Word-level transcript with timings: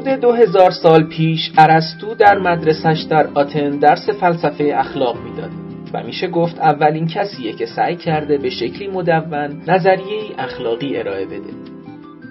حدود 0.00 0.20
دو 0.20 0.32
هزار 0.32 0.70
سال 0.70 1.02
پیش 1.02 1.52
ارسطو 1.58 2.14
در 2.14 2.38
مدرسش 2.38 3.06
در 3.10 3.26
آتن 3.34 3.70
درس 3.70 4.10
فلسفه 4.10 4.72
اخلاق 4.76 5.16
می‌داد 5.24 5.50
و 5.94 6.02
میشه 6.02 6.28
گفت 6.28 6.58
اولین 6.58 7.06
کسیه 7.06 7.52
که 7.52 7.66
سعی 7.66 7.96
کرده 7.96 8.38
به 8.38 8.50
شکلی 8.50 8.88
مدون 8.88 9.62
نظریه 9.68 10.22
اخلاقی 10.38 10.98
ارائه 10.98 11.26
بده. 11.26 11.52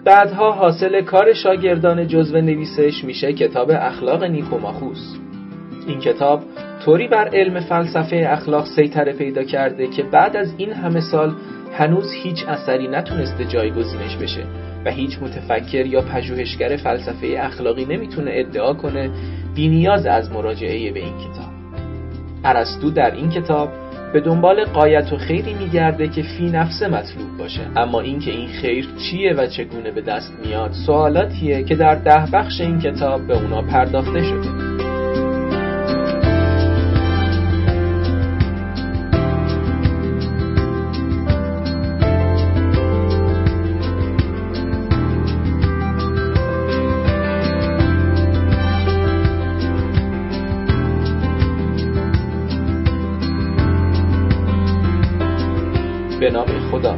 بعدها 0.05 0.51
حاصل 0.51 1.01
کار 1.01 1.33
شاگردان 1.33 2.07
جزو 2.07 2.41
نویسش 2.41 3.03
میشه 3.03 3.33
کتاب 3.33 3.71
اخلاق 3.71 4.23
نیکوماخوس. 4.23 5.15
این 5.87 5.99
کتاب 5.99 6.41
طوری 6.85 7.07
بر 7.07 7.29
علم 7.33 7.59
فلسفه 7.59 8.27
اخلاق 8.29 8.65
سیطره 8.65 9.13
پیدا 9.13 9.43
کرده 9.43 9.87
که 9.87 10.03
بعد 10.03 10.35
از 10.35 10.53
این 10.57 10.73
همه 10.73 11.01
سال 11.01 11.33
هنوز 11.73 12.11
هیچ 12.23 12.45
اثری 12.47 12.87
نتونسته 12.87 13.45
جایگزینش 13.45 14.15
بشه. 14.15 14.43
و 14.85 14.91
هیچ 14.91 15.19
متفکر 15.21 15.85
یا 15.85 16.01
پژوهشگر 16.01 16.77
فلسفه 16.77 17.37
اخلاقی 17.39 17.85
نمی‌تونه 17.85 18.31
ادعا 18.33 18.73
کنه 18.73 19.09
بینیاز 19.55 20.05
از 20.05 20.31
مراجعه 20.31 20.91
به 20.91 20.99
این 20.99 21.13
کتاب. 21.17 21.49
ارسطو 22.43 22.91
در 22.91 23.11
این 23.11 23.29
کتاب 23.29 23.69
به 24.13 24.19
دنبال 24.19 24.65
قایت 24.65 25.13
و 25.13 25.17
خیری 25.17 25.53
میگرده 25.53 26.07
که 26.07 26.21
فی 26.21 26.45
نفسه 26.45 26.87
مطلوب 26.87 27.37
باشه. 27.37 27.61
اما 27.75 28.01
اینکه 28.01 28.31
این 28.31 28.47
خیر 28.47 28.87
چیه 28.97 29.33
و 29.33 29.47
چگونه 29.47 29.91
به 29.91 30.01
دست 30.01 30.33
میاد 30.45 30.71
سوالاتیه 30.71 31.63
که 31.63 31.75
در 31.75 31.95
ده 31.95 32.25
بخش 32.33 32.61
این 32.61 32.79
کتاب 32.79 33.27
به 33.27 33.33
اونا 33.33 33.61
پرداخته 33.61 34.23
شده. 34.23 34.88
نام 56.29 56.47
خدا. 56.71 56.97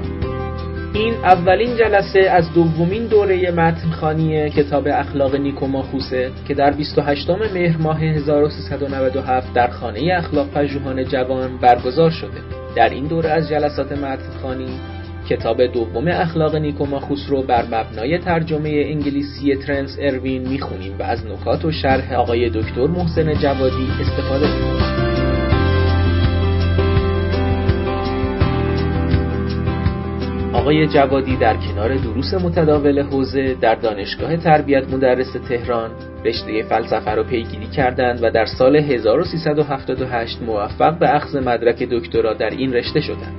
این 0.94 1.14
اولین 1.14 1.76
جلسه 1.78 2.20
از 2.20 2.54
دومین 2.54 3.06
دوره 3.06 3.52
متنخانی 3.52 4.50
کتاب 4.50 4.88
اخلاق 4.88 5.36
نیکوماخوسه 5.36 6.32
که 6.48 6.54
در 6.54 6.72
28 6.72 7.30
مهر 7.30 7.78
ماه 7.78 8.04
1397 8.04 9.54
در 9.54 9.68
خانه 9.68 10.14
اخلاق 10.18 10.50
پژوهان 10.50 11.06
جوان 11.06 11.58
برگزار 11.58 12.10
شده. 12.10 12.42
در 12.76 12.90
این 12.90 13.08
دوره 13.08 13.30
از 13.30 13.50
جلسات 13.50 13.92
متنخانی 13.92 14.80
کتاب 15.30 15.66
دوم 15.66 16.08
اخلاق 16.08 16.56
نیکوماخوس 16.56 17.26
رو 17.30 17.44
بر 17.44 17.66
مبنای 17.66 18.18
ترجمه 18.18 18.70
انگلیسی 18.70 19.56
ترنس 19.56 19.98
اروین 20.00 20.48
می‌خونیم 20.48 20.96
و 21.00 21.04
از 21.04 21.26
نکات 21.26 21.66
و 21.66 21.72
شرح 21.72 22.14
آقای 22.14 22.50
دکتر 22.50 22.88
محسن 22.88 23.34
جوادی 23.34 23.88
استفاده 24.02 24.48
می‌کنیم. 24.56 25.11
آقای 30.62 30.88
جوادی 30.88 31.36
در 31.36 31.58
کنار 31.58 31.96
دروس 31.96 32.34
متداول 32.34 33.02
حوزه 33.02 33.54
در 33.62 33.76
دانشگاه 33.76 34.38
تربیت 34.38 34.94
مدرس 34.94 35.34
تهران 35.50 35.92
رشته 36.26 36.64
فلسفه 36.64 37.16
را 37.16 37.24
پیگیری 37.24 37.68
کردند 37.68 38.24
و 38.24 38.32
در 38.32 38.46
سال 38.46 38.76
1378 38.76 40.42
موفق 40.42 41.00
به 41.00 41.16
اخذ 41.16 41.36
مدرک 41.36 41.84
دکترا 41.84 42.34
در 42.34 42.50
این 42.50 42.74
رشته 42.74 43.02
شدند. 43.02 43.36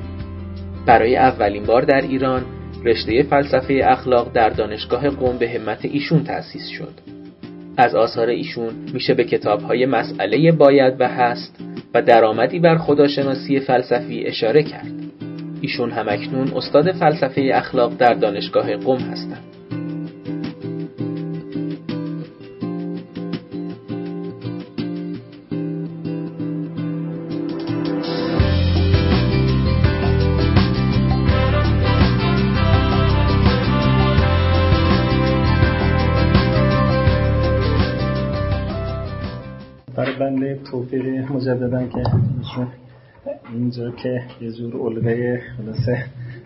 برای 0.87 1.16
اولین 1.16 1.65
بار 1.65 1.82
در 1.82 2.00
ایران 2.00 2.43
رشته 2.84 3.22
فلسفه 3.22 3.81
اخلاق 3.84 4.32
در 4.32 4.49
دانشگاه 4.49 5.11
قم 5.11 5.38
به 5.38 5.50
همت 5.50 5.84
ایشون 5.84 6.25
تأسیس 6.25 6.69
شد. 6.69 6.94
از 7.77 7.94
آثار 7.94 8.28
ایشون 8.28 8.72
میشه 8.94 9.15
به 9.15 9.25
کتابهای 9.25 9.87
مسئله 9.87 10.53
باید 10.53 11.00
و 11.00 11.09
هست 11.09 11.61
و 11.94 12.03
درآمدی 12.03 12.59
بر 12.59 12.78
خداشناسی 12.78 13.61
فلسفی 13.61 14.25
اشاره 14.25 14.62
کرد. 14.62 15.01
ایشون 15.62 15.91
همکنون 15.91 16.53
استاد 16.56 16.93
فلسفه 16.93 17.50
اخلاق 17.55 17.97
در 17.97 18.15
دانشگاه 18.15 18.77
قم 18.77 18.99
هستند. 18.99 19.53
بنده 40.21 40.59
توفیق 40.71 41.33
مجددا 41.33 41.87
که 41.87 42.03
اینجا 43.53 43.91
که 43.91 44.22
یه 44.41 44.53
جور 44.53 44.77
علقه 44.77 45.43
خلاصه 45.56 46.05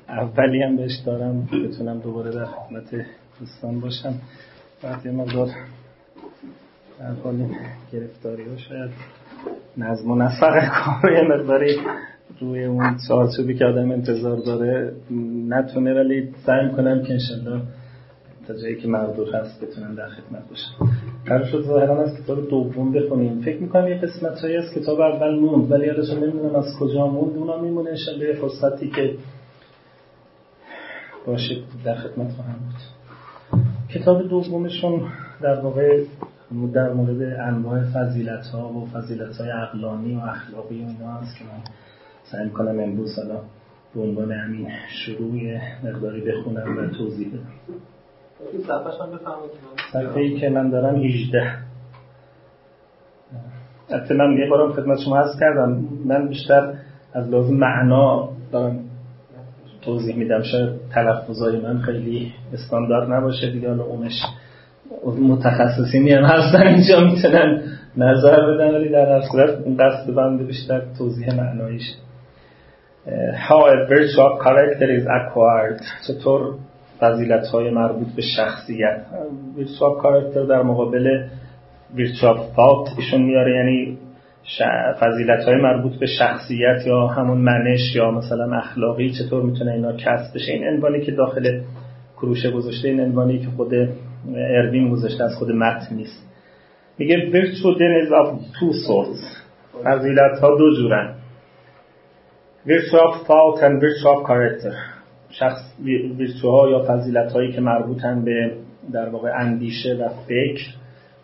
اولی 0.08 0.62
هم 0.62 0.76
بهش 0.76 0.96
دارم 1.06 1.48
بتونم 1.64 1.98
دوباره 1.98 2.30
در 2.30 2.44
خدمت 2.44 3.06
دوستان 3.40 3.80
باشم. 3.80 4.14
بعد 4.82 5.06
یه 5.06 5.12
مقدار 5.12 5.48
در 6.98 7.12
حال 7.24 7.48
گرفتاری 7.92 8.48
ها 8.48 8.56
شاید 8.56 8.90
نظم 9.76 10.10
و 10.10 10.14
نسق 10.14 10.68
کار 10.68 11.12
یه 11.12 11.22
مقداری 11.22 11.76
روی 12.40 12.64
اون 12.64 12.96
چارچوبی 13.08 13.54
که 13.54 13.64
آدم 13.64 13.90
انتظار 13.90 14.36
داره 14.36 14.92
نتونه 15.48 15.94
ولی 15.94 16.34
سعی 16.46 16.70
کنم 16.70 17.02
که 17.02 17.12
انشالله 17.12 17.62
تا 18.48 18.54
جایی 18.54 18.76
که 18.76 18.88
مقدور 18.88 19.36
هست 19.36 19.64
بتونم 19.64 19.94
در 19.94 20.08
خدمت 20.08 20.48
باشم. 20.48 20.92
قرار 21.26 21.44
شد 21.44 21.62
ظاهرا 21.62 22.02
از 22.02 22.16
کتاب 22.22 22.48
دوم 22.48 22.92
بخونیم. 22.92 23.40
فکر 23.40 23.58
می‌کنم 23.62 23.88
یه 23.88 23.94
قسمت 23.94 24.40
هایی 24.40 24.56
از 24.56 24.64
کتاب 24.74 25.00
اول 25.00 25.38
موند 25.38 25.72
ولی 25.72 25.86
یادشون 25.86 26.18
نمی‌دونم 26.18 26.56
از 26.56 26.66
کجا 26.80 27.06
موند 27.06 27.36
اونا 27.36 27.60
میمونه 27.60 27.90
انشالله 27.90 28.32
فرصتی 28.32 28.90
که 28.90 29.14
باشه 31.26 31.56
در 31.84 31.94
خدمت 31.94 32.32
خواهم 32.32 32.52
بود. 32.52 32.80
کتاب 33.88 34.28
دومشون 34.28 35.02
در 35.42 35.60
واقع 35.60 36.04
در 36.72 36.92
مورد 36.92 37.22
انواع 37.22 37.82
فضیلت 37.82 38.46
ها 38.46 38.68
و 38.68 38.86
فضیلت 38.86 39.36
های 39.36 39.50
عقلانی 39.50 40.14
و 40.14 40.18
اخلاقی 40.18 40.84
و 40.84 40.86
اینا 40.88 41.12
هست 41.12 41.38
که 41.38 41.44
من 41.44 41.60
سعی 42.24 42.44
می‌کنم 42.44 42.80
امروز 42.80 43.18
حالا 43.18 43.40
به 43.94 44.00
عنوان 44.00 44.32
همین 44.32 44.68
شروع 44.88 45.58
مقداری 45.84 46.20
بخونم 46.20 46.78
و 46.78 46.86
توضیح 46.86 47.28
بدم. 47.28 47.76
صفحه 49.92 50.40
که 50.40 50.48
من 50.48 50.70
دارم 50.70 50.94
18 50.94 51.58
البته 53.90 54.14
من 54.14 54.36
یه 54.38 54.50
بارم 54.50 54.72
خدمت 54.72 54.98
شما 55.04 55.16
هست 55.16 55.40
کردم. 55.40 55.84
من 56.04 56.28
بیشتر 56.28 56.72
از 57.12 57.28
لازم 57.28 57.54
معنا 57.54 58.28
دارم 58.52 58.78
توضیح 59.82 60.16
میدم. 60.16 60.42
شاید 60.42 60.70
تلفظای 60.94 61.60
من 61.60 61.78
خیلی 61.78 62.32
استاندارد 62.52 63.12
نباشه 63.12 63.50
دیگه. 63.50 63.68
حالا 63.68 63.84
اونش 63.84 64.22
متخصصینی 65.20 66.12
هم 66.12 66.24
هستن 66.24 66.66
اینجا 66.66 67.00
می‌تونن 67.00 67.62
نظر 67.96 68.54
بدن 68.54 68.74
ولی 68.74 68.88
در 68.88 69.12
هر 69.12 69.22
صورت 69.32 69.50
قصد 69.80 70.14
بنده 70.14 70.44
بیشتر 70.44 70.82
توضیح 70.98 71.34
معناییش 71.34 71.94
how 73.48 73.60
a 73.74 73.86
virtual 73.90 74.30
character 74.44 74.88
is 74.98 75.06
acquired. 75.18 75.82
چطور 76.06 76.54
فضیلت 77.00 77.46
های 77.46 77.70
مربوط 77.70 78.08
به 78.16 78.22
شخصیت. 78.36 79.06
ویرچوال 79.56 80.00
کارکتر 80.00 80.44
در 80.44 80.62
مقابل 80.62 81.26
ویرچوال 81.94 82.36
فالت 82.56 82.88
ایشون 82.98 83.22
میاره 83.22 83.56
یعنی 83.56 83.98
فضیلت 85.00 85.44
های 85.44 85.56
مربوط 85.56 85.98
به 85.98 86.06
شخصیت 86.06 86.86
یا 86.86 87.06
همون 87.06 87.38
منش 87.38 87.96
یا 87.96 88.10
مثلا 88.10 88.56
اخلاقی 88.56 89.10
چطور 89.10 89.42
می‌تونه 89.42 89.72
اینا 89.72 89.92
کسب 89.92 90.34
بشه. 90.34 90.52
این 90.52 90.68
عنوانی 90.68 91.00
که 91.00 91.12
داخل 91.12 91.60
کروشه 92.16 92.50
گذاشته 92.50 92.88
این 92.88 93.00
عنوانی 93.00 93.38
که 93.38 93.48
خود 93.56 93.74
اروین 94.36 94.90
گذاشته 94.90 95.24
از 95.24 95.34
خود 95.34 95.50
متن 95.50 95.96
نیست. 95.96 96.26
میگه 96.98 97.16
virtue 97.16 97.78
then 97.78 98.06
is 98.06 98.10
of 98.10 98.28
two 98.58 98.72
sorts 98.88 99.46
فضیلت 99.84 100.38
ها 100.40 100.56
دو 100.58 100.74
جورن. 100.76 101.14
Virtue 102.66 102.98
of 102.98 103.26
fault 103.26 103.62
and 103.62 103.80
virtue 103.80 104.95
شخص 105.30 105.60
ویرتوها 105.84 106.70
یا 106.70 106.84
فضیلت 106.88 107.32
هایی 107.32 107.52
که 107.52 107.60
مربوطن 107.60 108.24
به 108.24 108.52
در 108.92 109.08
واقع 109.08 109.30
اندیشه 109.38 109.94
و 109.94 110.08
فکر 110.08 110.66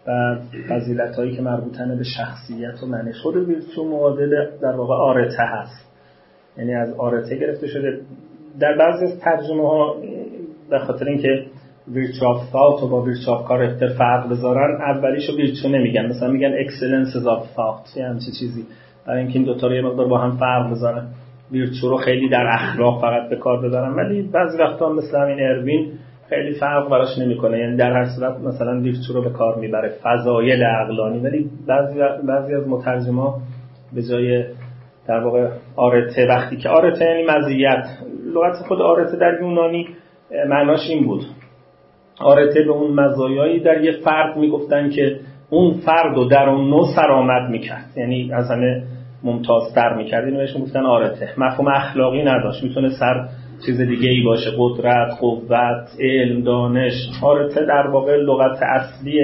و 0.07 0.37
فضیلت 0.69 1.17
هایی 1.17 1.37
که 1.37 1.43
مربوطن 1.43 1.99
به 1.99 2.05
شخصیت 2.05 2.83
و 2.83 2.87
منش 2.87 3.21
خود 3.23 3.37
virtue 3.37 3.85
معادل 3.85 4.47
در 4.63 4.77
واقع 4.77 4.95
آرته 4.95 5.43
هست. 5.43 5.93
یعنی 6.59 6.75
از 6.75 6.95
آرته 6.95 7.37
گرفته 7.37 7.67
شده. 7.67 8.01
در 8.61 8.77
بعضی 8.79 9.05
از 9.05 9.21
ترجمه 9.21 9.69
ها 9.69 9.97
به 10.71 10.79
خاطر 10.79 11.09
اینکه 11.09 11.47
of 12.27 12.51
thought 12.51 12.83
و 12.83 12.89
با 12.89 13.03
virtue 13.03 13.31
of 13.31 13.49
character 13.49 13.89
فرق 13.89 14.31
بذارن 14.31 14.81
اولیشو 14.83 15.37
virtue 15.37 15.69
نمیگن. 15.69 16.07
مثلا 16.07 16.29
میگن 16.31 16.53
excellence 16.53 17.15
of 17.15 17.57
thought. 17.57 17.97
یه 17.97 18.07
همچه 18.07 18.31
چیزی. 18.41 18.67
برای 19.07 19.19
اینکه 19.19 19.39
این 19.39 19.45
دوتا 19.45 19.67
رو 19.67 19.75
یه 19.75 19.83
مقدار 19.83 20.09
با 20.09 20.19
هم 20.19 20.37
فرق 20.37 20.71
بذارن. 20.71 21.09
virtue 21.53 21.89
رو 21.91 21.97
خیلی 21.97 22.29
در 22.29 22.47
اخلاق 22.53 23.01
فقط 23.01 23.31
به 23.31 23.37
کار 23.37 23.69
ببرن 23.69 23.95
ولی 23.95 24.23
بعضی 24.23 24.59
وقتا 24.59 24.93
مثل 24.93 25.19
همین 25.19 25.41
اروین 25.41 25.93
خیلی 26.29 26.55
فرق 26.55 26.91
براش 26.91 27.19
نمی‌کنه. 27.19 27.59
یعنی 27.59 27.77
در 27.77 27.93
هر 27.93 28.07
صورت 28.17 28.39
مثلا 28.41 28.81
ویرچو 28.81 29.13
رو 29.15 29.23
به 29.23 29.31
کار 29.31 29.59
می‌بره. 29.59 29.93
فضایل 30.03 30.63
عقلانی. 30.63 31.19
ولی 31.19 31.51
بعضی 31.69 31.99
بعضی 32.29 32.55
از 32.55 32.69
مترجما 32.69 33.41
به 33.95 34.03
جای 34.03 34.45
در 35.09 35.19
واقع 35.25 35.49
آرته 35.77 36.27
وقتی 36.29 36.57
که 36.57 36.69
آرته 36.69 37.05
یعنی 37.05 37.23
مزیت. 37.23 37.85
لغت 38.35 38.67
خود 38.69 38.81
آرته 38.81 39.17
در 39.17 39.39
یونانی 39.41 39.89
معناش 40.49 40.81
این 40.91 41.05
بود. 41.07 41.23
آرته 42.21 42.63
به 42.63 42.71
اون 42.71 42.93
مزایایی 42.95 43.61
در 43.61 43.85
یه 43.85 43.93
فرد 44.05 44.37
می‌گفتن 44.37 44.91
که 44.91 45.17
اون 45.51 45.75
فرد 45.87 46.17
رو 46.17 46.25
در 46.25 46.49
اون 46.49 46.71
نوع 46.71 46.87
سرآمد 46.97 47.51
می‌کرد. 47.51 47.85
یعنی 47.97 48.31
از 48.33 48.51
همه 48.51 48.83
ممتازتر 49.25 49.95
می‌کرد 49.97 50.25
اینو 50.25 50.39
بهش 50.39 50.57
می‌گفتن 50.57 50.87
آرته 50.87 51.29
مفهوم 51.39 51.69
اخلاقی 51.69 52.23
نداشت. 52.23 52.63
می‌تونه 52.63 52.91
سر 52.91 53.29
چیز 53.67 53.81
دیگه 53.81 54.11
ای 54.11 54.23
باشه. 54.23 54.51
قدرت 54.59 55.19
قوت 55.21 55.89
علم 56.01 56.43
دانش. 56.43 56.93
آرته 57.23 57.67
در 57.67 57.87
واقع 57.87 58.17
لغت 58.17 58.63
اصلی 58.63 59.21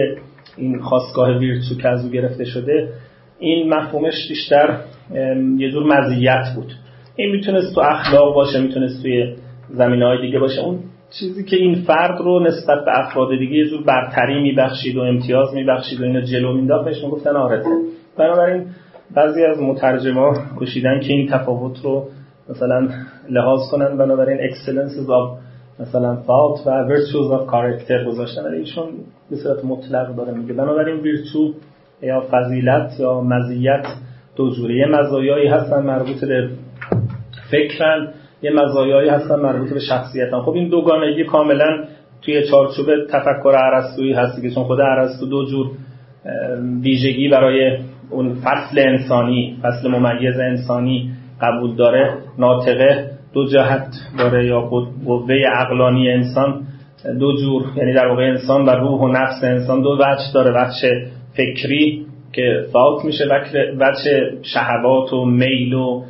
این 0.56 0.80
خواستگاه 0.80 1.38
ویرتو 1.38 1.74
که 1.82 1.88
از 1.88 2.04
او 2.04 2.10
گرفته 2.10 2.44
شده 2.44 2.88
این 3.38 3.74
مفهومش 3.74 4.28
بیشتر 4.28 4.76
یه 5.58 5.70
جور 5.70 5.82
مزیت 5.86 6.44
بود. 6.56 6.72
این 7.16 7.30
می‌تونست 7.30 7.74
تو 7.74 7.80
اخلاق 7.80 8.34
باشه 8.34 8.60
می‌تونست 8.60 9.02
توی 9.02 9.34
زمینه 9.70 10.06
های 10.06 10.20
دیگه 10.20 10.38
باشه. 10.38 10.60
اون 10.60 10.78
چیزی 11.20 11.44
که 11.44 11.56
این 11.56 11.74
فرد 11.74 12.20
رو 12.20 12.40
نسبت 12.40 12.84
به 12.84 12.98
افراد 12.98 13.38
دیگه 13.38 13.56
یه 13.56 13.68
جور 13.68 13.84
برتری 13.84 14.42
میبخشید 14.42 14.96
و 14.96 15.00
امتیاز 15.00 15.54
میبخشید 15.54 16.00
و 16.00 16.04
اینو 16.04 16.20
جلو 16.20 16.52
مینداخت 16.52 16.84
بهش 16.84 17.04
می‌گفتن 17.04 17.36
آرته 17.36 17.68
بنابراین 18.18 18.66
بعضی 19.14 19.44
از 19.44 19.60
مترجما 19.60 20.34
کوشیدن 20.58 21.00
که 21.00 21.12
این 21.12 21.28
تفاوت 21.28 21.84
رو 21.84 22.08
مثلا 22.50 22.88
لحاظ 23.30 23.60
کنن 23.70 23.96
بنابراین 23.96 24.38
excellences 24.38 25.08
of 25.08 25.38
مثلا 25.80 26.16
thought 26.16 26.66
و 26.66 26.88
virtues 26.88 27.30
of 27.32 27.50
character 27.50 28.06
گذاشتن. 28.08 28.44
ولی 28.44 28.58
ایشون 28.58 28.84
به 29.30 29.36
صورت 29.36 29.64
مطلق 29.64 30.16
داره 30.16 30.32
میگه. 30.32 30.52
بنابراین 30.52 30.96
ویرتو 30.96 31.54
یا 32.02 32.22
فضیلت 32.30 33.00
یا 33.00 33.20
مزیت 33.20 33.86
دو 34.36 34.50
جوره. 34.50 34.74
یه 34.74 34.86
مزایایی 34.86 35.48
هستن 35.48 35.82
مربوط 35.82 36.24
به 36.24 36.48
فکرن 37.50 38.08
یه 38.42 38.50
مزایایی 38.50 39.08
هستن 39.08 39.40
مربوط 39.40 39.72
به 39.72 39.80
شخصیتن. 39.80 40.40
خب 40.40 40.52
این 40.52 40.68
دوگانگی 40.68 41.24
کاملا 41.24 41.84
توی 42.22 42.48
چارچوب 42.50 42.86
تفکر 43.10 43.56
ارسطویی 43.64 44.12
هستی 44.12 44.42
که 44.42 44.50
چون 44.50 44.64
خود 44.64 44.80
ارسطو 44.80 45.26
دو 45.26 45.44
جور 45.44 45.70
ویژگی 46.82 47.28
برای 47.28 47.78
اون 48.10 48.34
فصل 48.34 48.78
انسانی 48.78 49.56
فصل 49.62 49.88
ممیز 49.88 50.38
انسانی 50.38 51.10
قبول 51.40 51.76
داره 51.76 52.14
ناطقه 52.38 53.10
دو 53.34 53.48
جهت 53.48 53.86
داره 54.18 54.46
یا 54.46 54.60
قوه 54.60 55.34
عقلانی 55.56 56.10
انسان 56.10 56.62
دو 57.20 57.36
جور 57.36 57.62
یعنی 57.76 57.92
در 57.92 58.06
واقع 58.06 58.22
انسان 58.22 58.64
و 58.64 58.70
روح 58.70 59.00
و 59.00 59.08
نفس 59.08 59.44
انسان 59.44 59.82
دو 59.82 59.90
وجه 59.90 60.32
داره 60.34 60.50
وجه 60.50 61.06
فکری 61.32 62.06
که 62.32 62.66
فاوت 62.72 63.04
میشه 63.04 63.24
وجه 63.78 64.32
شهوات 64.42 65.12
و 65.12 65.24
میل 65.24 65.74
و 65.74 66.02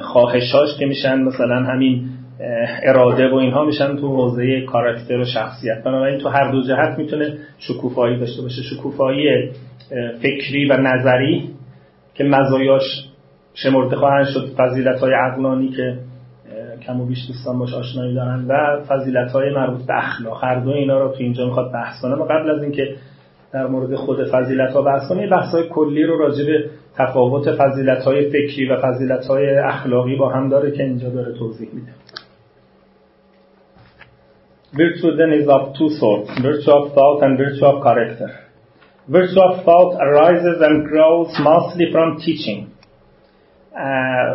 خواهشاش 0.00 0.78
که 0.78 0.86
میشن 0.86 1.22
مثلا 1.22 1.62
همین 1.62 2.04
اراده 2.82 3.30
و 3.30 3.34
اینها 3.34 3.64
میشن 3.64 3.96
تو 3.96 4.16
حوزه 4.16 4.60
کاراکتر 4.60 5.18
و 5.18 5.24
شخصیت. 5.24 5.82
بنابراین 5.84 6.18
تو 6.18 6.28
هر 6.28 6.52
دو 6.52 6.62
جهت 6.62 6.98
می‌تونه 6.98 7.38
شکوفایی 7.58 8.18
داشته 8.18 8.42
باشه. 8.42 8.62
شکوفایی 8.62 9.50
فکری 10.22 10.68
و 10.70 10.76
نظری 10.76 11.50
که 12.14 12.24
مزایاش 12.24 12.82
شمرده 13.54 13.96
خواهند 13.96 14.26
شد. 14.26 14.48
فضیلت 14.56 15.00
های 15.00 15.12
عقلانی 15.14 15.68
که 15.68 15.98
کم 16.86 17.00
و 17.00 17.06
بیش 17.06 17.26
دوستان 17.26 17.58
باش 17.58 17.74
آشنایی 17.74 18.14
دارن 18.14 18.44
و 18.48 18.80
فضیلت 18.88 19.32
های 19.32 19.54
مربوط 19.54 19.86
به 19.86 19.98
اخلاق. 19.98 20.44
هر 20.44 20.60
دو 20.60 20.70
اینا 20.70 20.98
رو 20.98 21.08
تو 21.08 21.16
اینجا 21.18 21.46
می‌خواد 21.46 21.72
بحث 21.72 22.02
کنم 22.02 22.20
و 22.20 22.24
قبل 22.24 22.50
از 22.50 22.62
اینکه 22.62 22.94
در 23.52 23.66
مورد 23.66 23.94
خود 23.94 24.18
فضیلت 24.24 24.72
ها 24.72 24.82
بحث 24.82 25.08
کنم 25.08 25.30
بحث 25.30 25.54
های 25.54 25.68
کلی 25.68 26.04
رو 26.04 26.18
راجع 26.18 26.44
به 26.46 26.64
تفاوت 26.98 27.50
فضیلت 27.50 28.04
های 28.04 28.30
فکری 28.30 28.68
و 28.68 28.76
فضیلت 28.76 29.26
های 29.26 29.58
اخلاقی 29.58 30.16
با 30.16 30.28
هم 30.28 30.48
داره 30.48 30.70
که 30.70 30.82
اینجا 30.82 31.08
داره 31.08 31.38
توضیح 31.38 31.68
میده. 31.72 31.92
Virtue 34.74 35.16
then 35.16 35.32
is 35.32 35.48
of 35.48 35.76
two 35.76 35.90
sorts, 36.00 36.30
virtue 36.40 36.70
of 36.70 36.94
thought 36.94 37.22
and 37.22 37.36
virtue 37.36 37.64
of 37.64 37.82
character. 37.82 38.30
Virtue 39.06 39.40
of 39.40 39.64
thought 39.64 40.00
arises 40.00 40.58
and 40.62 40.88
grows 40.88 41.28
mostly 41.40 41.86
from 41.92 42.18
teaching. 42.18 42.68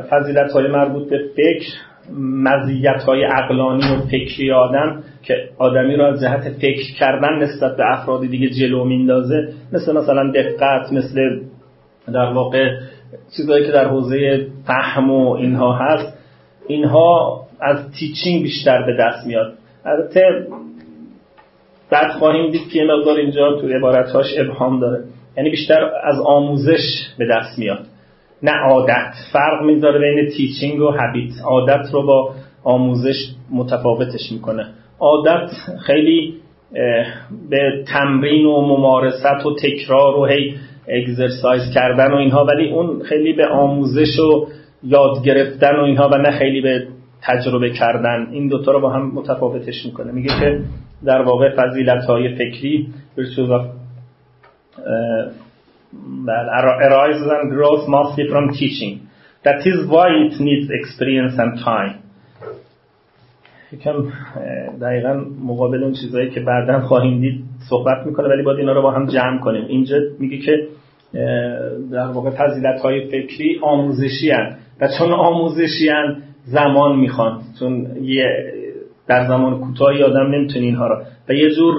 فضیلت 0.09 0.51
های 0.51 0.67
مربوط 0.67 1.09
به 1.09 1.19
فکر 1.35 1.67
مزیت 2.19 3.03
های 3.03 3.25
اقلانی 3.25 3.95
و 3.95 4.01
فکری 4.11 4.51
آدم 4.51 5.03
که 5.23 5.33
آدمی 5.57 5.95
را 5.95 6.13
از 6.13 6.21
جهت 6.21 6.49
فکر 6.49 6.93
کردن 6.99 7.35
نسبت 7.39 7.77
به 7.77 7.83
افراد 7.87 8.21
دیگه 8.21 8.49
جلو 8.49 8.85
میندازه 8.85 9.53
مثل 9.73 9.97
مثلا 9.97 10.31
دقت 10.31 10.93
مثل 10.93 11.39
در 12.13 12.33
واقع 12.33 12.69
چیزهایی 13.37 13.65
که 13.65 13.71
در 13.71 13.87
حوزه 13.87 14.47
فهم 14.67 15.11
و 15.11 15.31
اینها 15.31 15.73
هست 15.73 16.17
اینها 16.67 17.41
از 17.61 17.77
تیچینگ 17.99 18.43
بیشتر 18.43 18.85
به 18.85 18.97
دست 18.99 19.27
میاد 19.27 19.56
البته 19.87 20.47
بعد 21.91 22.11
خواهیم 22.11 22.51
دید 22.51 22.69
که 22.73 22.79
یه 22.79 22.85
مقدار 22.85 23.17
اینجا 23.17 23.61
تو 23.61 23.67
عبارتهاش 23.67 24.25
ابهام 24.37 24.79
داره. 24.79 25.03
یعنی 25.37 25.49
بیشتر 25.49 25.91
از 26.03 26.15
آموزش 26.25 26.83
به 27.17 27.25
دست 27.25 27.59
میاد. 27.59 27.85
نه 28.43 28.51
عادت. 28.51 29.13
فرق 29.33 29.65
می‌ذاره 29.65 29.99
بین 29.99 30.29
تیچینگ 30.29 30.81
و 30.81 30.91
هبیت 30.91 31.31
عادت 31.45 31.93
رو 31.93 32.05
با 32.05 32.33
آموزش 32.63 33.15
متفاوتش 33.51 34.31
می‌کنه. 34.31 34.67
عادت 34.99 35.49
خیلی 35.85 36.33
به 37.49 37.83
تمرین 37.87 38.45
و 38.45 38.61
ممارست 38.61 39.45
و 39.45 39.55
تکرار 39.55 40.17
و 40.17 40.25
هی 40.25 40.55
اگزرسایز 40.87 41.61
کردن 41.73 42.11
و 42.11 42.15
اینها 42.15 42.45
ولی 42.45 42.69
اون 42.71 43.03
خیلی 43.03 43.33
به 43.33 43.47
آموزش 43.47 44.19
و 44.19 44.47
یاد 44.83 45.23
گرفتن 45.25 45.75
و 45.75 45.83
اینها 45.83 46.09
و 46.09 46.17
نه 46.17 46.31
خیلی 46.31 46.61
به 46.61 46.87
تجربه 47.21 47.69
کردن 47.69 48.27
این 48.31 48.47
دوتا 48.47 48.71
رو 48.71 48.79
با 48.81 48.89
هم 48.89 49.11
متفاوتش 49.13 49.85
می‌کنه. 49.85 50.11
میگه 50.11 50.29
که 50.39 50.59
در 51.05 51.21
واقع 51.21 51.55
فضیلت 51.55 52.03
های 52.03 52.35
فکری 52.35 52.93
of 53.17 53.65
arises 56.89 57.29
and 57.37 57.47
grows 57.55 57.83
mostly 57.95 58.25
from 58.31 58.45
teaching. 58.59 58.93
That 59.45 59.59
is 59.71 59.77
why 59.93 60.07
it 60.25 60.35
needs 60.47 60.67
experience 60.79 61.35
and 61.43 61.53
time. 61.65 61.93
یکم 63.71 63.93
دقیقا 64.81 65.13
مقابل 65.45 65.83
اون 65.83 65.93
چیزهایی 65.93 66.29
که 66.29 66.39
بعدا 66.39 66.81
خواهیم 66.81 67.21
دید 67.21 67.43
صحبت 67.69 68.05
می‌کنه 68.05 68.27
ولی 68.27 68.43
باید 68.43 68.59
اینا 68.59 68.73
رو 68.73 68.81
با 68.81 68.91
هم 68.91 69.05
جمع 69.05 69.39
کنیم. 69.39 69.65
اینجا 69.65 69.97
میگه 70.19 70.37
که 70.37 70.67
در 71.91 72.07
واقع 72.07 72.29
فضیلت 72.29 72.81
های 72.81 73.07
فکری 73.07 73.59
آموزشی 73.63 74.31
هن. 74.31 74.55
و 74.81 74.87
چون 74.99 75.11
آموزشی 75.11 75.89
هن 75.89 76.21
زمان 76.47 76.99
می‌خوان. 76.99 77.41
چون 77.59 77.87
یه 78.01 78.25
در 79.07 79.27
زمان 79.27 79.59
کوتاهی 79.59 80.03
آدم 80.03 80.35
نمی‌تونه 80.35 80.65
اینها 80.65 80.87
رو 80.87 80.97
و 81.29 81.33
یه 81.33 81.49
جور 81.55 81.75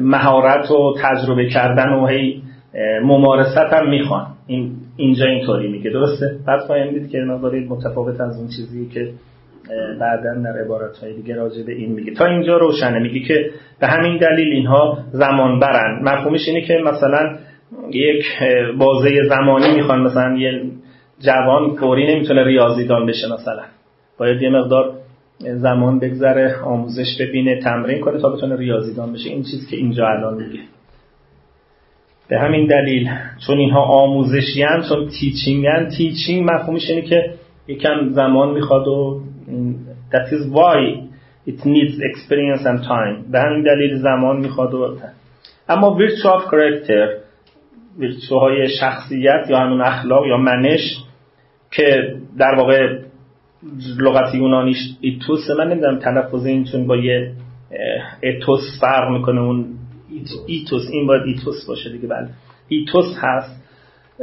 مهارت 0.00 0.70
و 0.70 0.94
تجربه 1.02 1.48
کردن 1.48 1.92
و 1.92 2.06
هی 2.06 2.42
ممارست 3.02 3.56
هم 3.56 3.90
می‌خوان. 3.90 4.26
این 4.46 4.72
اینجا 4.96 5.26
اینطوری 5.26 5.68
میگه. 5.72 5.90
درسته؟ 5.90 6.36
بعد 6.46 6.60
خواهیم 6.60 6.92
دید 6.92 7.10
که 7.10 7.18
مقداری 7.18 7.68
متفاوت 7.68 8.20
از 8.20 8.38
اون 8.38 8.48
چیزی 8.56 8.88
که 8.88 9.10
بعدا 10.00 10.42
در 10.44 10.64
عبارت 10.64 10.96
های 10.96 11.14
دیگه 11.14 11.34
راجع 11.34 11.62
به 11.66 11.72
این 11.72 11.92
میگه. 11.92 12.14
تا 12.14 12.26
اینجا 12.26 12.56
روشنه. 12.56 12.98
میگه 12.98 13.20
که 13.20 13.50
به 13.80 13.86
همین 13.86 14.18
دلیل 14.18 14.52
اینها 14.52 14.98
زمان 15.12 15.60
برن 15.60 16.00
مفهومش 16.02 16.48
اینه 16.48 16.60
که 16.60 16.74
مثلا 16.84 17.36
یک 17.90 18.24
بازه 18.78 19.10
زمانی 19.28 19.74
می‌خوان. 19.74 20.00
مثلا 20.00 20.36
یه 20.38 20.62
جوان 21.20 21.76
فوری 21.76 22.14
نمی‌تونه 22.14 22.44
ریاضیدان 22.44 23.06
بشه 23.06 23.26
مثلا. 23.34 23.62
باید 24.18 24.42
یه 24.42 24.50
مقدار 24.50 24.94
زمان 25.38 25.98
بگذره 25.98 26.60
آموزش 26.62 27.16
ببینه 27.20 27.60
تمرین 27.60 28.00
کنه 28.00 28.20
تا 28.20 28.28
بتونه 28.28 28.56
ریاضیدان 28.56 29.12
بشه. 29.12 29.30
این 29.30 29.42
چیزی 29.42 29.66
که 29.70 29.76
اینجا 29.76 30.06
الان 30.06 30.34
میگه. 30.34 30.60
به 32.28 32.38
همین 32.38 32.66
دلیل 32.66 33.10
چون 33.46 33.58
اینها 33.58 33.82
آموزشی 33.82 34.62
هم 34.62 34.82
چون 34.88 35.08
تیچینگ 35.20 35.66
تیچینگ 35.96 36.50
مفهومش 36.50 36.90
اینه 36.90 37.02
که 37.02 37.34
یکم 37.68 38.08
زمان 38.08 38.54
می‌خواد 38.54 38.88
و 38.88 39.20
that 40.12 40.28
is 40.32 40.54
why 40.54 41.00
it 41.50 41.60
needs 41.64 41.94
experience 42.00 42.64
and 42.64 42.84
time. 42.84 43.32
به 43.32 43.40
همین 43.40 43.62
دلیل 43.62 43.96
زمان 43.96 44.36
می‌خواد 44.36 44.74
و 44.74 44.98
اما 45.68 45.98
virtue 45.98 46.40
of 46.40 46.50
character 46.50 47.24
virtue 48.00 48.32
های 48.32 48.68
شخصیت 48.80 49.46
یا 49.50 49.58
همون 49.58 49.80
اخلاق 49.80 50.26
یا 50.26 50.36
منش 50.36 50.96
که 51.70 52.16
در 52.38 52.54
واقع 52.54 52.98
لغت 53.98 54.34
یونانیش 54.34 54.78
ایتوس 55.00 55.50
من 55.58 55.68
نمی‌دونم 55.68 55.98
تلفظ 55.98 56.46
این 56.46 56.64
چون 56.64 56.86
با 56.86 56.96
یه 56.96 57.32
اتوس 58.22 58.60
فرق 58.80 59.10
می‌کنه 59.10 59.40
اون 59.40 59.66
ایتوس 60.46 60.82
این 60.92 61.06
باید 61.06 61.22
ایتوس 61.26 61.66
باشه 61.68 61.90
دیگه 61.90 62.08
بله. 62.08 62.28
ایتوس 62.68 63.16
هست 63.18 63.64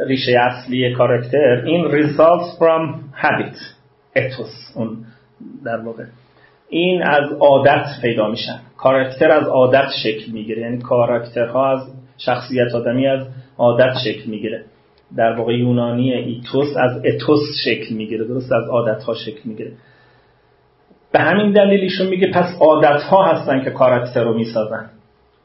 ریشه 0.07 0.31
اصلی 0.39 0.93
character 0.93 1.63
این 1.65 1.85
results 1.91 2.57
from 2.59 2.99
habit 3.23 3.57
اتوس 4.15 4.71
اون 4.75 4.97
در 5.65 5.77
واقع. 5.77 6.03
این 6.69 7.03
از 7.03 7.31
عادت 7.39 7.85
پیدا 8.01 8.29
میشن 8.29 8.59
کاراکتر 8.77 9.31
از 9.31 9.47
عادت 9.47 9.87
شکل 10.03 10.31
می‌گیره. 10.31 10.61
یعنی 10.61 10.77
کاراکترها 10.77 11.71
از 11.71 11.79
شخصیت 12.17 12.75
آدمی 12.75 13.07
از 13.07 13.27
عادت 13.57 13.93
شکل 14.05 14.29
می‌گیره. 14.29 14.65
در 15.17 15.33
واقع 15.37 15.53
یونانی 15.53 16.13
ایتوس 16.13 16.67
از 16.77 17.05
اتوس 17.05 17.39
شکل 17.65 17.95
می‌گیره 17.95 18.27
درست 18.27 18.51
از 18.51 18.69
عادت 18.69 19.03
ها 19.03 19.13
شکل 19.13 19.39
می‌گیره. 19.45 19.71
به 21.13 21.19
همین 21.19 21.51
دلیل 21.51 21.79
ایشون 21.79 22.07
میگه 22.07 22.31
پس 22.33 22.57
عادت 22.61 23.01
ها 23.03 23.25
هستن 23.25 23.63
که 23.63 23.69
کاراکتر 23.69 24.23
رو 24.23 24.33
می‌سازن. 24.33 24.89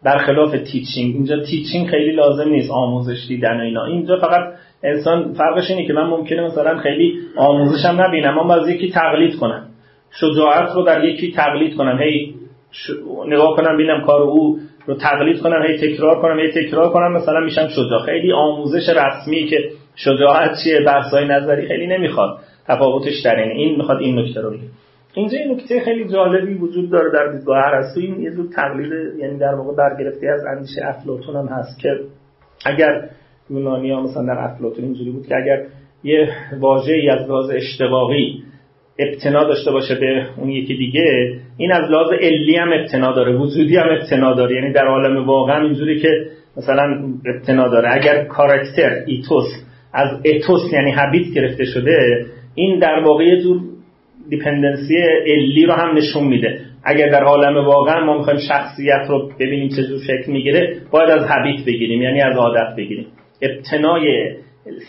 برخلاف 0.02 0.50
تیچینگ 0.50 1.14
اینجا 1.14 1.42
تیچینگ 1.42 1.87
خیلی 1.87 2.12
لازم 2.12 2.49
نیست 2.49 2.70
آموزش 2.70 3.26
دیدن 3.28 3.61
و 3.61 3.62
اینا. 3.62 3.85
اینجا 3.85 4.16
فقط 4.16 4.52
انسان 4.82 5.35
فرقش 5.35 5.70
اینه 5.70 5.87
که 5.87 5.92
من 5.92 6.06
ممکنه 6.06 6.42
مثلا 6.42 6.78
خیلی 6.78 7.18
آموزشم 7.37 8.00
نبینم 8.00 8.38
اما 8.38 8.54
از 8.54 8.68
یکی 8.68 8.90
تقلید 8.90 9.37
کنم. 9.37 9.68
شجاعت 10.11 10.75
رو 10.75 10.82
در 10.82 11.04
یکی 11.04 11.32
تقلید 11.32 11.76
کنم. 11.76 11.99
هی 11.99 12.35
نگاه 13.26 13.56
کنم 13.56 13.75
ببینم 13.75 14.00
کار 14.00 14.23
او 14.23 14.58
رو 14.87 14.95
تقلید 14.95 15.40
کنم 15.40 15.62
هی 15.62 15.76
تکرار 15.78 16.23
کنم 16.23 16.38
هی 16.38 16.50
تکرار 16.50 16.93
کنم 16.93 17.12
مثلا 17.12 17.40
میشم 17.40 17.69
شجاع. 17.69 18.05
خیلی 18.07 18.33
آموزش 18.33 18.88
رسمی 18.88 19.45
که 19.45 19.57
شجاعت 19.97 20.50
چیه 20.64 20.81
بحثای 20.87 21.28
نظری 21.28 21.69
خیلی 21.69 21.87
نمی‌خواد. 21.87 22.38
تفاوتش 22.69 23.21
در 23.25 23.37
اینه. 23.37 23.55
این 23.55 23.76
می‌خواد 23.76 24.00
این 24.00 24.19
نکته 24.19 24.40
رو 24.40 24.50
بگه. 24.50 24.69
اینجا 25.14 25.38
این 25.38 25.52
نکته 25.52 25.81
خیلی 25.81 26.09
جالبی 26.09 26.55
وجود 26.55 26.90
داره 26.90 27.11
در 27.12 27.33
دیدگاه 27.33 27.59
ارسطو 27.66 28.00
این 28.00 28.21
یه 28.21 28.31
جور 28.31 28.47
تقلید 28.57 28.93
یعنی 29.19 29.38
در 29.38 29.55
واقع 29.55 29.76
برگرفته 29.76 30.26
از 30.28 30.40
اندیشه 30.57 30.81
افلاطون 30.85 31.37
هم 31.37 31.47
هست 31.47 31.81
که 31.81 31.88
اگر 32.66 33.09
یونانی 33.50 33.90
ها 33.90 34.02
مثلا 34.02 34.23
در 34.23 34.38
افلاطون 34.38 34.85
اینجوری 34.85 35.11
بود 35.11 35.26
که 35.26 35.37
اگر 35.37 35.66
یه 36.05 36.28
واژه‌ای 36.61 37.11
از 37.11 37.28
لحاظ 37.28 37.50
اشتباهی 37.50 38.43
ابتنا 38.99 39.45
داشته 39.45 39.71
باشه 39.71 39.95
به 39.95 40.26
اون 40.37 40.50
یکی 40.50 40.76
دیگه 40.76 41.35
این 41.57 41.73
از 41.73 41.91
لحاظ 41.91 42.12
علی 42.12 42.57
هم 42.57 42.73
ابتنا 42.73 43.12
داره 43.12 43.37
وجودی 43.37 43.76
هم 43.76 43.88
ابتنا 43.88 44.35
داره. 44.35 44.55
یعنی 44.55 44.73
در 44.73 44.87
عالم 44.87 45.26
واقعا 45.26 45.65
اینجوری 45.65 46.00
که 46.00 46.09
مثلا 46.57 47.05
ابتنا 47.26 47.69
داره. 47.69 47.88
اگر 47.93 48.25
کاراکتر 48.25 48.91
ایتوس 49.07 49.47
از 49.95 50.09
اتوس 50.25 50.73
یعنی 50.73 50.93
هبیت 50.97 51.35
گرفته 51.35 51.65
شده 51.65 52.26
این 52.55 52.79
در 52.79 52.99
واقع 53.05 53.25
یه 53.25 53.43
جور 53.43 53.61
دیپندنسی 54.29 54.97
علی 55.26 55.67
رو 55.67 55.73
هم 55.73 55.97
نشون 55.97 56.25
میده. 56.25 56.61
اگر 56.85 57.09
در 57.09 57.25
عالم 57.25 57.67
واقعا 57.67 58.05
ما 58.05 58.19
می‌خوایم 58.19 58.41
شخصیت 58.49 59.07
رو 59.09 59.31
ببینیم 59.41 59.69
چه 59.69 59.83
جور 59.83 59.99
شکل 59.99 60.33
می‌گیره 60.33 60.76
باید 60.91 61.11
از 61.11 61.26
هبیت 61.29 61.65
بگیریم 61.67 62.03
یعنی 62.03 62.21
از 62.21 62.37
عادت 62.37 62.76
بگیریم. 62.76 63.07
ابتنای 63.43 64.35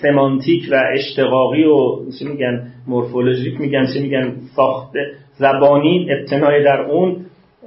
سمانتیک 0.01 0.63
و 0.71 0.83
اشتقاقی 0.93 1.63
و 1.63 1.97
چی 2.19 2.25
میگن 2.25 2.71
مورفولوژیک 2.87 3.61
میگن 3.61 3.85
چی 3.93 4.01
میگن 4.01 4.33
ساخت 4.55 4.91
زبانی 5.37 6.07
ابتنای 6.11 6.63
در 6.63 6.81
اون 6.81 7.15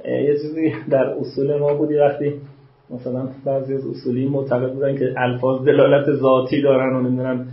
یه 0.05 0.33
چیزی 0.41 0.73
در 0.89 1.05
اصول 1.19 1.59
ما 1.59 1.73
بودی 1.73 1.95
وقتی 1.95 2.33
مثلا 2.89 3.29
بعضی 3.45 3.73
از 3.73 3.87
اصولی 3.87 4.25
معتقد 4.25 4.73
بودن 4.73 4.97
که 4.97 5.13
الفاظ 5.17 5.65
دلالت 5.65 6.11
ذاتی 6.11 6.61
دارن 6.61 6.95
و 6.95 7.01
نمی‌دونم 7.01 7.47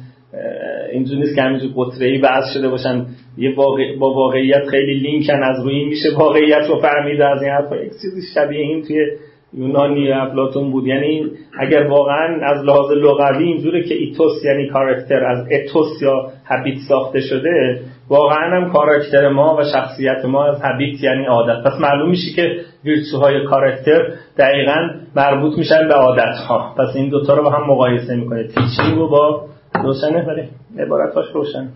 اینجوری 0.93 1.21
نیست 1.21 1.35
که 1.35 1.43
همینجور 1.43 1.71
قطره 1.77 2.07
ای 2.07 2.21
شده 2.55 2.69
باشن. 2.69 3.07
یه 3.39 3.55
واقع... 3.55 3.97
با 3.97 4.15
واقعیت 4.15 4.63
خیلی 4.71 4.95
لینکن 4.95 5.43
از 5.43 5.65
روی 5.65 5.85
میشه 5.85 6.09
واقعیت 6.19 6.67
رو 6.69 6.81
فهمید 6.81 7.21
از 7.21 7.43
این 7.43 7.51
حرفا. 7.51 7.77
یک 7.77 7.93
چیزی 7.93 8.21
شبیه 8.35 8.61
این 8.61 8.83
توی 8.83 9.07
یونانی 9.53 10.13
افلاتون 10.13 10.71
بود. 10.71 10.87
یعنی 10.87 11.31
اگر 11.59 11.87
واقعا 11.87 12.41
از 12.43 12.65
لحاظ 12.65 12.91
لغوی 12.91 13.45
اینجوره 13.45 13.83
که 13.83 13.95
ایتوس 13.95 14.45
یعنی 14.45 14.69
کاراکتر 14.69 15.25
از 15.25 15.47
اتوس 15.53 16.03
یا 16.03 16.31
هبیت 16.45 16.79
ساخته 16.89 17.21
شده 17.21 17.81
واقعا 18.09 18.57
هم 18.57 18.73
کاراکتر 18.73 19.29
ما 19.29 19.57
و 19.57 19.65
شخصیت 19.73 20.25
ما 20.25 20.45
از 20.45 20.61
هبیت 20.63 21.03
یعنی 21.03 21.27
عادت. 21.27 21.65
پس 21.65 21.81
معلوم 21.81 22.11
میشه 22.11 22.37
که 22.37 22.61
ویرتوهای 22.85 23.45
کاراکتر 23.45 24.13
دقیقا 24.39 24.91
مربوط 25.17 25.59
میشن 25.59 25.89
به 25.89 25.95
عادت 25.95 26.37
ها 26.49 26.75
پس 26.79 26.97
این 26.97 27.09
دوتا 27.09 27.35
رو 27.35 27.43
با 27.43 27.51
هم 27.51 27.71
مقایسه 27.71 28.17
می‌کنه 28.17 28.43
تیچینگ 28.43 28.99
رو 28.99 29.09
با 29.09 29.45
روشنه 29.75 30.27
ولی 30.27 30.43
عبارتاش 30.79 31.27
روشن. 31.35 31.69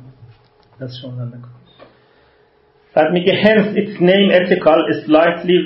از 0.80 0.90
شما 1.02 1.12
بعد 2.96 3.12
میگه 3.12 3.32
hence 3.32 3.76
its 3.76 4.00
name 4.00 4.30
ethical 4.40 4.78
is 4.92 5.06
slightly 5.06 5.56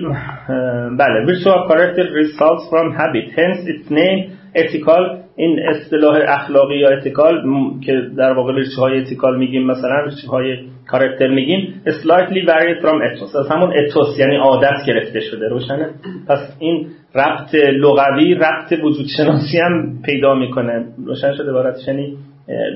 بله 0.99 1.27
virtual 1.27 1.69
character 1.69 2.07
results 2.23 2.65
from 2.71 2.87
habit. 3.01 3.27
Hence 3.39 3.61
its 3.73 3.91
name 3.91 4.19
ethical 4.55 5.27
این 5.37 5.59
اصطلاح 5.69 6.19
اخلاقی 6.29 6.77
یا 6.79 6.89
اتیکال 6.89 7.43
که 7.85 7.93
در 8.17 8.33
واقع 8.33 8.55
ریشه 8.55 8.81
های 8.81 9.01
اتیکال 9.01 9.39
میگیم 9.39 9.67
مثلا 9.67 10.05
ریشه 10.05 10.29
های 10.29 10.59
کارکتر 10.89 11.29
میگیم 11.29 11.83
slightly 11.87 12.49
varied 12.49 12.83
from 12.83 12.97
ethos. 13.11 13.37
از 13.37 13.49
همون 13.51 13.73
ethos 13.73 14.19
یعنی 14.19 14.37
عادت 14.37 14.87
گرفته 14.87 15.21
شده 15.21 15.49
روشنه؟ 15.49 15.91
پس 16.29 16.57
این 16.59 16.87
ربط 17.15 17.55
لغوی 17.55 18.35
ربط 18.35 18.73
وجود 18.83 19.07
شناسی 19.17 19.59
هم 19.59 20.03
پیدا 20.05 20.35
می‌کنه. 20.35 20.85
روشن 21.07 21.35
شده 21.35 21.51
عبارتش 21.51 21.89
یعنی 21.89 22.17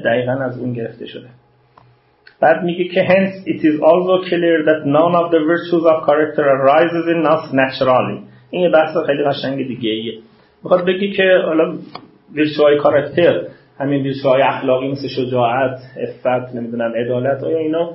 دقیقا 0.04 0.32
از 0.32 0.58
اون 0.58 0.72
گرفته 0.72 1.06
شده. 1.06 1.26
بعد 2.42 2.62
میگه 2.64 2.84
که 2.84 3.00
hence 3.00 3.48
it 3.48 3.60
is 3.60 3.76
also 3.80 4.28
clear 4.28 4.64
that 4.68 4.80
none 4.86 5.14
of 5.22 5.26
the 5.34 5.40
virtues 5.50 5.84
of 5.92 5.96
character 6.08 6.44
arises 6.56 7.06
in 7.14 7.26
us 7.26 7.54
naturally. 7.54 8.18
این 8.50 8.62
یه 8.62 8.70
بحث 8.70 8.96
خیلی 9.06 9.24
قشنگ 9.24 9.68
دیگه 9.68 9.90
ایه. 9.90 10.18
می‌خواد 10.64 10.84
بگی 10.86 11.10
که 11.10 11.42
حالا 11.46 11.74
ویرچوهای 12.34 12.78
کاراکتر 12.78 13.42
همین 13.78 14.02
ویرچوهای 14.02 14.42
اخلاقی 14.42 14.88
مثل 14.88 15.08
شجاعت، 15.08 15.78
افت، 16.02 16.54
نمی‌دونم 16.54 16.92
عدالت 17.04 17.44
آیا 17.44 17.58
اینا 17.58 17.90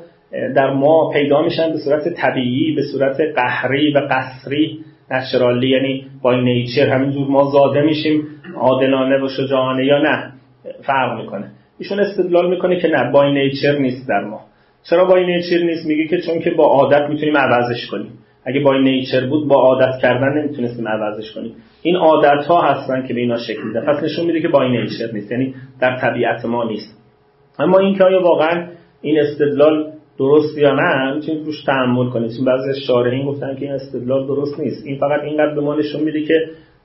در 0.56 0.74
ما 0.74 1.10
پیدا 1.14 1.42
میشن 1.42 1.72
به 1.72 1.78
صورت 1.78 2.14
طبیعی 2.14 2.76
به 2.76 2.82
صورت 2.92 3.18
قهری 3.36 3.94
و 3.94 4.00
قصری 4.12 4.80
نچرالی 5.12 5.70
یعنی 5.70 6.06
با 6.22 6.36
نیچر 6.36 6.90
همینجور 6.90 7.28
ما 7.28 7.44
زاده 7.44 7.82
میشیم 7.82 8.28
عادلانه 8.56 9.26
و 9.26 9.28
شجاعانه 9.28 9.86
یا 9.86 9.98
نه؟ 9.98 10.32
فرق 10.84 11.22
می‌کنه. 11.22 11.52
ایشون 11.80 12.00
استدلال 12.00 12.50
می‌کنه 12.50 12.80
که 12.80 12.88
نه 12.88 13.12
با 13.12 13.30
نیچر 13.30 13.78
نیست 13.78 14.10
در 14.10 14.24
ما. 14.24 14.42
چرا 14.90 15.06
با 15.06 15.18
نیچر 15.18 15.58
نیست؟ 15.58 15.86
میگه 15.86 16.08
که 16.08 16.22
چون 16.22 16.40
که 16.40 16.52
با 16.52 16.64
عادت 16.64 17.10
می‌تونیم 17.10 17.38
عوضش 17.38 17.88
کنیم. 17.92 18.12
اگه 18.46 18.60
با 18.60 18.78
نیچر 18.78 19.26
بود 19.26 19.48
با 19.48 19.56
عادت 19.56 20.02
کردن 20.02 20.38
نمی‌تونستیم 20.38 20.88
عوضش 20.88 21.32
کنیم. 21.34 21.56
این 21.82 21.96
عادت 21.96 22.46
ها 22.46 22.62
هستن 22.62 23.08
که 23.08 23.14
به 23.14 23.20
اینا 23.20 23.38
شکل 23.38 23.64
میده. 23.64 23.82
پس 23.82 24.04
نشون 24.04 24.26
میده 24.26 24.42
که 24.42 24.48
با 24.48 24.68
نیچر 24.68 25.12
نیست 25.14 25.32
یعنی 25.32 25.56
در 25.82 25.98
طبیعت 25.98 26.46
ما 26.46 26.64
نیست. 26.64 27.02
اما 27.60 27.80
این 27.80 27.96
که 27.96 28.04
آیا 28.04 28.22
واقعا 28.22 28.68
این 29.02 29.20
استدلال 29.20 29.92
درست 30.18 30.58
یا 30.58 30.74
نه 30.74 31.16
می‌تونید 31.16 31.46
روش 31.46 31.64
تحمل 31.64 32.10
کنید. 32.10 32.32
چون 32.38 32.46
بعضی 32.46 32.70
از 32.70 32.78
شارحین 32.88 33.26
گفتن 33.26 33.56
که 33.56 33.62
این 33.62 33.72
استدلال 33.72 34.28
درست 34.28 34.60
نیست. 34.60 34.86
این 34.86 34.98
فقط 35.00 35.22
اینقدر 35.24 35.56
به 35.56 35.62
ما 35.62 35.76
نشون 35.76 36.04
میده 36.04 36.22
که 36.24 36.34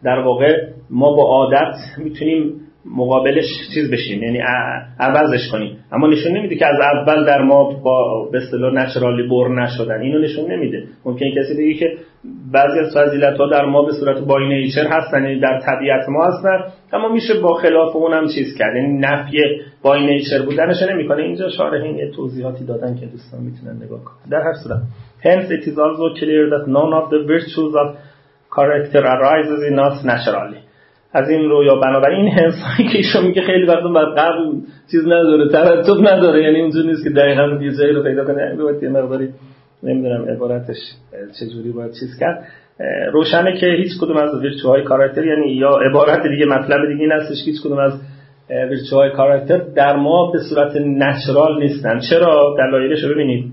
در 0.05 0.19
واقع 0.19 0.67
ما 0.91 1.13
با 1.13 1.23
عادت 1.23 1.75
می‌تونیم 1.99 2.61
مقابلش 2.85 3.45
چیز 3.75 3.91
بشیم 3.91 4.23
یعنی 4.23 4.39
عوضش 5.01 5.49
کنیم. 5.53 5.77
اما 5.93 6.07
نشون 6.07 6.37
نمیده 6.37 6.57
که 6.57 6.67
از 6.67 6.81
اول 6.81 7.25
در 7.25 7.43
ما 7.43 7.73
با 7.85 8.29
به 8.33 8.39
اصطلاح 8.39 8.75
نچرالی 8.75 9.29
بر 9.29 9.63
نشدن. 9.63 10.01
اینو 10.01 10.19
نشون 10.19 10.53
نمیده. 10.53 10.85
ممکن 11.05 11.27
کسی 11.39 11.55
بگه 11.55 11.75
که 11.75 11.97
بعضی 12.53 12.79
از 12.79 12.97
فضیلت 12.97 13.37
ها 13.37 13.47
در 13.47 13.65
ما 13.65 13.83
به 13.83 13.93
صورت 13.93 14.19
باین 14.19 14.49
نیچر 14.49 14.87
هستن 14.87 15.25
یعنی 15.25 15.41
در 15.41 15.61
طبیعت 15.67 16.09
ما 16.09 16.27
هستن 16.27 16.73
اما 16.93 17.09
میشه 17.09 17.41
با 17.41 17.55
خلاف 17.55 17.97
اونم 17.97 18.29
چیز 18.29 18.59
کرد. 18.59 18.77
یعنی 18.77 18.99
نفی 18.99 19.39
باین 19.83 20.11
نیچر 20.11 20.43
بودنش 20.43 20.83
نمی‌کنه. 20.83 21.23
اینجا 21.23 21.49
شارحین 21.49 21.99
یه 21.99 22.11
توضیحاتی 22.11 22.65
دادن 22.65 22.95
که 22.95 23.07
دوستان 23.07 23.41
می‌تونن 23.41 23.77
نگاه 23.85 24.05
کنن. 24.05 24.31
در 24.31 24.41
هر 24.41 24.55
صورت 24.65 24.79
hence 25.23 25.51
it 25.51 25.65
is 25.71 25.77
also 25.79 26.07
clear 26.21 26.45
that 26.55 26.65
none 26.67 26.93
of 27.01 27.11
the 27.11 27.21
virtues 27.33 27.75
of 27.83 27.89
character 28.57 29.03
arises 29.15 29.61
in 29.71 29.79
us 29.79 30.05
naturally. 30.05 30.70
از 31.13 31.31
این 31.31 31.49
رو 31.49 31.65
یا 31.65 31.75
بنابراین 31.75 32.21
این 32.21 32.53
هایی 32.53 32.89
که 32.89 32.99
ایشون 32.99 33.27
میگه 33.27 33.43
خیلی 33.43 33.67
وقتا 33.67 33.89
بعد 33.89 34.19
قبل 34.19 34.61
چیز 34.91 35.07
نداره 35.07 35.49
ترتب 35.49 36.09
نداره. 36.09 36.43
یعنی 36.43 36.61
اونجور 36.61 36.87
نیست 36.87 37.05
که 37.05 37.11
دقیقا 37.11 37.43
یه 37.63 37.73
جایی 37.73 37.93
رو 37.93 38.03
پیدا 38.03 38.25
کنه. 38.25 38.57
باید 38.57 38.83
یه 38.83 38.89
مقداری 38.89 39.29
نمی‌دونم 39.83 40.25
عبارتش 40.25 40.77
چجوری 41.41 41.73
باید 41.73 41.91
چیز 42.01 42.19
کرد. 42.21 42.45
روشنه 43.13 43.61
که 43.61 43.67
هیچ 43.67 43.93
کدوم 44.01 44.17
از 44.17 44.41
ویرچوهای 44.43 44.83
کاراکتر 44.83 45.27
یعنی 45.27 45.53
یا 45.53 45.71
عبارت 45.71 46.27
دیگه 46.27 46.47
مطلب 46.47 46.89
دیگه 46.89 47.01
این 47.01 47.13
هستش 47.13 47.37
هیچ 47.47 47.63
کدوم 47.65 47.79
از 47.79 47.93
ویرچوهای 48.71 49.11
کاراکتر 49.11 49.59
در 49.59 49.97
ما 49.97 50.31
به 50.31 50.39
صورت 50.51 50.77
نچرال 50.77 51.63
نیستن. 51.63 52.01
چرا؟ 52.11 52.57
دلایلش 52.59 53.05
رو 53.05 53.15
ببینید. 53.15 53.53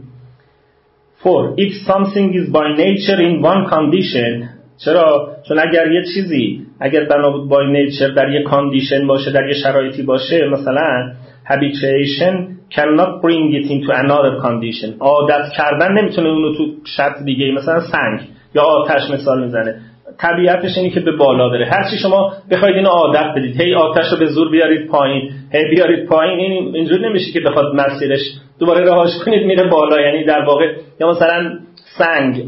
For 1.23 1.55
if 1.65 1.71
something 1.91 2.27
is 2.39 2.47
by 2.57 2.67
nature 2.83 3.19
in 3.27 3.41
one 3.41 3.63
condition. 3.73 4.43
چرا؟ 4.85 5.35
چون 5.47 5.59
اگر 5.59 5.91
یه 5.91 6.03
چیزی 6.13 6.66
اگر 6.79 7.03
بنا 7.03 7.29
بود 7.29 7.49
با 7.49 7.63
نیچر 7.63 8.07
در 8.07 8.29
یه 8.29 8.43
کاندیشن 8.43 9.07
باشه 9.07 9.31
در 9.31 9.47
یه 9.47 9.53
شرایطی 9.63 10.03
باشه 10.03 10.49
مثلا 10.49 11.13
habituation 11.49 12.35
cannot 12.75 13.11
bring 13.23 13.43
it 13.59 13.65
into 13.71 13.89
another 14.03 14.33
condition. 14.45 14.89
عادت 14.99 15.51
کردن 15.57 15.91
نمی‌تونه 15.91 16.29
اونو 16.29 16.55
تو 16.57 16.65
شرط 16.97 17.23
دیگه 17.25 17.51
مثلا 17.51 17.79
سنگ 17.79 18.19
یا 18.55 18.61
آتش 18.61 19.09
مثال 19.13 19.43
می‌زنه. 19.43 19.75
طبیعتش 20.19 20.77
اینه 20.77 20.89
که 20.89 20.99
به 20.99 21.11
بالا 21.11 21.49
بره. 21.49 21.65
هر 21.65 21.89
چی 21.91 21.97
شما 21.97 22.33
بخواید 22.51 22.75
اینو 22.75 22.89
عادت 22.89 23.33
بدید 23.35 23.61
هی 23.61 23.75
آتش 23.75 24.11
رو 24.11 24.17
به 24.17 24.25
زور 24.25 24.51
بیارید 24.51 24.87
پایین 24.87 25.31
هی 25.51 25.75
بیارید 25.75 26.05
پایین 26.05 26.39
این 26.39 26.75
اینجور 26.75 26.99
نمیشه 27.09 27.31
که 27.31 27.39
بخواد 27.39 27.75
مسیرش 27.75 28.19
دوباره 28.59 28.85
رهاش 28.85 29.09
کنید 29.25 29.45
میره 29.45 29.69
بالا. 29.69 30.01
یعنی 30.01 30.23
در 30.23 30.45
واقع 30.45 30.73
یا 30.99 31.11
مثلا 31.11 31.59
سنگ 31.97 32.43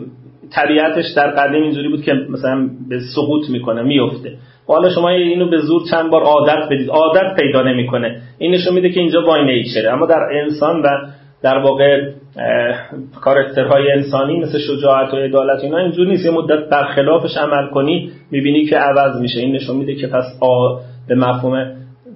طبیعتش 0.51 1.05
در 1.15 1.31
قدیم 1.31 1.63
اینجوری 1.63 1.89
بود 1.89 2.03
که 2.03 2.13
مثلا 2.29 2.69
به 2.89 2.99
سقوط 3.15 3.49
می‌کنه 3.49 3.81
میفته 3.81 4.33
حالا 4.67 4.89
شما 4.89 5.09
اینو 5.09 5.49
به 5.49 5.57
زور 5.57 5.81
چند 5.91 6.09
بار 6.09 6.23
عادت 6.23 6.69
بدید. 6.71 6.89
عادت 6.89 7.35
پیدا 7.35 7.61
نمی‌کنه. 7.61 8.21
این 8.37 8.51
نشون 8.51 8.73
میده 8.73 8.89
که 8.89 8.99
اینجا 8.99 9.21
وای 9.21 9.45
نیچره 9.45 9.93
اما 9.93 10.05
در 10.05 10.19
انسان 10.43 10.81
و 10.81 10.87
در 11.43 11.57
واقع 11.57 12.11
کارکترهای 13.21 13.91
انسانی 13.91 14.39
مثل 14.39 14.59
شجاعت 14.59 15.13
و 15.13 15.17
عدالت 15.17 15.63
اینا 15.63 15.77
اینجور 15.77 16.07
نیست. 16.07 16.25
یه 16.25 16.31
مدت 16.31 16.69
برخلافش 16.69 17.37
عمل 17.37 17.69
کنی 17.69 18.11
می‌بینی 18.31 18.65
که 18.65 18.77
عوض 18.77 19.21
میشه. 19.21 19.39
این 19.39 19.55
نشون 19.55 19.75
میده 19.75 19.95
که 19.95 20.07
پس 20.07 20.25
آ 20.41 20.75
به 21.07 21.15
مفهوم 21.15 21.71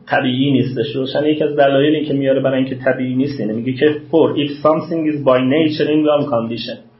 طبیعی 0.08 0.51
نیستش. 0.51 0.96
روشن 0.96 1.25
یکی 1.25 1.44
از 1.44 1.56
دلایلی 1.56 2.06
که 2.06 2.13
میاره 2.13 2.39
برای 2.39 2.58
اینکه 2.58 2.75
طبیعی 2.75 3.15
نیست 3.15 3.42
میگه 3.42 3.74
که 3.74 3.96
for 4.12 4.38
if 4.38 4.50
something 4.50 5.13
is 5.13 5.18
by 5.25 5.39
nature 5.39 5.88
in 5.88 6.06
one 6.06 6.25
condition. 6.32 6.92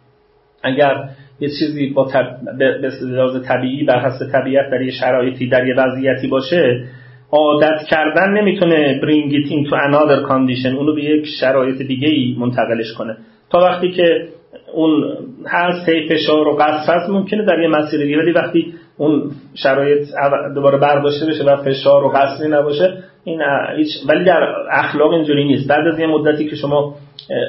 اگر 0.64 0.96
یه 1.40 1.50
چیزی 1.60 1.90
با 1.90 2.12
به 2.60 2.90
لحاظ 3.02 3.46
طبیعی 3.48 3.86
بر 3.86 4.00
حسب 4.00 4.32
طبیعت 4.32 4.72
در 4.72 4.82
یه 4.82 4.92
شرایطی 4.92 5.50
در 5.50 5.68
یه 5.68 5.76
وضعیتی 5.76 6.28
باشه 6.28 6.84
عادت 7.32 7.84
کردن 7.90 8.30
نمی‌تونه 8.30 9.02
bring 9.02 9.32
it 9.32 9.52
into 9.52 10.30
condition 10.30 10.76
اونو 10.78 10.96
به 10.96 11.04
یک 11.04 11.26
شرایط 11.40 11.82
دیگه 11.82 12.10
ای 12.10 12.36
منتقلش 12.40 12.94
کنه. 12.98 13.18
تا 13.50 13.60
وقتی 13.60 13.92
که 13.92 14.28
اون 14.74 15.18
هست 15.48 15.90
هی 15.90 16.10
فشار 16.10 16.48
و 16.48 16.56
قصر 16.56 16.94
هست 16.94 17.10
ممکنه 17.10 17.46
در 17.46 17.60
یه 17.62 17.68
مسیر 17.68 18.04
دیگه 18.04 18.18
ولی 18.18 18.32
وقتی 18.32 18.74
اون 18.98 19.32
شرایط 19.56 20.08
دوباره 20.56 20.78
برداشته 20.78 21.26
بشه 21.26 21.44
و 21.44 21.56
فشار 21.56 22.04
و 22.04 22.10
قصری 22.10 22.48
نباشه 22.50 22.98
این 23.24 23.42
هیچ 23.78 23.88
ولی 24.10 24.24
در 24.24 24.56
اخلاق 24.72 25.14
اینجوری 25.14 25.44
نیست. 25.44 25.70
بعد 25.70 25.88
از 25.88 26.00
یه 26.00 26.08
مدتی 26.08 26.50
که 26.50 26.56
شما 26.56 26.96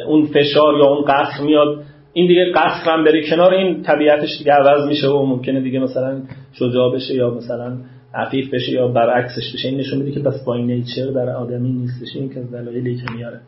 اون 0.09 0.27
فشار 0.27 0.79
یا 0.79 0.87
اون 0.87 1.05
قصر 1.05 1.45
میاد 1.45 1.83
این 2.17 2.27
دیگه 2.27 2.53
قصر 2.55 2.91
هم 2.91 3.05
بره 3.05 3.31
کنار 3.31 3.55
این 3.55 3.83
طبیعتش 3.83 4.39
دیگه 4.39 4.53
عوض 4.53 4.89
میشه 4.89 5.09
و 5.09 5.27
ممکنه 5.27 5.61
دیگه 5.61 5.79
مثلا 5.79 6.21
شجاع 6.53 6.95
بشه 6.95 7.15
یا 7.15 7.31
مثلا 7.31 7.77
عفیف 8.15 8.55
بشه 8.55 8.73
یا 8.73 8.89
برعکسش 8.89 9.55
بشه. 9.55 9.69
این 9.69 9.81
نشون 9.81 9.99
میده 9.99 10.13
که 10.13 10.21
بس 10.21 10.45
با 10.45 10.57
نیچر 10.57 11.07
در 11.15 11.29
آدمی 11.29 11.73
نیستش. 11.73 12.17
این 12.17 12.29
که 12.29 12.41
دلایلی 12.41 12.97
که 12.97 13.13
میاره. 13.17 13.41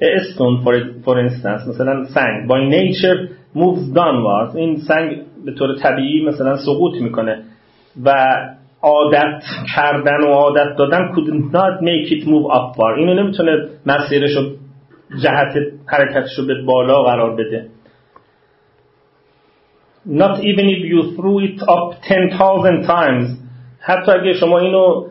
استون 0.00 0.64
for 1.04 1.16
instance 1.28 1.68
مثلا 1.68 2.04
سنگ. 2.04 2.48
By 2.48 2.74
nature 2.74 3.28
moves 3.56 3.96
downwards. 3.96 4.56
این 4.56 4.76
سنگ 4.88 5.22
به 5.44 5.52
طور 5.52 5.76
طبیعی 5.78 6.24
مثلا 6.24 6.56
سقوط 6.56 7.00
می‌کنه 7.00 7.42
و 8.04 8.14
عادت 8.82 9.42
کردن 9.76 10.20
و 10.24 10.26
عادت 10.26 10.76
دادن 10.78 11.12
could 11.14 11.54
not 11.54 11.82
make 11.82 12.12
it 12.12 12.24
move 12.24 12.46
upward. 12.56 12.98
اینو 12.98 13.14
نمی‌تونه 13.14 13.68
مسیرش 13.86 14.36
رو 14.36 14.42
جهت 15.22 15.54
حرکتش 15.86 16.38
رو 16.38 16.46
به 16.46 16.62
بالا 16.62 17.02
قرار 17.02 17.36
بده. 17.36 17.66
Not 20.04 20.44
even 20.44 20.66
if 20.68 20.84
you 20.84 21.14
threw 21.16 21.38
it 21.40 21.60
up 21.62 22.02
10,000 22.08 22.82
times. 22.86 23.38
حتی 23.80 24.12
اگه 24.12 24.32
شما 24.32 24.58
اینو 24.58 25.06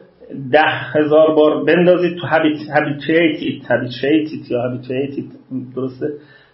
ده 0.51 0.67
هزار 0.93 1.35
بار 1.35 1.63
بندازید 1.63 2.17
تو 2.17 2.27
habituate 2.27 3.39
it. 3.39 4.51
یا 4.51 4.59
habituate 4.59 5.21
درسته؟ 5.75 6.07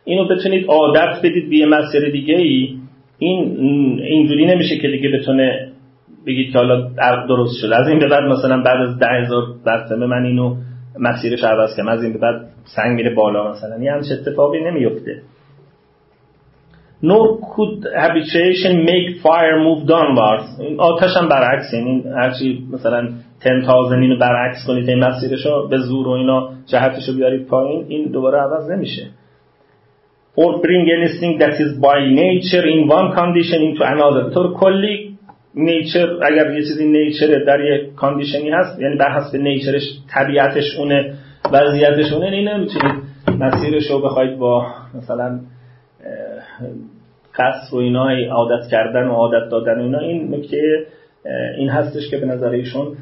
اینو 0.04 0.28
بتونید 0.28 0.68
عادت 0.68 1.20
بدید 1.24 1.50
به 1.50 1.56
یه 1.56 1.66
مسیر 1.66 2.12
دیگه 2.12 2.36
ای 2.36 2.78
این 3.18 3.60
اینجوری 4.00 4.46
نمیشه 4.46 4.78
که 4.78 4.88
دیگه 4.88 5.10
بتونه 5.10 5.72
بگید 6.28 6.52
که 6.52 6.58
حالا 6.58 6.90
درست 7.28 7.62
شده. 7.62 7.76
از 7.76 7.88
این 7.88 8.00
به 8.00 8.08
بعد 8.08 8.24
مثلا 8.24 8.62
بعد 8.62 8.82
از 8.82 9.00
ده 9.00 9.08
هزار 9.08 9.44
مرتبه 9.66 10.06
من 10.08 10.26
اینو 10.26 10.56
مسیرش 11.00 11.44
عوض 11.44 11.76
کنم 11.78 11.88
از 11.88 12.04
این 12.04 12.14
به 12.14 12.20
بعد 12.20 12.42
سنگ 12.76 12.96
میره 12.96 13.16
بالا 13.16 13.52
مثلا. 13.52 13.84
یه 13.84 13.92
همچه 13.92 14.14
اتفاقی 14.14 14.60
نمیفته. 14.64 15.22
Nor 17.02 17.40
could 17.54 17.86
habituation 18.04 18.86
make 18.86 19.22
fire 19.22 19.58
move 19.64 19.88
downwards. 19.88 20.78
آتش 20.78 21.18
هم 21.18 21.30
برعکس 21.30 21.74
این 21.74 22.04
هرچی 22.16 22.68
مثلا 22.74 23.10
10,000 23.46 24.00
اینو 24.00 24.18
برعکس 24.18 24.68
کنید 24.68 24.90
این 24.90 25.04
مسیرش 25.04 25.46
رو 25.46 25.68
به 25.68 25.78
زور 25.78 26.08
و 26.08 26.12
اینا 26.12 26.50
جهتش 26.66 27.10
رو 27.10 27.16
بیارید 27.16 27.48
پایین 27.48 27.86
این 27.88 28.12
دوباره 28.12 28.38
عوض 28.40 28.70
نمیشه. 28.70 29.08
Or 30.38 30.62
bring 30.62 30.86
anything 30.98 31.40
that 31.42 31.56
is 31.64 31.72
by 31.88 32.00
nature 32.24 32.66
in 32.74 32.88
one 32.98 33.08
condition 33.16 33.60
into 33.68 33.84
another. 33.84 34.34
طور 34.34 34.54
کلی 34.54 35.18
نیچر 35.56 36.08
اگر 36.24 36.52
یه 36.56 36.62
چیزی 36.62 36.88
نیچر 36.88 37.28
در 37.48 37.60
یک 37.60 37.96
کاندیشنی 37.96 38.50
هست 38.50 38.80
یعنی 38.82 38.96
بر 38.96 39.12
حسب 39.12 39.36
نیچرش 39.36 39.84
طبیعتش 40.14 40.76
اونه 40.78 41.14
وضعیتش 41.52 42.14
اونه 42.14 42.26
این 42.26 42.48
نمی‌تونید 42.48 42.96
مسیرش 43.40 43.92
رو 43.92 44.02
بخواید 44.02 44.38
با 44.38 44.66
مثلا 44.98 45.40
قصر 47.36 47.76
و 47.76 47.78
اینا 47.78 48.10
عادت 48.32 48.68
کردن 48.72 49.08
و 49.08 49.14
عادت 49.14 49.52
دادن 49.52 49.80
و 49.80 49.84
اینا 49.84 50.00
این 50.00 50.36
نکته 50.36 50.86
این 51.58 51.70
هستش 51.70 52.10
که 52.10 52.18
به 52.18 52.26
نظر 52.26 52.50
ایشون 52.50 52.98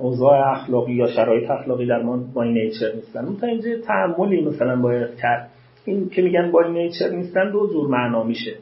اوضاع 0.00 0.50
اخلاقی 0.50 0.92
یا 0.92 1.06
شرایط 1.06 1.50
اخلاقی 1.50 1.86
در 1.86 2.02
ما 2.02 2.20
با 2.34 2.44
نیچر 2.44 2.92
نیستن. 2.94 3.36
تا 3.40 3.46
اینجا 3.46 3.70
تعملی 3.86 4.44
مثلا 4.44 4.76
باید 4.76 5.16
کرد. 5.22 5.50
این 5.84 6.10
که 6.10 6.22
میگن 6.22 6.50
با 6.50 6.62
نیچر 6.62 7.08
نیستن 7.08 7.50
دو 7.50 7.68
جور 7.72 7.88
معنا 7.88 8.22
میشه. 8.22 8.52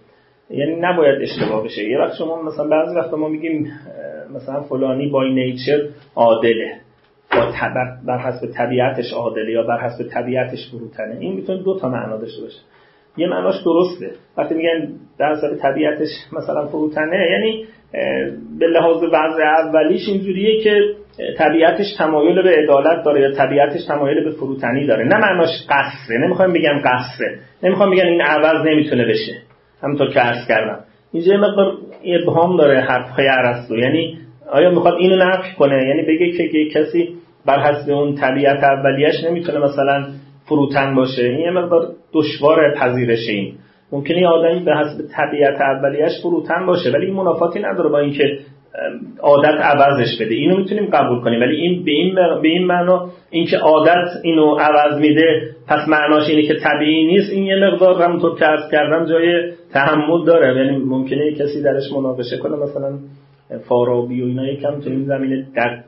یعنی 0.51 0.77
نباید 0.81 1.23
اشتباه 1.23 1.65
بشه. 1.65 1.85
یه 1.85 1.99
وقت 1.99 2.15
شما 2.15 2.43
مثلا 2.43 2.69
بعضی 2.69 2.97
وقت 2.97 3.15
ما 3.15 3.29
میگیم 3.29 3.73
مثلا 4.35 4.61
فلانی 4.61 5.07
با 5.07 5.25
نیچر 5.25 5.79
عادله. 6.15 6.73
با 7.33 7.53
بر 8.07 8.19
حسب 8.19 8.47
طبیعتش 8.47 9.13
عادله 9.13 9.53
یا 9.53 9.63
بر 9.63 9.81
حسب 9.81 10.05
طبیعتش 10.09 10.71
فروتنه. 10.71 11.17
این 11.21 11.35
می‌تونه 11.35 11.63
دو 11.63 11.79
تا 11.79 11.89
معنا 11.89 12.17
داشته 12.17 12.43
باشه. 12.43 12.59
یه 13.17 13.29
معناش 13.29 13.55
درسته. 13.65 14.11
وقتی 14.39 14.55
میگن 14.55 14.89
در 15.19 15.37
طبیعتش 15.63 16.09
مثلا 16.33 16.67
فروتنه 16.67 17.27
یعنی 17.31 17.65
به 18.59 18.67
لحاظ 18.67 19.03
وضع 19.03 19.43
اولیش 19.43 20.09
اینجوریه 20.09 20.61
که 20.63 20.81
طبیعتش 21.39 21.87
تمایل 21.99 22.43
به 22.43 22.51
عدالت 22.51 23.05
داره 23.05 23.21
یا 23.21 23.33
طبیعتش 23.33 23.85
تمایل 23.89 24.25
به 24.25 24.31
فروتنی 24.31 24.87
داره. 24.87 25.05
نه 25.05 25.17
معناش 25.17 25.49
قصره. 25.69 26.19
نمی‌خوام 26.19 26.53
بگم 26.53 26.81
قصره. 26.85 27.39
نمی‌خوام 27.63 27.91
بگم 27.91 28.07
این 28.07 28.23
عوض 28.23 28.67
نمی‌تونه 28.67 29.05
بشه. 29.05 29.33
همونطور 29.83 30.11
که 30.11 30.21
عرض 30.21 30.49
کردم. 30.49 30.79
اینجا 31.13 31.37
مقدار 31.37 31.73
ابهام 32.05 32.57
داره 32.57 32.81
حرفهای 32.81 33.27
عرستو 33.27 33.79
یعنی 33.79 34.19
آیا 34.53 34.71
می‌خواد 34.71 34.95
اینو 34.95 35.17
نفی 35.17 35.57
کنه؟ 35.59 35.87
یعنی 35.87 36.03
بگه 36.03 36.49
که 36.49 36.69
کسی 36.75 37.09
بر 37.47 37.59
حسب 37.59 37.91
اون 37.91 38.15
طبیعت 38.15 38.65
اولیش 38.65 39.25
نمی‌تونه 39.25 39.59
مثلا 39.59 40.07
فروتن 40.45 40.95
باشه 40.95 41.23
این 41.23 41.41
یه 41.41 41.51
مقدار 41.51 41.89
دشوار 42.13 42.75
پذیرش 42.75 43.29
این. 43.29 43.55
ممکنه 43.93 44.19
یه 44.19 44.29
آدمی 44.29 44.61
به 44.61 44.77
حسب 44.77 45.05
طبیعت 45.17 45.61
اولیش 45.61 46.21
فروتن 46.23 46.67
باشه 46.67 46.91
ولی 46.91 47.07
این 47.07 47.15
منافاتی 47.15 47.61
نداره 47.61 47.89
با 47.89 47.99
اینکه 47.99 48.39
عادت 49.21 49.61
عوضش 49.61 50.21
بده. 50.21 50.35
اینو 50.35 50.57
می‌تونیم 50.57 50.91
قبول 50.93 51.21
کنیم 51.21 51.41
ولی 51.41 51.57
این 51.57 51.85
به 51.85 51.91
این 51.91 52.15
به 52.15 52.49
این 52.49 52.67
معنا 52.67 53.09
اینکه 53.31 53.57
عادت 53.57 54.09
اینو 54.23 54.57
عوض 54.57 55.01
میده 55.01 55.43
پس 55.69 55.89
معناش 55.89 56.29
اینه 56.29 56.43
که 56.43 56.55
طبیعی 56.55 57.07
نیست 57.07 57.33
این 57.33 57.47
یه 57.47 57.57
مقدار 57.57 58.03
همونطور 58.03 58.39
که 58.39 58.45
عرض 58.45 58.71
کردم 58.71 59.07
جای 59.07 59.53
تحمل 59.73 60.25
داره. 60.27 60.57
یعنی 60.57 60.77
ممکنه 60.79 61.33
کسی 61.33 61.63
درش 61.63 61.93
مناقشه 61.93 62.39
کنه 62.39 62.57
مثلا 62.57 62.99
فارابی 63.69 64.23
و 64.23 64.27
اینا 64.27 64.47
یکم 64.47 64.81
تو 64.81 64.91
این 64.91 65.05
زمینه 65.05 65.47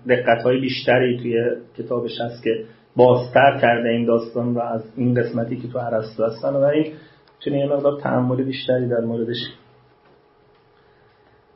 دقت 0.09 0.43
های 0.45 0.61
بیشتری 0.61 1.19
توی 1.19 1.35
کتابش 1.79 2.21
هست 2.21 2.45
که 2.45 2.51
بازتر 2.97 3.59
کرده 3.61 3.89
این 3.89 4.07
داستان 4.07 4.55
و 4.55 4.59
از 4.59 4.83
این 4.97 5.15
قسمتی 5.15 5.57
که 5.57 5.69
تو 5.69 5.79
عرستو 5.79 6.25
هستن 6.25 6.49
و 6.49 6.63
این 6.63 6.93
چون 7.45 7.55
یه 7.55 7.67
مقدار 7.67 8.01
تحمل 8.01 8.43
بیشتری 8.43 8.89
در 8.89 9.01
موردش 9.01 9.37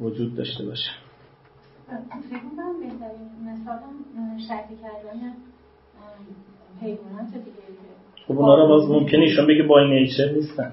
وجود 0.00 0.36
داشته 0.36 0.64
باشه. 0.64 0.90
فکر 2.30 2.38
کنم 2.38 2.80
بهترین 2.80 3.28
مثال 3.44 3.78
شکل 4.38 4.74
کردن 4.82 5.32
حیوانات 6.80 7.32
دیگه 7.32 7.68
خب 8.26 8.38
اونا 8.38 8.54
رو 8.54 8.68
باز 8.68 8.90
ممکنه 8.90 9.20
ایشون 9.20 9.46
بگه 9.46 9.62
با 9.62 9.82
نیچر 9.82 10.32
نیستن. 10.32 10.72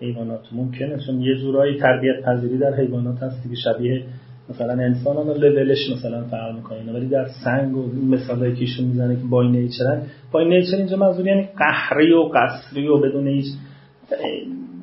حیوانات 0.00 0.52
ممکنه 0.52 0.98
چون 1.06 1.20
یه 1.20 1.36
جورایی 1.36 1.80
تربیت 1.80 2.22
پذیری 2.24 2.58
در 2.58 2.74
حیوانات 2.74 3.22
هست 3.22 3.42
که 3.42 3.54
شبیه 3.64 4.04
مثلا 4.50 4.72
انسان 4.72 5.16
هم 5.16 5.30
لولش 5.30 5.78
مثلا 5.96 6.24
فرق 6.30 6.54
می‌کنه. 6.56 6.92
ولی 6.92 7.06
در 7.06 7.26
سنگ 7.44 7.76
و 7.76 7.86
مثالایی 8.10 8.54
که 8.54 8.60
ایشون 8.60 8.86
می‌زنه 8.86 9.16
که 9.16 9.22
با 9.30 9.42
نیچرن 9.42 10.02
با 10.32 10.42
نیچر 10.42 10.76
اینجا 10.76 10.96
منظور 10.96 11.26
یعنی 11.26 11.48
قهری 11.58 12.12
و 12.12 12.22
قصری 12.34 12.88
و 12.88 12.98
بدون 12.98 13.28
هیچ 13.28 13.46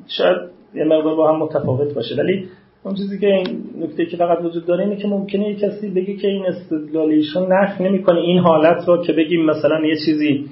شاید 0.08 0.36
یه 0.74 0.84
مقدار 0.84 1.16
با 1.16 1.34
هم 1.34 1.42
متفاوت 1.42 1.94
باشه. 1.94 2.14
ولی 2.16 2.44
اون 2.84 2.94
چیزی 2.94 3.18
که 3.18 3.26
این 3.26 3.64
نکته 3.80 4.06
که 4.06 4.16
فقط 4.16 4.44
وجود 4.44 4.66
داره 4.66 4.84
اینه 4.84 4.96
که 4.96 5.08
ممکنه 5.08 5.50
یک 5.50 5.58
کسی 5.58 5.90
بگه 5.90 6.16
که 6.16 6.28
این 6.28 6.46
استدلال 6.46 7.08
ایشون 7.08 7.52
نقل 7.52 7.84
نمی‌کنه. 7.84 8.20
این 8.20 8.38
حالت 8.38 8.88
رو 8.88 9.02
که 9.02 9.12
بگیم 9.12 9.46
مثلا 9.46 9.86
یه 9.86 9.96
چیزی 10.06 10.44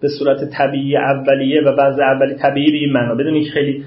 به 0.00 0.08
صورت 0.18 0.50
طبیعی 0.50 0.96
اولیه 0.96 1.60
و 1.60 1.76
بعض 1.76 1.98
اولی 1.98 2.34
طبیعی 2.34 2.70
به 2.70 2.78
این 2.78 2.92
معنا 2.92 3.14
بدون 3.14 3.44
خیلی 3.44 3.84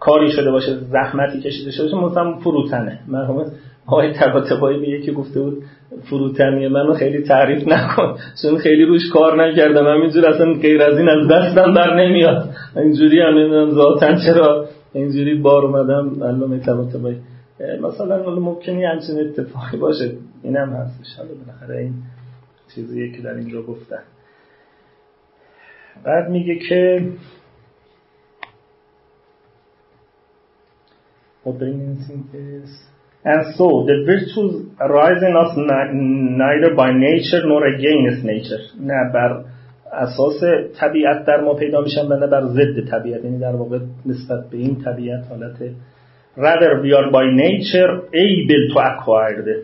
کاری 0.00 0.30
شده 0.30 0.50
باشه 0.50 0.74
زحمتی 0.74 1.40
کشیده 1.40 1.70
شده 1.70 1.84
باشه 1.84 1.96
مثلا 1.96 2.36
فروتنه. 2.36 2.98
مرحوم 3.08 3.44
آقای 3.86 4.12
تباتبایی 4.12 4.80
به 4.80 4.88
یکی 4.88 5.12
گفته 5.12 5.40
بود 5.40 5.62
فروتنی 6.10 6.68
منو 6.68 6.94
خیلی 6.94 7.22
تعریف 7.22 7.68
نکن. 7.68 8.18
چون 8.42 8.58
خیلی 8.58 8.84
روش 8.84 9.02
کار 9.12 9.46
نکردم. 9.46 9.86
همینجور 9.86 10.26
اصلا 10.26 10.52
غیر 10.52 10.82
از 10.82 10.98
این 10.98 11.08
از 11.08 11.28
دستم 11.28 11.74
بر 11.74 12.04
نمیاد. 12.04 12.50
اینجوری 12.76 13.20
هم 13.20 13.38
نمی‌دونم 13.38 13.70
ذاتن 13.70 14.16
چرا 14.26 14.68
اینجوری 14.92 15.34
بار 15.34 15.64
اومدم. 15.64 16.24
علامه 16.24 16.58
طباطبایی 16.58 17.20
مثلا 17.82 18.30
ممکنی 18.30 18.84
همچین 18.84 19.20
اتفاقی 19.20 19.76
باشه. 19.76 20.12
اینم 20.42 20.72
هستش 20.72 21.16
حالا 21.16 21.30
بالاخره 21.34 21.78
این 21.80 21.94
چیزیه 22.74 23.12
که 23.12 23.22
در 23.22 23.34
اینجا 23.34 23.62
گفتن. 23.62 24.02
بعد 26.04 26.30
میگه 26.30 26.58
که 26.68 27.08
And 33.24 33.56
so 33.56 33.86
the 33.88 34.04
virtues 34.04 34.68
arise 34.78 35.22
in 35.28 35.34
us 35.42 35.52
neither 35.56 36.74
by 36.76 36.92
nature 36.92 37.42
nor 37.46 37.66
against 37.74 38.22
nature. 38.22 38.62
نه 38.80 39.10
بر 39.14 39.44
اساس 39.92 40.42
طبیعت 40.80 41.24
در 41.26 41.40
ما 41.40 41.54
پیدا 41.54 41.80
میشن 41.80 42.06
و 42.06 42.16
نه 42.16 42.26
بر 42.26 42.42
ضد 42.42 42.90
طبیعت. 42.90 43.24
یعنی 43.24 43.38
در 43.38 43.56
واقع 43.56 43.78
نسبت 44.06 44.50
به 44.50 44.56
این 44.56 44.76
طبیعت 44.84 45.24
حالت. 45.30 45.56
Rather 46.36 46.82
we 46.82 46.92
are 46.92 47.10
by 47.10 47.26
nature 47.44 47.92
able 48.12 48.62
to 48.72 48.78
acquire 48.90 49.42
the 49.42 49.56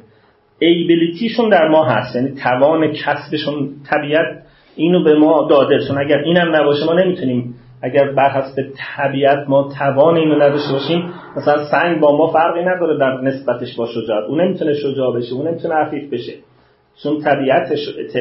abilityشون 0.62 1.48
در 1.50 1.68
ما 1.68 1.84
هست. 1.84 2.16
یعنی 2.16 2.30
توان 2.30 2.92
کسبشون 2.92 3.70
طبیعت 3.90 4.42
اینو 4.76 5.04
به 5.04 5.14
ما 5.14 5.48
داده. 5.50 5.78
چون 5.88 5.98
اگر 5.98 6.18
اینم 6.18 6.56
نباشه 6.56 6.86
ما 6.86 6.92
نمی‌تونیم 6.92 7.54
اگر 7.82 8.12
بر 8.12 8.30
حسب 8.30 8.62
طبیعت 8.96 9.48
ما 9.48 9.68
توان 9.78 10.16
اینو 10.16 10.34
نداشته 10.34 10.72
باشیم 10.72 11.12
مثلا 11.36 11.64
سنگ 11.70 12.00
با 12.00 12.16
ما 12.16 12.32
فرقی 12.32 12.64
نداره 12.64 12.98
در 12.98 13.20
نسبتش 13.20 13.76
با 13.76 13.86
شجاعت. 13.86 14.24
اون 14.24 14.40
نمی‌تونه 14.40 14.74
شجاع 14.74 15.16
بشه 15.16 15.34
اون 15.34 15.48
نمی‌تونه 15.48 15.74
عفیف 15.74 16.12
بشه. 16.12 16.32
چون 17.02 17.20
طبیعتش 17.20 17.78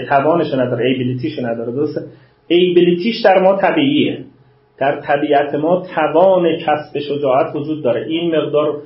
توانش 0.09 0.53
نداره 0.53 0.85
ایبیلیتیش 0.85 1.39
نداره 1.39 1.71
درسته؟ 1.71 2.01
ایبیلیتیش 2.47 3.21
در 3.25 3.39
ما 3.39 3.55
طبیعیه. 3.55 4.25
در 4.79 5.01
طبیعت 5.01 5.55
ما 5.55 5.83
توان 5.95 6.57
کسب 6.57 6.99
شجاعت 6.99 7.55
وجود 7.55 7.83
داره. 7.83 8.05
این 8.07 8.35
مقدار 8.35 8.81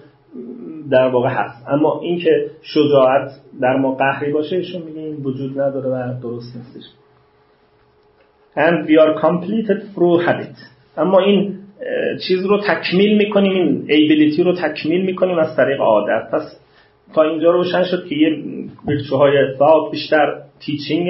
در 0.92 1.08
واقع 1.08 1.30
هست. 1.30 1.68
اما 1.68 2.00
اینکه 2.02 2.46
شجاعت 2.62 3.32
در 3.62 3.76
ما 3.76 3.96
قهری 3.96 4.32
باشه 4.32 4.56
ایشون 4.56 4.82
میگه 4.82 5.02
این 5.02 5.16
وجود 5.16 5.60
نداره 5.62 5.90
و 5.90 6.22
درست 6.22 6.56
نیستش. 6.56 7.03
And 8.56 8.88
we 8.88 8.98
are 8.98 9.14
completed 9.20 9.80
through 9.94 10.26
habit 10.28 10.56
اما 10.98 11.20
این 11.20 11.56
چیز 12.28 12.46
رو 12.46 12.62
تکمیل 12.62 13.18
می‌کنیم 13.18 13.52
این 13.52 13.86
ایبیلیتی 13.90 14.44
رو 14.44 14.56
تکمیل 14.56 15.06
می‌کنیم 15.06 15.38
از 15.38 15.56
طریق 15.56 15.82
عادت. 15.82 16.32
پس 16.34 16.60
تا 17.16 17.24
اینجا 17.24 17.52
روشن 17.52 17.84
شد 17.84 18.08
که 18.08 18.16
یه 18.16 18.30
های 19.12 19.34
ثابت 19.60 19.92
بیشتر 19.92 20.36
تیچینگ 20.60 21.10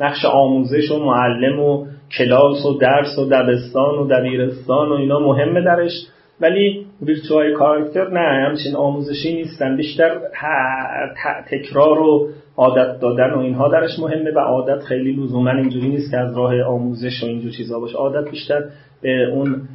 نقش 0.00 0.24
آموزش 0.24 0.90
و 0.90 0.98
معلم 1.04 1.60
و 1.60 1.86
کلاس 2.18 2.66
و 2.66 2.78
درس 2.78 3.18
و 3.18 3.24
دبستان 3.24 3.98
و 3.98 4.08
دبیرستان 4.08 4.88
و 4.88 4.92
اینا 4.92 5.18
مهمه 5.18 5.60
درش. 5.60 5.92
ولی 6.40 6.86
ویرچوهای 7.02 7.54
کاراکتر 7.54 8.10
نه 8.10 8.48
همچین 8.48 8.76
آموزشی 8.76 9.34
نیستن. 9.34 9.76
بیشتر 9.76 10.20
تکرار 11.50 11.98
و 11.98 12.28
عادت 12.56 13.00
دادن 13.00 13.34
و 13.34 13.38
اینها 13.38 13.68
درش 13.68 13.98
مهمه 13.98 14.30
و 14.30 14.38
عادت 14.38 14.84
خیلی 14.84 15.12
لزوما 15.12 15.50
اینجوری 15.50 15.88
نیست 15.88 16.10
که 16.10 16.16
از 16.18 16.36
راه 16.36 16.62
آموزش 16.62 17.22
و 17.22 17.26
اینجور 17.26 17.52
چیزا 17.52 17.80
باشه. 17.80 17.96
عادت 17.96 18.30
بیشتر 18.30 18.64
به 19.02 19.24
اون 19.24 19.68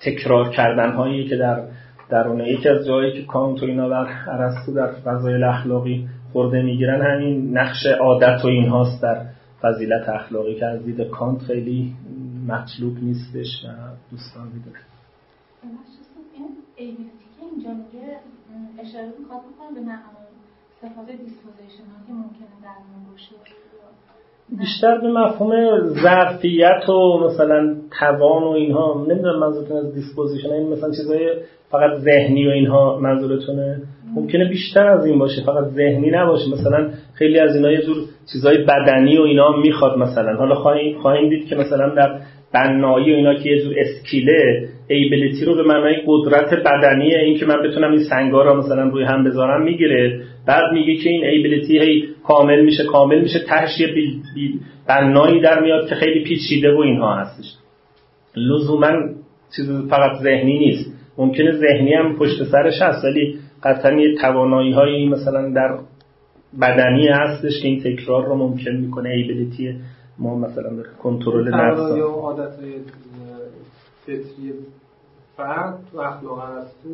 تکرار 0.00 0.48
کردن 0.48 0.92
هایی 0.92 1.28
که 1.28 1.36
در 1.36 1.62
درونه 2.10 2.48
یکی 2.48 2.68
از 2.68 2.86
جایی 2.86 3.12
که 3.12 3.22
کانت 3.26 3.62
و 3.62 3.66
اینا 3.66 3.90
و 3.90 4.06
ارسطو 4.28 4.74
در 4.74 4.92
فضایل 5.04 5.44
اخلاقی 5.44 6.08
خرده 6.32 6.62
می‌گیرن 6.62 7.02
همین 7.02 7.58
نقش 7.58 7.86
عادت 8.00 8.44
و 8.44 8.48
اینهاست 8.48 9.02
در 9.02 9.22
فضیلت 9.62 10.08
اخلاقی 10.08 10.54
که 10.54 10.66
از 10.66 10.84
دید 10.84 11.00
کانت 11.00 11.42
خیلی 11.42 11.92
مطلوب 12.48 12.96
نیستش 13.02 13.64
و 13.64 13.68
دوستان 14.10 14.46
می‌دونه 14.54 14.78
این 16.76 16.96
که 16.96 17.42
اینجا 17.42 17.70
میگه 17.70 18.06
اشاره 18.82 19.12
می‌خواد 19.20 19.40
به 19.74 19.80
صفات 20.80 21.06
disposition 21.06 21.86
که 22.06 22.12
ممکنه 22.12 22.56
در 22.62 22.78
باشه. 23.10 23.34
بیشتر 24.58 24.98
به 24.98 25.08
مفهوم 25.08 25.80
ظرفیت 25.80 26.88
و 26.88 27.18
مثلا 27.18 27.74
توان 28.00 28.42
و 28.42 28.48
اینها 28.48 29.06
نمی‌دونم 29.08 29.38
منظورتون 29.38 29.76
از 29.76 29.94
disposition 29.94 30.50
این 30.50 30.72
مثلا 30.72 30.90
چیزای 30.90 31.30
فقط 31.70 31.98
ذهنی 31.98 32.46
و 32.46 32.50
اینها 32.50 32.98
منظورتونه؟ 32.98 33.82
ممکنه 34.14 34.48
بیشتر 34.48 34.86
از 34.86 35.06
این 35.06 35.18
باشه 35.18 35.42
فقط 35.44 35.64
ذهنی 35.64 36.10
نباشه. 36.10 36.52
مثلا 36.52 36.90
خیلی 37.14 37.38
از 37.38 37.56
اینا 37.56 37.70
یه 37.70 37.82
جور 37.82 37.96
چیزای 38.32 38.64
بدنی 38.64 39.18
و 39.18 39.22
اینا 39.22 39.56
می‌خواد 39.56 39.98
مثلا. 39.98 40.36
حالا 40.36 40.54
خواهیم 41.02 41.28
دید 41.28 41.48
که 41.48 41.56
مثلا 41.56 41.94
در 41.94 42.20
بنایی 42.54 43.12
و 43.12 43.16
اینا 43.16 43.34
که 43.34 43.50
یه 43.50 43.62
جور 43.62 43.74
skill 43.78 44.53
ه 44.53 44.68
ability 44.88 45.44
رو 45.44 45.54
به 45.54 45.62
معنای 45.62 46.02
قدرت 46.06 46.54
بدنی 46.54 47.14
این 47.14 47.38
که 47.38 47.46
من 47.46 47.62
بتونم 47.62 47.90
این 47.92 48.04
سنگا 48.04 48.42
رو 48.42 48.58
مثلا 48.58 48.88
روی 48.88 49.04
هم 49.04 49.24
بذارم 49.24 49.62
می‌گیره. 49.62 50.20
بعد 50.46 50.72
میگه 50.72 50.96
که 50.96 51.10
این 51.10 51.24
ability 51.24 51.78
هی 51.78 52.08
کامل 52.24 52.64
میشه 52.64 52.84
کامل 52.84 53.20
میشه 53.20 53.38
تهش 53.38 53.80
یه 53.80 53.88
بنایی 54.88 55.40
در 55.40 55.60
میاد 55.60 55.88
که 55.88 55.94
خیلی 55.94 56.24
پیچیده 56.24 56.74
و 56.74 56.78
اینها 56.78 57.14
هستش. 57.14 57.54
لزوما 58.36 58.92
چیز 59.56 59.70
فقط 59.90 60.16
ذهنی 60.22 60.58
نیست. 60.58 60.92
ممکنه 61.18 61.52
ذهنی 61.52 61.94
هم 61.94 62.16
پشت 62.16 62.44
سرش 62.44 62.82
هست 62.82 63.04
ولی 63.04 63.38
قطعا 63.62 64.00
یه 64.00 64.14
توانایی 64.14 64.72
هایی 64.72 65.08
مثلا 65.08 65.52
در 65.52 65.78
بدنی 66.60 67.08
هستش 67.08 67.62
که 67.62 67.68
این 67.68 67.80
تکرار 67.80 68.26
رو 68.26 68.34
ممکن 68.34 68.70
می‌کنه 68.70 69.08
ایبیلیتی 69.08 69.74
ما 70.18 70.38
مثلا 70.38 70.70
کنترل 71.02 71.54
نفس. 71.54 71.96
یا 71.98 72.06
عادت 72.06 72.52
فطری 74.06 74.52
فرد 75.36 75.78
تو 75.92 75.98
اخلاق 75.98 76.40
تو 76.82 76.88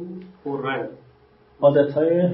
پررنگ. 0.45 0.89
عادت 1.61 1.93
های 1.93 2.29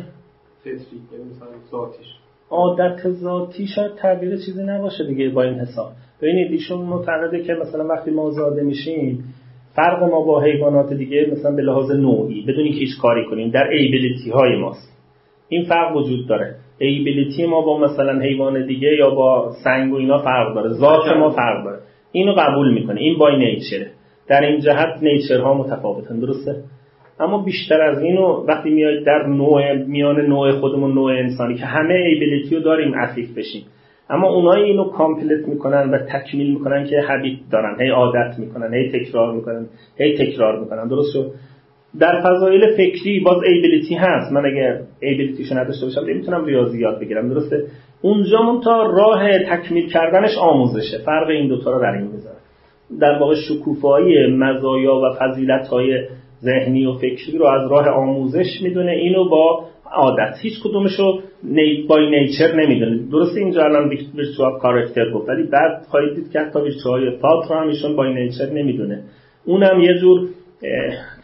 فطری 0.61 1.01
یعنی 1.13 1.25
مثلا 1.31 1.49
ذاتیش. 1.71 2.07
عادت 2.51 3.09
ذاتی 3.09 3.67
شاید 3.67 3.95
تعبیر 3.95 4.37
چیزی 4.37 4.63
نباشه 4.63 5.07
دیگه 5.07 5.29
با 5.29 5.43
این 5.43 5.55
حساب. 5.55 5.93
ببینید 6.23 6.53
ایشون 6.53 6.81
معتقده 6.81 7.43
که 7.43 7.55
مثلا 7.55 7.87
وقتی 7.87 8.11
ما 8.11 8.31
زاده 8.31 8.63
میشیم 8.63 9.25
فرق 9.75 10.03
ما 10.03 10.21
با 10.21 10.41
حیوانات 10.41 10.93
دیگه 10.93 11.29
مثلا 11.33 11.57
به 11.57 11.63
لحاظ 11.63 11.91
نوعی 11.91 12.43
بدون 12.43 12.65
که 12.65 12.75
هیچ 12.75 13.01
کاری 13.03 13.27
کنیم 13.31 13.51
در 13.51 13.69
ایبیلیتی 13.71 14.31
های 14.31 14.57
ماست. 14.57 14.99
این 15.49 15.65
فرق 15.65 15.97
وجود 15.97 16.29
داره. 16.29 16.55
ایبیلیتی 16.79 17.47
ما 17.47 17.61
با 17.61 17.79
مثلا 17.79 18.21
حیوان 18.21 18.67
دیگه 18.67 18.89
یا 18.89 19.11
با 19.11 19.53
سنگ 19.65 19.93
و 19.93 19.97
اینا 19.97 20.19
فرق 20.19 20.55
داره. 20.55 20.71
ذات 20.71 21.17
ما 21.17 21.31
فرق 21.31 21.65
داره. 21.65 21.79
اینو 22.13 22.35
قبول 22.39 22.75
می‌کنه. 22.75 23.01
این 23.01 23.19
بای 23.19 23.39
نیچره 23.39 23.91
در 24.29 24.41
این 24.41 24.61
جهت 24.61 25.03
نیچرها 25.03 25.55
متفاوتن 25.55 26.21
درسته؟ 26.21 26.57
اما 27.21 27.43
بیشتر 27.43 27.81
از 27.83 28.03
اینو 28.03 28.45
وقتی 28.49 28.71
میاید 28.71 29.07
در 29.07 29.27
نوع 29.27 29.75
میان 29.75 30.21
نوع 30.21 30.53
خودمون 30.53 30.95
نوع 30.95 31.13
انسانی 31.13 31.55
که 31.55 31.65
همه 31.65 31.95
ایبیلیتی 31.95 32.57
رو 32.57 32.63
داریم 32.63 32.95
عفیف 32.95 33.39
بشیم. 33.39 33.63
اما 34.11 34.29
اونایی 34.29 34.65
اینو 34.65 34.85
complete 34.85 35.49
می‌کنن 35.49 35.91
و 35.91 35.99
تکمیل 35.99 36.53
می‌کنن 36.55 36.85
که 36.85 36.97
habit 37.01 37.39
دارن 37.53 37.81
هی 37.81 37.89
عادت 37.89 38.39
می‌کنن 38.39 38.75
هی 38.75 38.93
تکرار 38.93 39.35
می‌کنن 39.35 39.67
هی 39.99 40.19
تکرار 40.19 40.61
می‌کنن 40.61 40.89
درست 40.89 41.13
شد؟ 41.13 41.31
در 42.01 42.21
فضایل 42.21 42.77
فکری 42.77 43.21
باز 43.21 43.43
ability 43.47 43.95
هست. 43.95 44.33
من 44.33 44.47
اگر 44.47 44.81
ability 45.01 45.41
شو 45.41 45.59
نداشته 45.59 45.87
باشم 45.87 46.01
نمی‌تونم 46.01 46.45
ریاضیات 46.45 47.01
بگیرم 47.01 47.29
درسته؟ 47.29 47.65
اونجا 48.03 48.61
تا 48.65 48.83
راه 48.83 49.39
تکمیل 49.39 49.89
کردنش 49.89 50.39
آموزشه 50.41 50.99
فرق 51.05 51.29
این 51.29 51.49
دوتا 51.49 51.71
رو 51.73 51.81
در 51.81 51.93
این 51.93 52.07
می‌ذاره. 52.07 52.37
در 53.01 53.19
واقع 53.19 53.35
شکوفایی 53.35 54.27
مزایا 54.27 54.95
و 54.95 55.15
فضیلت 55.21 55.69
های 55.69 56.05
ذهنی 56.43 56.87
و 56.87 56.93
فکری 56.93 57.39
رو 57.39 57.47
از 57.47 57.71
راه 57.71 57.89
آموزش 57.89 58.63
می‌دونه. 58.63 58.93
اینو 58.93 59.29
با 59.29 59.65
عادت. 59.93 60.35
هیچ 60.43 60.53
کدومشو 60.65 61.21
نی... 61.45 61.87
بای 61.89 62.11
نیچر 62.11 62.55
نمی‌دونه. 62.57 63.11
درسته 63.13 63.41
اینجا 63.41 63.65
الان 63.65 63.89
ویرچوال 63.89 64.59
کارکتر 64.59 65.11
گفت 65.11 65.29
ولی 65.29 65.43
بعد 65.43 65.83
خواهید 65.89 66.15
دید 66.15 66.33
که 66.33 66.41
حتی 66.41 66.61
ویرچوال 66.61 67.17
فالت 67.17 67.51
رو 67.51 67.57
هم 67.57 67.69
ایشون 67.69 67.97
بای 67.97 68.15
نیچر 68.15 68.51
نمی‌دونه. 68.53 69.03
اونم 69.47 69.81
یه 69.81 69.99
جور 70.01 70.29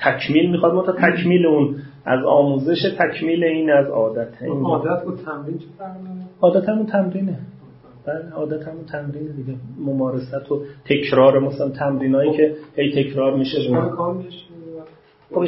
تکمیل 0.01 0.51
می‌خواد. 0.51 0.75
ما 0.75 0.83
تا 0.83 0.93
تکمیل 0.93 1.47
اون 1.47 1.77
از 2.07 2.25
آموزش 2.25 2.79
تکمیل 2.99 3.45
این 3.45 3.71
از 3.71 3.87
عادت 3.87 4.29
عادت 4.43 5.07
و 5.07 5.17
تمرین 5.17 5.59
چه 5.59 5.65
عادت 6.41 6.69
همون 6.69 6.87
تمرینه. 6.87 7.39
بله 8.07 8.31
عادت 8.37 8.69
همون 8.69 8.85
تمرین 8.85 9.37
دیگه. 9.37 9.59
ممارست 9.79 10.53
و 10.53 10.63
تکرار 10.85 11.39
مثلا 11.39 11.69
تمرینایی 11.69 12.33
که 12.37 12.55
هی 12.77 13.05
تکرار 13.05 13.37
میشه. 13.37 13.59
خب 15.31 15.39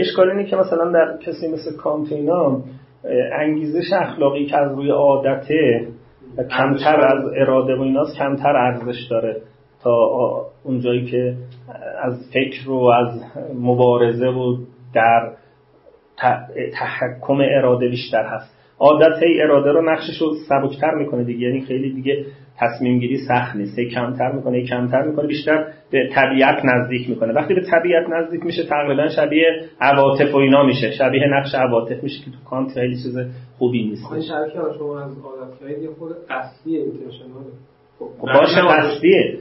اشکال 0.00 0.30
اینه 0.30 0.44
که 0.44 0.56
مثلا 0.56 0.92
در 0.92 1.16
کسی 1.16 1.48
مثل 1.48 1.76
کانتینا 1.76 2.62
انگیزش 3.32 3.92
اخلاقی 3.92 4.46
که 4.46 4.58
از 4.58 4.72
روی 4.76 4.90
عادته 4.90 5.88
و 6.36 6.42
کمتر 6.42 7.00
از 7.00 7.24
اراده 7.36 7.76
و 7.76 7.80
ایناست 7.80 8.16
کمتر 8.18 8.56
ارزش 8.56 9.06
داره 9.10 9.36
تا 9.82 9.90
اونجایی 10.64 11.04
که 11.04 11.36
از 12.02 12.14
فکر 12.34 12.70
و 12.70 12.84
از 12.84 13.22
مبارزه 13.54 14.26
و 14.26 14.56
در 14.94 15.32
تحکم 16.72 17.38
اراده 17.40 17.88
بیشتر 17.88 18.24
هست. 18.26 18.61
عادت 18.82 19.22
هی 19.22 19.42
اراده 19.42 19.72
رو 19.72 19.90
نقشش 19.90 20.18
رو 20.20 20.34
سبکتر 20.48 20.94
می‌کنه 20.94 21.24
دیگه. 21.24 21.46
یعنی 21.46 21.60
خیلی 21.60 21.92
دیگه 21.92 22.24
تصمیم 22.58 22.98
گیری 22.98 23.18
سخت 23.28 23.56
نیست. 23.56 23.78
هی 23.78 23.90
کمتر 23.90 24.32
می‌کنه 24.32 24.56
هی 24.56 24.66
کمتر 24.66 25.02
می‌کنه 25.02 25.26
بیشتر 25.26 25.66
به 25.90 26.08
طبیعت 26.14 26.64
نزدیک 26.64 27.08
می‌کنه. 27.08 27.32
وقتی 27.32 27.54
به 27.54 27.60
طبیعت 27.60 28.06
نزدیک 28.08 28.46
میشه 28.46 28.64
تقریبا 28.64 29.08
شبیه 29.08 29.46
عواطف 29.80 30.34
و 30.34 30.36
اینا 30.36 30.66
میشه. 30.66 30.90
شبیه 30.90 31.22
نقش 31.28 31.54
عواطف 31.54 32.02
میشه 32.02 32.24
که 32.24 32.30
تو 32.30 32.50
کانت 32.50 32.74
خیلی 32.74 32.94
چیز 32.94 33.18
خوبی 33.58 33.88
نیست. 33.88 34.04
خب 34.04 34.20
شما 34.78 35.00
از 35.00 35.12
عادت 35.24 35.82
یه 35.82 35.88
خود 35.98 36.10
قصدی 36.30 36.76
اینتنشناله 36.76 37.52
خب 37.98 38.26
باشه 38.34 38.60
قصدیه 38.60 39.38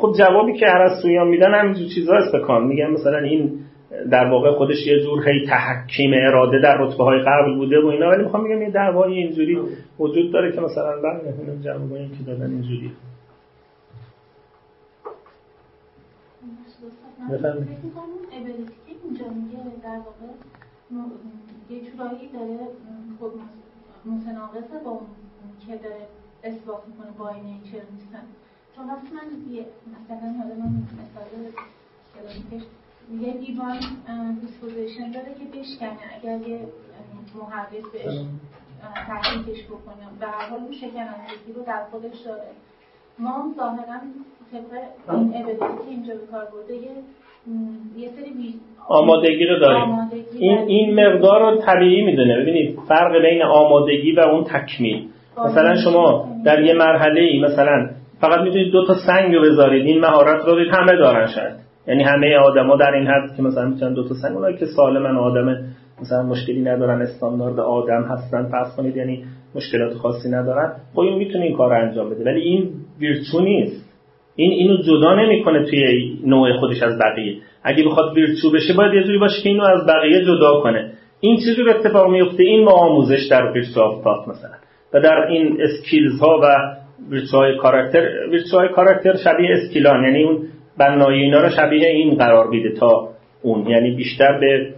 خب 0.00 0.12
جوابی 0.18 0.52
که 0.52 0.66
ارسطویان 0.68 1.28
میدن 1.28 1.54
همینجور 1.54 1.86
چیزا 1.94 2.14
است 2.14 2.34
میگن 2.62 2.90
مثلا 2.90 3.18
این 3.18 3.58
در 4.10 4.30
واقع 4.30 4.52
خودش 4.52 4.86
یه 4.86 5.02
جور 5.02 5.28
هی 5.28 5.46
تحکیم 5.46 6.10
اراده 6.14 6.58
در 6.62 6.76
رتبه 6.80 7.04
های 7.04 7.18
قبل 7.18 7.54
بوده 7.54 7.80
و 7.80 7.86
اینا. 7.86 8.08
ولی 8.08 8.22
می‌خوام 8.22 8.44
بگم 8.44 8.62
یه 8.62 8.70
دعوای 8.70 9.14
اینجوری 9.14 9.58
وجود 9.98 10.32
داره 10.32 10.52
که 10.52 10.60
مثلا 10.60 11.02
بله 11.02 11.34
اینو 11.38 11.62
جوابایی 11.62 12.08
که 12.08 12.24
دادن 12.26 12.50
اینجوری. 12.50 12.92
بفرمایید. 17.32 17.68
اینجا 19.04 19.24
میگه 19.28 19.58
در 19.82 19.98
واقع 19.98 20.32
یه 21.70 21.80
جورایی 21.80 22.28
داره 22.32 22.58
خود 23.18 23.32
متناقضه 24.04 24.78
با 24.84 25.00
که 25.66 25.76
داره 25.76 26.06
اثبات 26.44 26.82
می‌کنه 26.88 27.10
by 27.18 27.30
nature 27.30 27.82
نیستن 27.92 28.24
چون 28.76 28.86
وقتی 28.90 29.08
من 29.14 29.28
مثلا 29.92 30.28
یادم 30.28 30.86
مثال 30.92 31.52
یه 33.20 33.32
لیوان 33.32 33.78
disposition 34.40 35.10
داره 35.10 35.30
که 35.38 35.58
بشکنه. 35.58 36.04
اگر 36.16 36.48
یه 36.48 36.58
محرک 37.38 37.84
بهش 37.92 38.14
تحریکش 39.06 39.64
بکنه. 39.64 40.04
به 40.20 40.26
هر 40.26 40.48
حال 40.50 40.60
اون 40.60 40.72
شکنندگی 40.72 41.52
رو 41.56 41.62
در 41.66 41.82
خودش 41.90 42.18
داره. 42.26 42.50
ما 43.18 43.54
ظاهرا 43.56 43.98
طبق 44.52 44.72
این 45.10 45.34
ابلیتی 45.36 45.58
که 45.58 45.90
اینجا 45.90 46.14
به 46.14 46.26
کار 46.32 46.44
برده 46.44 46.74
یه 46.74 46.90
یه 47.96 48.08
سری 48.08 48.54
آمادگی 48.88 49.46
رو 49.46 49.58
داریم. 49.58 50.10
این 50.38 50.58
این 50.58 51.00
مقدار 51.00 51.40
رو 51.40 51.62
طبیعی 51.62 52.04
می‌دونه. 52.04 52.40
ببینید 52.42 52.78
فرق 52.88 53.22
بین 53.22 53.42
آمادگی 53.42 54.12
و 54.12 54.20
اون 54.20 54.44
تکمیل. 54.44 55.08
مثلا 55.44 55.76
شما 55.76 56.28
در 56.44 56.62
یه 56.64 56.74
مرحله 56.74 57.20
ای 57.20 57.40
مثلا 57.40 57.90
فقط 58.20 58.40
می‌تونید 58.40 58.72
دو 58.72 58.86
تا 58.86 58.94
سنگ 59.06 59.34
رو 59.34 59.42
بذارید. 59.42 59.86
این 59.86 60.00
مهارت 60.00 60.44
رو 60.44 60.64
دید 60.64 60.74
همه 60.74 60.96
دارن 60.96 61.26
شاید. 61.26 61.67
یعنی 61.88 62.02
همه 62.02 62.36
آدما 62.36 62.76
در 62.76 62.94
این 62.94 63.06
حد 63.06 63.36
که 63.36 63.42
مثلا 63.42 63.68
می‌تونن 63.68 63.94
دو 63.94 64.08
تا 64.08 64.14
سنگ 64.14 64.36
اونایی 64.36 64.56
که 64.56 64.66
سالمن 64.66 65.16
آدم 65.16 65.56
مثلا 66.02 66.22
مشکلی 66.22 66.60
ندارن 66.60 67.02
استاندارد 67.02 67.60
آدم 67.60 68.02
هستن 68.02 68.48
فرض 68.50 68.76
کنید 68.76 68.96
یعنی 68.96 69.24
مشکلات 69.54 69.94
خاصی 69.94 70.30
ندارن 70.30 70.72
خب 70.94 71.00
این 71.00 71.18
می‌تونه 71.18 71.44
این 71.44 71.56
کار 71.56 71.70
رو 71.70 71.88
انجام 71.88 72.10
بده. 72.10 72.24
ولی 72.24 72.40
این 72.40 72.70
ویرچو 73.00 73.40
نیست. 73.40 73.88
این 74.36 74.50
اینو 74.50 74.76
جدا 74.82 75.14
نمی‌کنه 75.14 75.64
توی 75.64 76.12
نوع 76.26 76.52
خودش 76.52 76.82
از 76.82 76.98
بقیه. 76.98 77.36
اگه 77.62 77.84
بخواد 77.84 78.16
ویرچو 78.16 78.50
بشه 78.50 78.74
باید 78.76 78.94
یه 78.94 79.02
جوری 79.02 79.18
باشه 79.18 79.42
که 79.42 79.48
اینو 79.48 79.64
از 79.64 79.86
بقیه 79.86 80.24
جدا 80.24 80.60
کنه. 80.60 80.92
این 81.20 81.36
چیزی 81.36 81.62
رو 81.62 81.70
اتفاق 81.70 82.10
میفته 82.10 82.42
این 82.42 82.64
با 82.64 82.72
آموزش 82.72 83.26
در 83.30 83.52
virtue 83.52 83.80
of 83.80 84.28
مثلا. 84.28 84.50
و 84.94 85.00
در 85.00 85.26
این 85.30 85.58
skills 85.60 86.20
ها 86.20 86.40
و 86.42 86.46
virtue 87.10 87.56
های 87.56 87.65
character 87.65 88.08
virtue 88.30 88.68
های 88.68 88.77
character 88.77 89.16
شبیه 89.16 89.50
skill 89.52 89.95
ان 89.95 90.04
یعنی 90.04 90.24
اون 90.24 90.38
بنایی 90.78 91.22
اینا 91.22 91.40
رو 91.40 91.48
شبیه 91.48 91.88
این 91.88 92.14
قرار 92.14 92.46
میده 92.46 92.72
تا 92.72 93.08
اون. 93.42 93.66
یعنی 93.66 93.90
بیشتر 93.90 94.38
به 94.40 94.72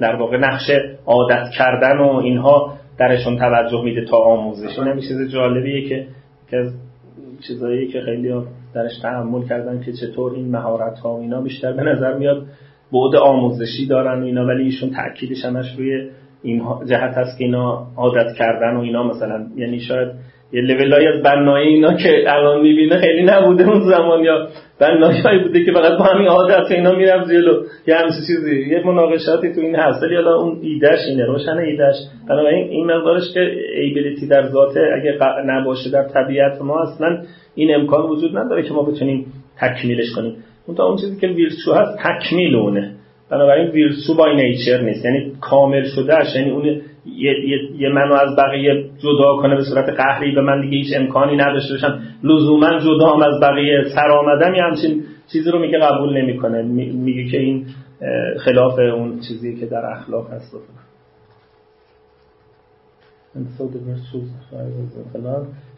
در 0.00 0.16
واقع 0.16 0.36
نقش 0.36 0.70
عادت 1.06 1.50
کردن 1.58 1.98
و 1.98 2.16
اینها 2.16 2.72
درشون 2.98 3.38
توجه 3.38 3.84
میده 3.84 4.04
تا 4.04 4.16
آموزش. 4.16 4.78
این 4.78 5.00
چیز 5.00 5.32
جالبیه 5.32 5.88
که 5.88 6.06
که 6.50 6.70
چیزایی 7.46 7.88
که 7.88 8.00
خیلی 8.00 8.32
درش 8.74 8.98
تحمل 9.02 9.48
کردن 9.48 9.80
که 9.80 9.92
چطور 9.92 10.32
این 10.32 10.50
مهارت 10.50 10.98
ها 10.98 11.18
اینا 11.18 11.40
بیشتر 11.40 11.72
به 11.72 11.82
نظر 11.82 12.14
میاد 12.14 12.46
بعد 12.92 13.16
آموزشی 13.22 13.86
دارن 13.86 14.22
و 14.22 14.24
اینا 14.24 14.46
ولی 14.46 14.64
ایشون 14.64 14.90
تاکیدش 14.90 15.44
همش 15.44 15.66
روی 15.78 16.10
این 16.42 16.62
جهت 16.86 17.16
هست 17.16 17.38
که 17.38 17.44
اینا 17.44 17.86
عادت 17.96 18.36
کردن 18.38 18.76
و 18.76 18.80
اینا 18.80 19.02
مثلا. 19.02 19.46
یعنی 19.56 19.80
شاید 19.80 20.08
یه 20.52 20.60
لولای 20.60 21.06
از 21.06 21.22
بنایی 21.22 21.68
اینا 21.68 21.96
که 21.96 22.24
الان 22.26 22.60
می‌بینه 22.60 22.96
خیلی 22.96 23.22
نبوده 23.22 23.68
اون 23.68 23.80
زمان 23.80 24.24
یا 24.24 24.48
بنایی 24.80 25.42
بوده 25.42 25.64
که 25.64 25.72
فقط 25.72 25.98
با 25.98 26.04
همین 26.04 26.28
عادت 26.28 26.70
اینا 26.70 26.92
می‌رفت 26.92 27.30
جلو. 27.30 27.62
یه 27.86 27.94
همچین 27.94 28.20
چیزی. 28.26 28.70
یه 28.70 28.86
مناقشاتی 28.86 29.54
تو 29.54 29.60
این 29.60 29.76
هست 29.76 30.02
ولی 30.02 30.14
حالا 30.14 30.36
اون 30.36 30.58
ایدهش 30.62 30.98
اینه 31.08 31.24
روشن 31.24 31.58
ایدهش 31.58 31.96
بنابراین 32.28 32.68
این 32.68 32.86
مقدارش 32.86 33.22
که 33.34 33.40
ایبیلیتی 33.74 34.28
در 34.28 34.46
ذاته 34.46 34.80
اگه 34.80 35.18
نباشه 35.46 35.90
در 35.90 36.08
طبیعت 36.08 36.62
ما 36.62 36.82
اصلا 36.82 37.22
این 37.54 37.74
امکان 37.74 38.10
وجود 38.10 38.38
نداره 38.38 38.62
که 38.62 38.74
ما 38.74 38.82
بتونیم 38.82 39.26
تکمیلش 39.60 40.12
کنیم. 40.16 40.36
اون 40.66 40.76
تا 40.76 40.84
اون 40.84 40.96
چیزی 40.96 41.20
که 41.20 41.26
ویرچو 41.26 41.72
هست 41.72 41.98
تکمیل 41.98 42.54
اونه. 42.56 42.94
بنابراین 43.30 43.70
ویرچو 43.70 44.14
بای 44.18 44.36
نیچر 44.36 44.80
نیست. 44.80 45.04
یعنی 45.04 45.32
کامل 45.40 45.82
شدهش 45.84 46.36
یعنی 46.36 46.50
اون 46.50 46.80
یه, 47.06 47.32
یه،, 47.78 47.88
منو 47.88 48.14
از 48.14 48.36
بقیه 48.36 48.84
جدا 48.98 49.36
کنه 49.36 49.56
به 49.56 49.62
صورت 49.64 49.88
قهری 49.88 50.34
به 50.34 50.40
من 50.40 50.60
دیگه 50.60 50.76
هیچ 50.76 50.96
امکانی 50.96 51.36
نداشته 51.36 51.74
باشم 51.74 51.98
لزوما 52.24 52.78
جدا 52.78 53.06
هم 53.06 53.22
از 53.22 53.40
بقیه 53.40 53.84
سر 53.94 54.10
آمدم 54.10 54.54
یه 54.54 54.62
همچین 54.62 55.02
چیزی 55.32 55.50
رو 55.50 55.58
میگه 55.58 55.78
قبول 55.78 56.22
نمی‌کنه. 56.22 56.62
میگه 56.92 57.30
که 57.30 57.38
این 57.38 57.66
خلاف 58.38 58.78
اون 58.78 59.20
چیزی 59.28 59.60
که 59.60 59.66
در 59.66 59.86
اخلاق 59.86 60.30
هست. 60.32 60.56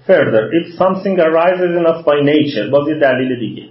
Further 0.06 0.44
if 0.58 0.66
something 0.78 1.18
arises 1.20 1.72
in 1.78 1.86
us 1.86 2.00
by 2.04 2.18
nature 2.32 2.70
باز 2.70 2.88
یه 2.88 2.94
دلیل 2.94 3.38
دیگه. 3.38 3.62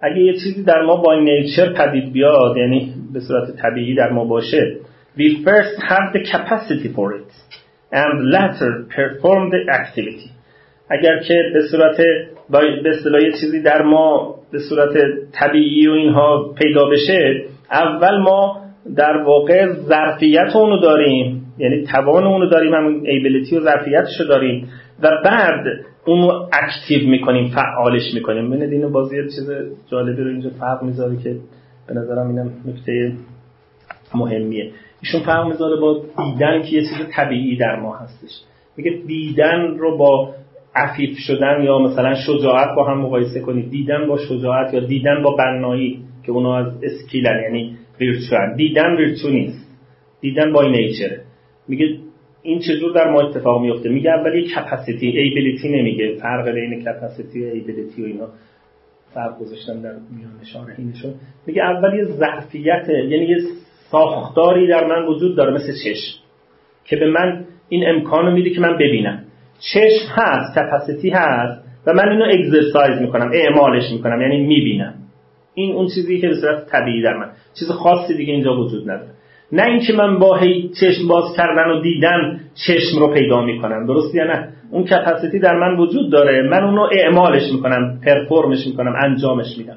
اگه 0.00 0.20
یه 0.20 0.32
چیزی 0.32 0.62
در 0.62 0.82
ما 0.82 1.02
by 1.02 1.26
nature 1.28 1.78
پدید 1.78 2.12
بیاد 2.12 2.56
یعنی 2.56 2.94
به 3.12 3.20
صورت 3.20 3.56
طبیعی 3.56 3.94
در 3.94 4.10
ما 4.10 4.24
باشه 4.24 4.76
we 5.16 5.44
first 5.44 5.74
have 5.90 6.12
the 6.12 6.22
capacity 6.32 6.92
for 6.96 7.12
it 7.14 7.30
and 7.92 8.30
later 8.30 8.86
perform 8.96 9.50
the 9.50 9.62
activity. 9.78 10.30
اگر 10.90 11.18
که 11.18 11.34
به 11.54 11.60
صورت 11.70 11.96
به 12.50 12.90
اصطلاح 12.90 13.20
چیزی 13.40 13.62
در 13.62 13.82
ما 13.82 14.34
به 14.52 14.58
صورت 14.58 14.92
طبیعی 15.32 15.88
و 15.88 15.92
اینها 15.92 16.54
پیدا 16.62 16.88
بشه 16.88 17.44
اول 17.70 18.18
ما 18.18 18.60
در 18.96 19.16
واقع 19.16 19.72
ظرفیت 19.72 20.56
اونو 20.56 20.80
داریم. 20.80 21.46
یعنی 21.58 21.84
توان 21.84 22.24
اونو 22.24 22.48
داریم 22.48 22.74
همون 22.74 23.06
ایبیلیتی 23.06 23.56
و 23.56 23.60
ظرفیتش 23.60 24.20
رو 24.20 24.26
داریم. 24.26 24.68
و 25.02 25.08
بعد 25.24 25.64
اونو 26.06 26.48
اکتیو 26.52 27.08
می‌کنیم 27.10 27.50
فعالش 27.54 28.14
می‌کنیم. 28.14 28.50
ببینید 28.50 28.72
اینو 28.72 28.90
بازی 28.90 29.16
چیز 29.22 29.50
جالبی 29.90 30.22
رو 30.22 30.28
اینجا 30.30 30.50
فرق 30.60 30.82
می‌ذاره 30.82 31.16
که 31.16 31.36
به 31.88 31.94
نظرم 31.94 32.28
اینم 32.28 32.50
نکته 32.66 33.12
مهمیه. 34.14 34.70
ایشون 35.02 35.22
فرق 35.22 35.46
می‌ذاره 35.46 35.80
با 35.80 36.04
دیدن 36.24 36.62
که 36.62 36.76
یه 36.76 36.80
چیز 36.80 37.08
طبیعی 37.16 37.56
در 37.56 37.80
ما 37.80 37.96
هستش. 37.96 38.30
میگه 38.76 38.90
دیدن 39.06 39.76
رو 39.78 39.96
با 39.96 40.34
عفیف 40.76 41.18
شدن 41.18 41.62
یا 41.64 41.78
مثلا 41.78 42.14
شجاعت 42.14 42.76
با 42.76 42.84
هم 42.84 43.00
مقایسه 43.00 43.40
کنید. 43.40 43.70
دیدن 43.70 44.06
با 44.06 44.18
شجاعت 44.18 44.74
یا 44.74 44.80
دیدن 44.80 45.22
با 45.22 45.36
بنایی 45.36 46.02
که 46.26 46.32
اونا 46.32 46.58
از 46.58 46.66
skill 46.82 47.32
ن 47.32 47.42
یعنی 47.42 47.76
virtue 48.00 48.48
ان 48.48 48.56
دیدن 48.56 48.96
virtue 48.96 49.28
نیست. 49.28 49.70
دیدن 50.20 50.52
by 50.52 50.62
nature 50.62 51.12
ه 51.12 51.20
میگه 51.68 51.98
این 52.42 52.58
چجور 52.58 52.92
در 52.92 53.10
ما 53.10 53.20
اتفاق 53.20 53.62
میفته 53.62 53.88
میگه 53.88 54.10
اول 54.10 54.34
یک 54.34 54.54
capacity 54.54 55.06
ability 55.06 55.68
نمیگه. 55.68 56.14
فرق 56.14 56.48
بین 56.48 56.84
capacity 56.84 57.44
و 57.44 57.46
ability 57.46 58.02
و 58.02 58.04
اینا. 58.04 58.28
فرق 59.14 59.38
گذاشتن 59.38 59.80
در 59.80 59.92
میان 59.92 60.44
شارحینشون 60.52 61.14
میگه 61.46 61.62
اول 61.62 61.98
یه 61.98 62.04
ظرفیت 62.04 62.88
یعنی 62.88 63.26
یه 63.26 63.38
ساختاری 63.90 64.66
در 64.66 64.86
من 64.86 65.06
وجود 65.06 65.36
داره 65.36 65.54
مثل 65.54 65.72
چشم 65.84 66.18
که 66.84 66.96
به 66.96 67.10
من 67.10 67.44
این 67.68 67.88
امکان 67.88 68.26
رو 68.26 68.32
میده 68.32 68.50
که 68.50 68.60
من 68.60 68.74
ببینم. 68.74 69.24
چشم 69.72 70.06
هست 70.10 70.58
کپاسیتی 70.58 71.10
هست 71.10 71.64
و 71.86 71.92
من 71.92 72.08
اینو 72.08 72.24
اگزرسایز 72.24 73.00
می‌کنم 73.00 73.30
اعمالش 73.34 73.90
می‌کنم 73.92 74.20
یعنی 74.20 74.46
می‌بینم. 74.46 74.94
این 75.54 75.74
اون 75.74 75.86
چیزی 75.94 76.20
که 76.20 76.28
به 76.28 76.34
صورت 76.34 76.66
طبیعی 76.66 77.02
در 77.02 77.16
من. 77.16 77.30
چیز 77.58 77.70
خاصی 77.70 78.16
دیگه 78.16 78.32
اینجا 78.32 78.56
وجود 78.56 78.90
نداره. 78.90 79.10
نه 79.52 79.66
اینکه 79.66 79.92
من 79.92 80.18
با 80.18 80.36
هی 80.36 80.70
چشم 80.80 81.08
باز 81.08 81.36
کردن 81.36 81.70
و 81.70 81.80
دیدن 81.80 82.40
چشم 82.66 82.98
رو 82.98 83.14
پیدا 83.14 83.42
می‌کنم 83.42 83.86
درست 83.86 84.14
یا 84.14 84.24
نه؟ 84.24 84.48
اون 84.70 84.84
کپاسیتی 84.84 85.38
در 85.38 85.58
من 85.58 85.76
وجود 85.76 86.12
داره 86.12 86.42
من 86.42 86.64
اونو 86.64 86.88
اعمالش 86.92 87.52
می‌کنم 87.52 88.00
پرفورمش 88.06 88.66
می‌کنم 88.66 88.94
انجامش 89.04 89.58
میدم. 89.58 89.76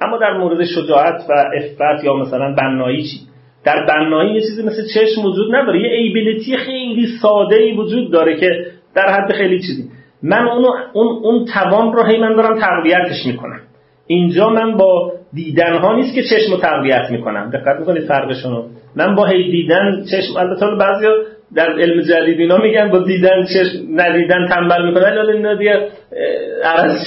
اما 0.00 0.18
در 0.18 0.38
مورد 0.38 0.64
شجاعت 0.64 1.22
و 1.28 1.32
افت 1.56 2.04
یا 2.04 2.14
مثلا 2.16 2.54
بنایی 2.54 3.02
چی؟ 3.02 3.35
در 3.66 3.86
بنایی 3.86 4.34
یه 4.34 4.40
چیزی 4.40 4.62
مثل 4.62 4.82
چشم 4.94 5.24
وجود 5.24 5.54
نداره. 5.54 5.80
یه 5.80 5.90
ایبیلیتی 5.90 6.56
خیلی 6.56 7.06
ساده 7.22 7.56
ای 7.56 7.72
وجود 7.72 8.12
داره 8.12 8.36
که 8.36 8.66
در 8.94 9.12
حد 9.12 9.32
خیلی 9.32 9.58
چیزی. 9.58 9.90
من 10.22 10.48
اونو 10.48 10.68
اون 10.92 11.06
اون 11.22 11.44
توان 11.44 11.92
رو 11.92 12.04
هی 12.04 12.18
من 12.18 12.36
دارم 12.36 12.58
تقویتش 12.60 13.26
می‌کنم. 13.26 13.60
اینجا 14.06 14.48
من 14.48 14.76
با 14.76 15.12
دیدن 15.32 15.76
ها 15.76 15.96
نیست 15.96 16.14
که 16.14 16.22
چشم 16.22 16.52
رو 16.52 16.58
تقویت 16.58 17.10
می‌کنم. 17.10 17.50
دقت 17.50 17.80
می‌کنید 17.80 18.04
فرقشون 18.04 18.64
من 18.96 19.14
با 19.14 19.24
هی 19.24 19.50
دیدن 19.50 20.04
چشم 20.10 20.36
البته 20.36 20.66
بعضیا 20.80 21.10
در 21.54 21.80
علم 21.80 22.00
جدید 22.00 22.40
اینا 22.40 22.58
میگن 22.58 22.90
با 22.90 22.98
دیدن 22.98 23.44
چشم 23.44 24.00
ندیدن 24.00 24.46
تنبل 24.48 24.86
می‌کنن. 24.88 25.18
ولی 25.18 25.32
اینا 25.32 25.54
دیگه 25.54 25.88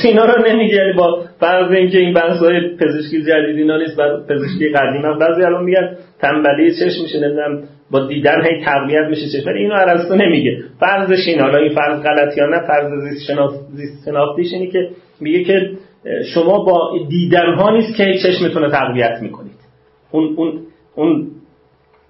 اینا 0.04 0.26
رو 0.26 0.48
نمیگه 0.48 0.76
یعنی 0.76 0.94
با 0.94 1.24
فرض 1.40 1.72
اینکه 1.72 1.98
این 1.98 2.14
بحث 2.14 2.38
های 2.38 2.76
پزشکی 2.76 3.22
جدید 3.22 3.58
اینا 3.58 3.78
نیست 3.78 3.98
بعد 3.98 4.28
پزشکی 4.28 4.70
قدیم 4.70 5.06
هم. 5.06 5.20
بعضی 5.20 5.44
الان 5.44 5.64
میگن 5.64 5.98
تنبلی 6.20 6.72
چشم 6.72 7.04
میشه 7.04 7.20
نمی‌دونم 7.20 7.64
با 7.92 8.08
دیدن 8.08 8.42
هی 8.46 8.64
تقویت 8.66 9.06
میشه 9.10 9.28
چشم 9.28 9.50
ولی 9.50 9.60
اینو 9.60 9.74
ارسطو 9.74 10.16
نمیگه. 10.16 10.58
فرضش 10.80 11.28
این 11.28 11.40
حالا 11.40 11.58
این 11.58 11.76
فرض 11.76 12.04
غلطی 12.04 12.42
نه 12.42 12.68
فرض 12.68 12.92
زیست 13.72 14.06
شناختیش 14.06 14.54
اینه 14.54 14.68
که 14.72 14.90
میگه 15.22 15.44
که 15.44 15.70
شما 16.34 16.64
با 16.64 16.92
دیدن 17.10 17.54
ها 17.54 17.72
نیست 17.72 17.98
که 17.98 18.14
چشمتون 18.24 18.64
رو 18.64 18.70
تقویت 18.70 19.20
می‌کنید. 19.22 19.60
اون 20.12 20.36
اون 20.38 20.62
اون 20.96 21.28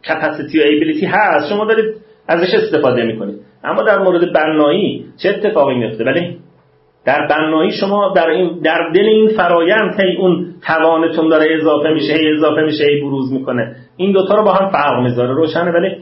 کپاسیتی 0.10 0.60
و 0.60 0.64
ایبیلیتی 0.64 1.06
هست. 1.06 1.50
شما 1.50 1.66
دارید 1.66 1.96
ازش 2.30 2.54
استفاده 2.54 3.04
می‌کنید 3.04 3.36
اما 3.64 3.84
در 3.84 4.00
مورد 4.00 4.34
بنایی 4.34 5.06
چه 5.24 5.30
اتفاقی 5.30 5.76
میفته 5.76 6.04
ولی 6.04 6.38
در 7.06 7.28
بنایی 7.28 7.72
شما 7.72 8.14
در 8.16 8.30
این 8.30 8.60
در 8.64 8.90
دل 8.96 9.06
این 9.06 9.28
فرایند 9.28 10.00
هی 10.00 10.18
اون 10.18 10.46
توانتون 10.68 11.30
داره 11.30 11.56
اضافه 11.56 11.90
میشه 11.90 12.14
هی 12.14 12.34
اضافه 12.34 12.62
میشه 12.62 12.84
هی 12.84 13.02
بروز 13.02 13.34
می‌کنه. 13.34 13.76
این 13.98 14.12
دوتا 14.12 14.36
رو 14.36 14.44
با 14.44 14.52
هم 14.52 14.70
فرق 14.70 15.04
می‌ذاره. 15.04 15.34
روشنه 15.34 15.72
ولی 15.72 15.96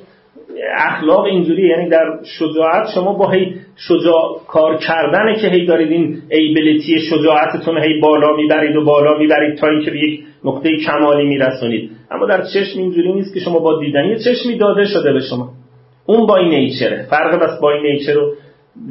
اخلاق 0.76 1.24
اینجوری 1.24 1.68
یعنی 1.68 1.90
در 1.90 2.20
شجاعت 2.40 2.90
شما 2.96 3.14
با 3.14 3.32
هی 3.32 3.56
شجاع 3.76 4.42
کار 4.48 4.78
کردنه 4.78 5.36
که 5.42 5.48
هی 5.48 5.66
دارید 5.66 5.92
این 5.92 6.18
ایبیلیتی 6.32 7.00
شجاعتتون 7.00 7.78
هی 7.78 8.02
بالا 8.02 8.36
می‌برید 8.36 8.76
و 8.76 8.86
بالا 8.86 9.18
می‌برید 9.18 9.58
تا 9.58 9.68
اینکه 9.68 9.92
به 9.92 9.98
یک 9.98 10.24
نقطه 10.46 10.70
کمالی 10.86 11.26
میرسونید. 11.26 11.92
اما 12.12 12.26
در 12.26 12.42
چشم 12.54 12.80
اینجوری 12.80 13.14
نیست 13.14 13.34
که 13.34 13.40
شما 13.40 13.60
با 13.60 13.80
دیدن 13.80 14.06
یه 14.06 14.16
چشمی 14.16 14.58
داده 14.58 14.86
شده 14.86 15.14
به 15.14 15.20
شما. 15.20 15.50
اون 16.08 16.26
بای 16.28 16.50
نیچره. 16.50 17.06
فرق 17.10 17.44
بس 17.44 17.60
بای 17.62 17.82
نیچر 17.82 18.14
رو 18.14 18.34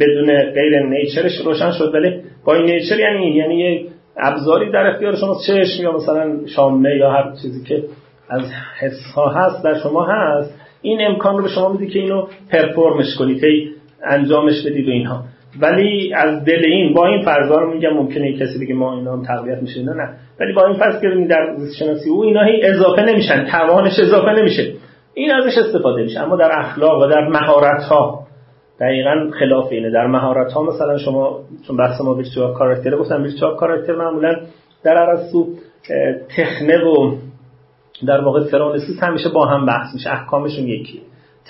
بدون 0.00 0.52
غیر 0.52 0.82
نیچرش 0.82 1.40
روشن 1.44 1.70
شد. 1.70 1.94
ولی 1.94 2.20
بای 2.44 2.62
نیچر 2.62 2.98
یعنی 2.98 3.36
یعنی 3.36 3.58
یه 3.58 3.86
ابزاری 4.16 4.72
در 4.72 4.86
اختیار 4.86 5.16
شما 5.16 5.36
چشم 5.46 5.82
یا 5.82 5.92
مثلا 5.92 6.46
شامه 6.46 6.96
یا 6.96 7.10
هر 7.10 7.32
چیزی 7.42 7.64
که 7.64 7.82
از 8.28 8.42
حس 8.80 9.12
ها 9.14 9.28
هست 9.28 9.64
در 9.64 9.74
شما 9.74 10.04
هست 10.04 10.54
این 10.82 11.06
امکان 11.06 11.36
رو 11.36 11.42
به 11.42 11.48
شما 11.48 11.72
میده 11.72 11.86
که 11.86 11.98
اینو 11.98 12.26
پرفورمش 12.50 13.14
کنید 13.18 13.44
هی 13.44 13.70
انجامش 14.04 14.66
بدید 14.66 14.88
و 14.88 14.90
اینها. 14.90 15.24
ولی 15.60 16.14
از 16.14 16.44
دل 16.44 16.64
این 16.64 16.94
با 16.94 17.06
این 17.06 17.24
فرضا 17.24 17.54
رو 17.54 17.74
میگم 17.74 17.90
ممکنه 17.90 18.32
کسی 18.32 18.58
بگه 18.58 18.74
ما 18.74 18.98
اینا 18.98 19.12
هم 19.12 19.22
تقویت 19.22 19.62
میشه 19.62 19.82
نه 19.82 19.92
نه. 19.92 20.08
ولی 20.40 20.52
با 20.52 20.66
این 20.66 20.76
فرض 20.76 21.00
که 21.00 21.08
در 21.28 21.54
زیست 21.56 21.76
شناسی 21.78 22.10
او 22.10 22.24
اینا 22.24 22.42
هی 22.42 22.62
اضافه 22.62 23.02
نمیشن 23.02 23.44
توانش 23.44 23.98
اضافه 23.98 24.32
نمیشه. 24.32 24.72
این 25.18 25.34
ازش 25.34 25.58
استفاده 25.58 26.02
میشه. 26.02 26.20
اما 26.20 26.36
در 26.36 26.50
اخلاق 26.58 27.02
و 27.02 27.06
در 27.06 27.28
مهارت 27.28 27.82
ها 27.82 28.26
دقیقا 28.80 29.30
خلاف 29.38 29.72
اینه. 29.72 29.90
در 29.90 30.06
مهارت 30.06 30.52
ها 30.52 30.62
مثلا 30.62 30.98
شما 30.98 31.40
چون 31.66 31.76
بحث 31.76 32.00
ما 32.00 32.14
ویرچوال 32.14 32.54
کاراکتر 32.54 32.96
گفتم 32.96 33.22
ویرچوال 33.22 33.56
کاراکتر 33.56 33.96
معمولا 33.96 34.36
در 34.84 34.98
ارسطو 34.98 35.46
تخنه 36.36 36.84
و 36.84 37.16
در 38.06 38.20
واقع 38.20 38.44
فرونسیس 38.44 39.02
همیشه 39.02 39.28
با 39.28 39.46
هم 39.46 39.66
بحث 39.66 39.94
میشه. 39.94 40.10
احکامشون 40.10 40.66
یکی. 40.66 41.00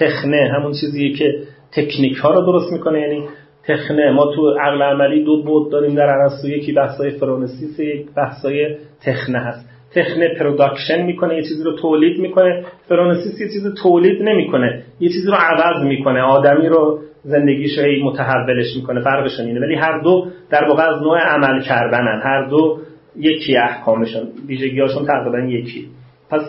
تخنه 0.01 0.53
همون 0.57 0.73
چیزیه 0.81 1.17
که 1.17 1.35
تکنیک 1.73 2.17
ها 2.17 2.31
رو 2.31 2.47
درست 2.47 2.73
می‌کنه. 2.73 3.01
یعنی 3.01 3.29
تخنه 3.69 4.11
ما 4.11 4.35
تو 4.35 4.51
عقل 4.51 4.83
عملی 4.83 5.25
دو 5.25 5.43
بعد 5.43 5.73
داریم 5.73 5.95
در 5.95 6.09
ارسطو 6.09 6.49
یکی 6.49 6.73
بحثای 6.73 7.11
فرونسیس 7.11 7.81
یک 7.81 8.07
بحثای 8.17 8.77
تخنه 9.07 9.39
هست. 9.39 9.76
تخنه 9.97 10.35
production 10.39 11.03
می‌کنه 11.03 11.37
یه 11.37 11.43
چیزی 11.43 11.65
رو 11.65 11.77
تولید 11.77 12.19
می‌کنه. 12.19 12.65
فرونسیس 12.89 13.41
یه 13.41 13.47
چیزی 13.47 13.69
تولید 13.83 14.23
نمی‌کنه 14.23 14.83
یه 15.01 15.09
چیزی 15.09 15.27
رو 15.27 15.35
عوض 15.35 15.85
می‌کنه. 15.85 16.21
آدمی 16.21 16.69
رو 16.69 17.01
زندگیش 17.25 17.79
رو 17.79 18.05
متحولش 18.05 18.77
می‌کنه 18.77 19.01
فرقشون 19.01 19.47
اینه. 19.47 19.61
ولی 19.61 19.75
هر 19.75 20.01
دو 20.01 20.27
در 20.51 20.65
واقع 20.69 20.83
از 20.83 21.03
نوع 21.03 21.19
عمل 21.19 21.63
کردنن. 21.63 22.21
هر 22.25 22.49
دو 22.51 22.79
یکی 23.17 23.57
احکامشون 23.57 24.23
ویژگیهاشون 24.49 25.07
تقریبا 25.07 25.39
یکی. 25.39 25.87
پس 26.31 26.43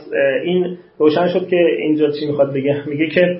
این 0.44 0.78
روشن 0.98 1.28
شد 1.28 1.48
که 1.48 1.58
اینجا 1.80 2.12
چی 2.12 2.26
می‌خواد 2.28 2.54
بگه؟ 2.54 2.84
میگه 2.90 3.08
که 3.08 3.40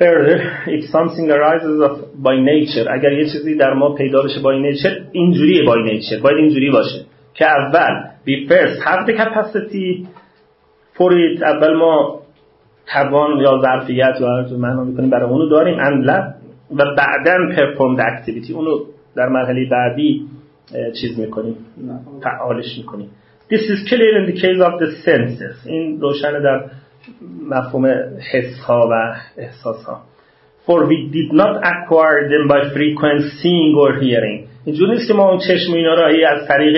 further 0.00 0.38
if 0.76 0.82
something 0.94 1.28
arises 1.36 1.78
of 1.88 1.94
by 2.24 2.36
nature 2.50 2.86
اگر 2.90 3.12
یه 3.12 3.24
چیزی 3.24 3.54
در 3.54 3.74
ما 3.74 3.94
پیدا 3.94 4.22
بشه 4.22 4.40
by 4.40 4.42
nature 4.42 5.02
اینجوریه 5.12 5.62
by 5.62 5.90
nature. 5.90 6.22
باید 6.22 6.36
اینجوری 6.36 6.70
باشه. 6.70 7.04
که 7.34 7.46
اول 7.46 8.04
we 8.26 8.50
first 8.50 8.82
have 8.82 9.06
the 9.06 9.14
capacity 9.22 10.06
اول 11.42 11.76
ما 11.76 12.20
توان 12.86 13.40
یا 13.40 13.58
ظرفیت 13.62 14.14
یا 14.20 14.28
هر 14.28 14.56
معنا 14.56 14.84
می‌کنیم 14.84 15.10
برای 15.10 15.30
اونو 15.30 15.48
داریم 15.48 15.78
and 15.78 16.10
و 16.76 16.84
بعدا 16.96 17.36
perform 17.56 18.00
activity. 18.00 18.50
اونو 18.50 18.78
در 19.16 19.28
مرحله 19.28 19.68
بعدی 19.70 20.26
چیز 21.00 21.18
می‌کنیم 21.18 21.56
فعالش 22.22 22.78
می‌کنیم. 22.78 23.10
This 23.52 23.62
is 23.62 23.88
clear 23.88 24.12
in 24.20 24.26
the 24.30 24.36
case 24.40 24.60
of 24.68 24.74
the 24.80 24.90
senses. 25.04 25.66
این 25.66 26.00
روشن 26.00 26.32
در 26.42 26.64
مفهوم 27.48 27.86
حس 28.32 28.58
ها 28.66 28.88
و 28.92 29.14
احساس 29.36 29.84
ها 29.84 30.00
For 30.66 30.84
we 30.84 30.98
did 31.16 31.30
not 31.32 31.54
acquire 31.72 32.20
them 32.32 32.44
by 32.52 32.60
frequent 32.76 33.20
seeing 33.40 33.74
or 33.82 33.92
hearing. 34.02 34.48
اینجور 34.64 34.90
نیست 34.90 35.08
که 35.08 35.14
ما 35.14 35.30
اون 35.30 35.38
چشم 35.38 35.72
اینا 35.72 35.94
رو 35.94 36.02
از 36.28 36.48
طریق 36.48 36.76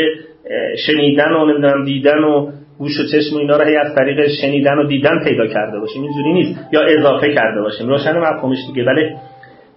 شنیدن 0.86 1.32
و 1.32 1.46
نمی‌دونم 1.46 1.84
دیدن 1.84 2.18
و 2.18 2.50
گوش 2.78 3.00
و 3.00 3.02
چشم 3.12 3.36
اینا 3.36 3.56
رو 3.56 3.64
از 3.80 3.94
طریق 3.94 4.28
شنیدن 4.40 4.78
و 4.78 4.86
دیدن 4.86 5.24
پیدا 5.24 5.46
کرده 5.46 5.78
باشیم. 5.80 6.02
اینجوری 6.02 6.32
نیست. 6.32 6.68
یا 6.72 6.80
اضافه 6.80 7.34
کرده 7.34 7.60
باشیم. 7.62 7.88
روشن 7.88 8.18
مفهومش 8.18 8.58
دیگه. 8.74 8.84
ولی 8.84 9.10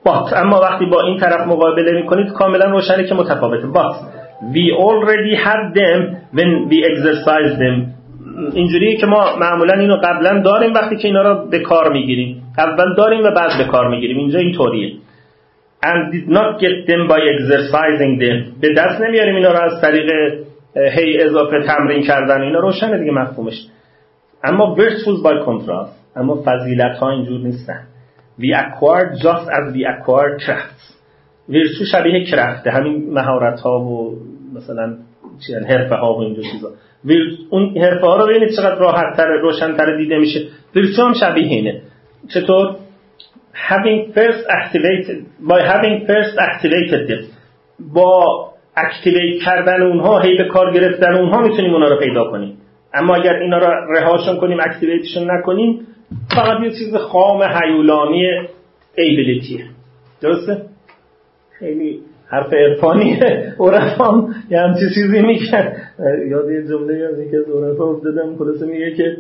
بات 0.06 0.34
اما 0.34 0.60
وقتی 0.60 0.86
با 0.86 1.02
این 1.02 1.20
طرف 1.20 1.48
مقابله 1.48 1.92
می‌کنید 1.92 2.28
کاملا 2.28 2.66
روشنه 2.66 3.04
که 3.04 3.16
متفاوته. 3.16 3.68
بات 3.68 3.96
we 4.54 4.66
already 4.88 5.36
had 5.46 5.64
them 5.80 6.00
when 6.38 6.50
we 6.70 6.78
exercised 6.92 7.58
them. 7.60 7.96
اینجوریه 8.54 8.98
که 8.98 9.06
ما 9.06 9.36
معمولا 9.40 9.74
اینو 9.74 9.96
قبلا 9.96 10.42
داریم 10.42 10.74
وقتی 10.74 10.96
که 10.96 11.08
اینا 11.08 11.22
رو 11.22 11.50
به 11.50 11.60
کار 11.60 11.94
می‌گیریم. 11.94 12.44
اول 12.58 12.96
داریم 12.98 13.24
و 13.24 13.32
بعد 13.32 13.58
به 13.58 13.64
کار 13.64 13.88
می‌گیریم. 13.88 14.18
اینجا 14.18 14.40
اینطوریه. 14.40 14.92
And 15.86 16.14
did 16.14 16.28
not 16.38 16.62
get 16.64 16.76
them 16.90 17.02
by 17.12 17.20
exercising 17.34 18.14
them. 18.22 18.62
به 18.62 18.74
دست 18.78 19.02
نمیاریم 19.02 19.36
اینا 19.36 19.52
رو 19.52 19.60
از 19.62 19.82
طریق 19.82 20.12
هی 20.76 21.22
اضافه 21.22 21.64
تمرین 21.68 22.04
کردن 22.04 22.42
اینا 22.42 22.60
روشنه 22.60 22.98
دیگه 22.98 23.12
مفهومش. 23.12 23.68
اما 24.44 24.76
virtues 24.76 25.24
by 25.24 25.46
contrast. 25.46 26.18
اما 26.18 26.44
فضیلت 26.46 26.98
ها 26.98 27.12
اینجور 27.12 27.40
نیستن. 27.40 27.84
We 28.40 28.46
acquired 28.46 29.22
just 29.22 29.48
as 29.48 29.76
we 29.76 29.82
acquired 29.86 30.46
crafts. 30.46 30.96
ویرتو 31.50 31.86
شبیه 31.92 32.26
کرفته 32.26 32.72
همین 32.72 33.14
مهارت 33.14 33.60
ها 33.60 33.80
و 33.80 34.20
مثلا 34.54 34.98
حرفه 35.70 35.96
ها 35.96 36.14
و 36.14 36.22
اینجور 36.22 36.44
چیزا. 36.52 36.70
اون 37.50 37.78
حرفه 37.78 38.08
ها 38.08 38.16
رو 38.16 38.28
ببینید 38.28 38.50
چقدر 38.58 38.76
راحت 38.76 39.18
تر 39.18 39.28
روشن 39.28 39.76
تر 39.78 39.98
دیده 39.98 40.18
میشه. 40.18 40.40
ویرتو 40.76 41.02
هم 41.02 41.14
شبیه 41.14 41.48
اینه. 41.48 41.82
چطور؟ 42.34 42.76
Having 43.70 44.14
first 44.18 44.44
activated 44.60 45.20
by 45.50 45.60
having 45.72 45.96
first 46.10 46.36
activated 46.48 47.10
them 47.10 47.24
با 47.94 48.26
اکتیویت 48.78 49.44
کردن 49.44 49.82
اونها 49.82 50.20
هی 50.20 50.38
به 50.38 50.44
کار 50.44 50.74
گرفتن 50.74 51.14
اونها 51.14 51.42
می‌تونیم 51.42 51.74
اونها 51.74 51.90
رو 51.90 52.00
پیدا 52.00 52.32
کنیم. 52.32 52.58
اما 52.94 53.16
اگر 53.16 53.34
اینا 53.34 53.58
رو 53.58 53.94
رهاشون 53.96 54.38
کنیم 54.38 54.60
اکتیویتشون 54.60 55.32
نکنیم 55.32 55.88
فقط 56.36 56.64
یه 56.64 56.70
چیز 56.70 56.96
خام 56.96 57.44
حیولانی 57.44 58.32
ایبیلیتیه 58.96 59.66
درسته؟ 60.22 60.62
خیلی 61.60 62.00
حرف 62.28 62.54
عرفانیه. 62.54 63.54
عرفام 63.60 64.36
یه 64.50 64.60
همچی 64.60 64.90
چیزی 64.96 65.22
میگن 65.22 65.74
یاد 66.30 66.50
یه 66.52 66.68
جمله 66.70 67.10
از 67.14 67.20
اینکه 67.20 67.38
از 67.38 67.64
عرفا 67.64 67.84
افتادم. 67.84 68.36
خلاصه 68.36 68.66
میگه 68.66 68.92
که 68.92 69.18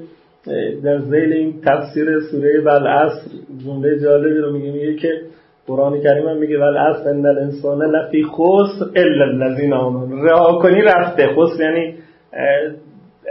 در 0.84 1.00
زیل 1.00 1.34
این 1.34 1.62
تفسیر 1.66 2.20
سوره 2.32 2.62
والعصر 2.62 3.32
جمله 3.66 4.00
جالبی 4.00 4.40
رو 4.40 4.54
میگه. 4.54 4.72
میگه 4.72 4.96
که 4.96 5.22
قرآن 5.68 6.02
کریم 6.02 6.28
هم 6.28 6.38
میگه 6.38 6.60
والعصر 6.60 7.10
ان 7.10 7.26
الانسان 7.26 7.82
لفی 7.82 8.24
خسر 8.24 8.86
الا 8.96 9.26
الذین 9.26 9.74
آمنوا. 9.74 10.24
رها 10.24 10.60
کنی 10.60 10.82
رفته. 10.82 11.28
خسر 11.28 11.64
یعنی 11.64 11.94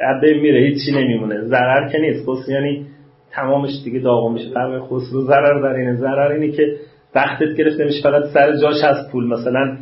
عده 0.00 0.34
میره 0.34 0.60
هیچی 0.60 0.92
نمیمونه. 0.92 1.40
ضرر 1.40 1.88
که 1.88 1.98
نیست. 1.98 2.48
یعنی 2.48 2.86
تمامش 3.32 3.70
دیگه 3.84 3.98
داغ 3.98 4.32
میشه 4.32 4.50
فرق 4.54 4.82
خسر 4.82 5.16
و 5.16 5.20
ضرر 5.20 5.60
در 5.62 5.78
اینه. 5.78 5.96
ضرر 5.96 6.32
اینه 6.32 6.48
که 6.48 6.76
وقتت 7.14 7.54
گرفته 7.58 7.84
میشه 7.84 8.02
فقط 8.02 8.24
سر 8.24 8.56
جاش 8.56 8.84
هست 8.84 9.12
پول. 9.12 9.26
مثلا 9.28 9.76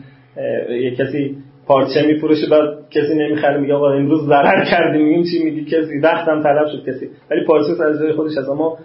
یه 0.70 0.90
کسی 0.90 1.36
پارچه 1.66 2.06
میفروشه 2.06 2.46
بعد 2.50 2.90
کسی 2.90 3.14
نمی‌خره 3.14 3.60
میگه 3.60 3.74
آقا 3.74 3.92
امروز 3.92 4.26
ضرر 4.26 4.64
کردیم. 4.64 5.06
میگیم 5.06 5.24
چی 5.24 5.44
میگی؟ 5.44 5.64
کسی 5.64 5.98
وقتم 6.02 6.42
طلب 6.42 6.66
شد 6.72 6.88
کسی. 6.88 7.08
ولی 7.30 7.44
پارچه 7.46 7.74
سر 7.78 7.92
جای 7.92 8.12
خودش 8.12 8.38
هست. 8.38 8.48
اما 8.48 8.78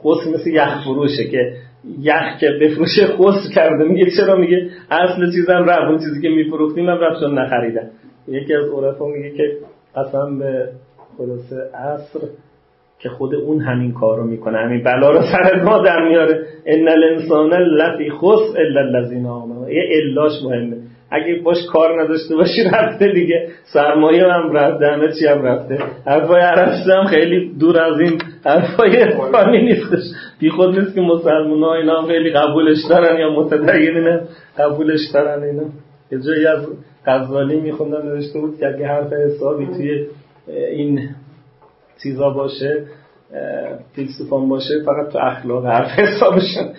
خسر 0.00 0.30
مثل 0.34 0.50
یخ 0.50 0.84
فروشه 0.84 1.24
که 1.24 1.52
یخ 2.00 2.38
که 2.40 2.48
بفروشه 2.60 3.06
خسر 3.06 3.54
کرده. 3.54 3.84
میگه 3.84 4.06
چرا؟ 4.16 4.36
میگه 4.36 4.70
اصل 4.90 5.32
چیزم 5.32 5.64
رفت. 5.64 5.88
اون 5.88 5.98
چیزی 5.98 6.22
که 6.22 6.28
میفروختیم 6.28 6.86
من 6.86 6.98
رفت 6.98 7.22
نخریدم 7.22 7.90
یکی 8.28 8.54
از 8.54 8.64
عرفا 8.70 9.06
میگه 9.06 9.30
که 9.30 9.56
قسم 9.96 10.38
به 10.38 10.68
خلاصه 11.18 11.56
عصر 11.74 12.20
که 12.98 13.08
خود 13.08 13.34
اون 13.34 13.60
همین 13.60 13.92
کار 13.92 14.18
رو 14.18 14.24
می‌کنه. 14.24 14.58
همین 14.58 14.82
بلا 14.82 15.10
رو 15.10 15.22
سر 15.22 15.62
ما 15.62 15.78
در 15.78 16.08
میاره. 16.08 16.46
ان 16.66 16.88
الانسان 16.88 17.52
لفی 17.52 18.10
خس 18.10 18.56
الا 18.56 18.80
الذین 18.80 19.26
آمنوا. 19.26 19.70
یه 19.70 19.82
الاش 20.02 20.32
مهمه. 20.44 20.73
اگه 21.14 21.40
باش 21.42 21.56
کار 21.72 22.02
نداشته 22.02 22.36
باشی 22.36 22.64
رفته 22.72 23.12
دیگه. 23.12 23.48
سرمایه 23.64 24.24
هم 24.24 24.52
رفته 24.52 24.86
همه 24.86 25.12
چی 25.12 25.26
هم 25.26 25.42
رفته. 25.42 25.78
حرفای 26.06 26.40
هم 26.40 27.04
خیلی 27.04 27.54
دور 27.60 27.80
از 27.80 28.00
این 28.00 28.18
حرفای 28.44 29.06
فانی 29.32 29.62
نیستش. 29.62 30.04
بی 30.40 30.50
خود 30.50 30.78
نیست 30.78 30.94
که 30.94 31.00
مسلمان 31.00 31.62
ها 31.62 31.74
اینا 31.74 32.02
خیلی 32.02 32.30
قبولش 32.30 32.78
دارن 32.90 33.20
یا 33.20 33.30
متدینین 33.30 34.20
قبولش 34.58 35.00
دارن 35.14 35.42
اینا. 35.42 35.62
یه 36.12 36.18
جایی 36.26 36.46
از 36.46 36.66
غزالی 37.06 37.60
میخوندم 37.60 38.08
نوشته 38.08 38.40
بود 38.40 38.58
که 38.58 38.66
اگه 38.66 38.86
حرف 38.86 39.12
حسابی 39.12 39.66
توی 39.66 40.06
این 40.70 41.08
چیزا 42.02 42.30
باشه 42.30 42.84
فیلسوفان 43.94 44.48
باشه 44.48 44.74
فقط 44.86 45.12
تو 45.12 45.18
اخلاق 45.18 45.66
حرف 45.66 45.88
حسابشون. 45.88 46.74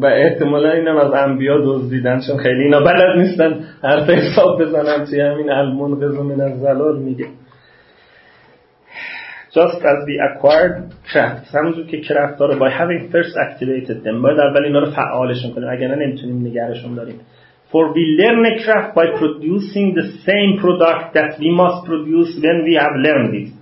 و 0.00 0.06
احتمالا 0.06 0.70
اینم 0.70 0.96
از 0.96 1.12
انبیا 1.12 1.58
دزدیدن 1.64 2.20
چون 2.26 2.36
خیلی 2.36 2.62
اینا 2.62 2.80
بلد 2.80 3.18
نیستن 3.18 3.64
حرف 3.82 4.10
حساب 4.10 4.62
بزنن 4.62 5.04
توی 5.04 5.20
همین 5.20 5.50
المنقذ 5.50 6.18
من 6.18 6.40
از 6.40 6.60
زلال 6.60 6.98
میگه. 6.98 7.26
Just 9.52 9.82
as 9.92 10.00
we 10.08 10.14
acquired 10.28 10.76
craft 11.12 11.54
همونجور 11.54 11.86
که 11.86 12.00
کرافت 12.00 12.38
داره 12.38 12.58
by 12.58 12.72
having 12.72 13.12
first 13.12 13.34
activated 13.36 14.06
them 14.06 14.22
باید 14.22 14.40
اول 14.40 14.64
اینا 14.64 14.78
رو 14.78 14.90
فعالشون 14.90 15.50
کنیم. 15.54 15.68
اگر 15.68 15.88
نه 15.88 16.06
نمی‌تونیم 16.06 16.46
نگرشون 16.46 16.94
داریم. 16.94 17.20
For 17.72 17.84
we 17.96 18.04
learn 18.20 18.44
a 18.52 18.54
craft 18.64 18.94
by 18.94 19.06
producing 19.20 19.94
the 20.00 20.06
same 20.26 20.52
product 20.62 21.14
that 21.14 21.38
we 21.40 21.50
must 21.60 21.78
produce 21.86 22.30
when 22.44 22.58
we 22.66 22.74
have 22.82 22.94
learned 23.06 23.34
it. 23.42 23.59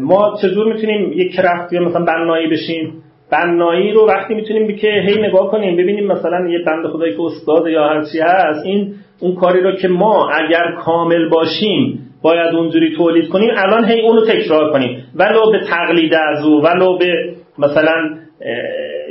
ما 0.00 0.36
چجور 0.42 0.72
می‌تونیم 0.72 1.12
یک 1.12 1.34
کرفت 1.34 1.72
یا 1.72 1.80
مثلا 1.80 2.04
بنایی 2.04 2.46
بشیم؟ 2.46 3.02
بنایی 3.32 3.92
رو 3.92 4.06
وقتی 4.08 4.34
می‌تونیم 4.34 4.76
که 4.76 4.88
هی 4.88 5.22
نگاه 5.22 5.50
کنیم 5.50 5.76
ببینیم 5.76 6.06
مثلا 6.06 6.48
یه 6.48 6.58
بند 6.66 6.86
خدایی 6.86 7.16
که 7.16 7.22
استاد 7.22 7.66
یا 7.66 7.88
هرچی 7.88 8.20
هست 8.20 8.66
این 8.66 8.94
اون 9.20 9.34
کاری 9.34 9.60
رو 9.60 9.72
که 9.72 9.88
ما 9.88 10.30
اگر 10.30 10.72
کامل 10.84 11.28
باشیم 11.28 11.98
باید 12.22 12.54
اونجوری 12.54 12.96
تولید 12.96 13.28
کنیم 13.28 13.50
الان 13.56 13.84
هی 13.84 14.00
اونو 14.00 14.26
تکرار 14.26 14.72
کنیم. 14.72 15.04
ولو 15.14 15.50
به 15.52 15.60
تقلید 15.70 16.14
از 16.14 16.44
او 16.46 16.62
ولو 16.62 16.98
به 16.98 17.34
مثلا 17.58 18.10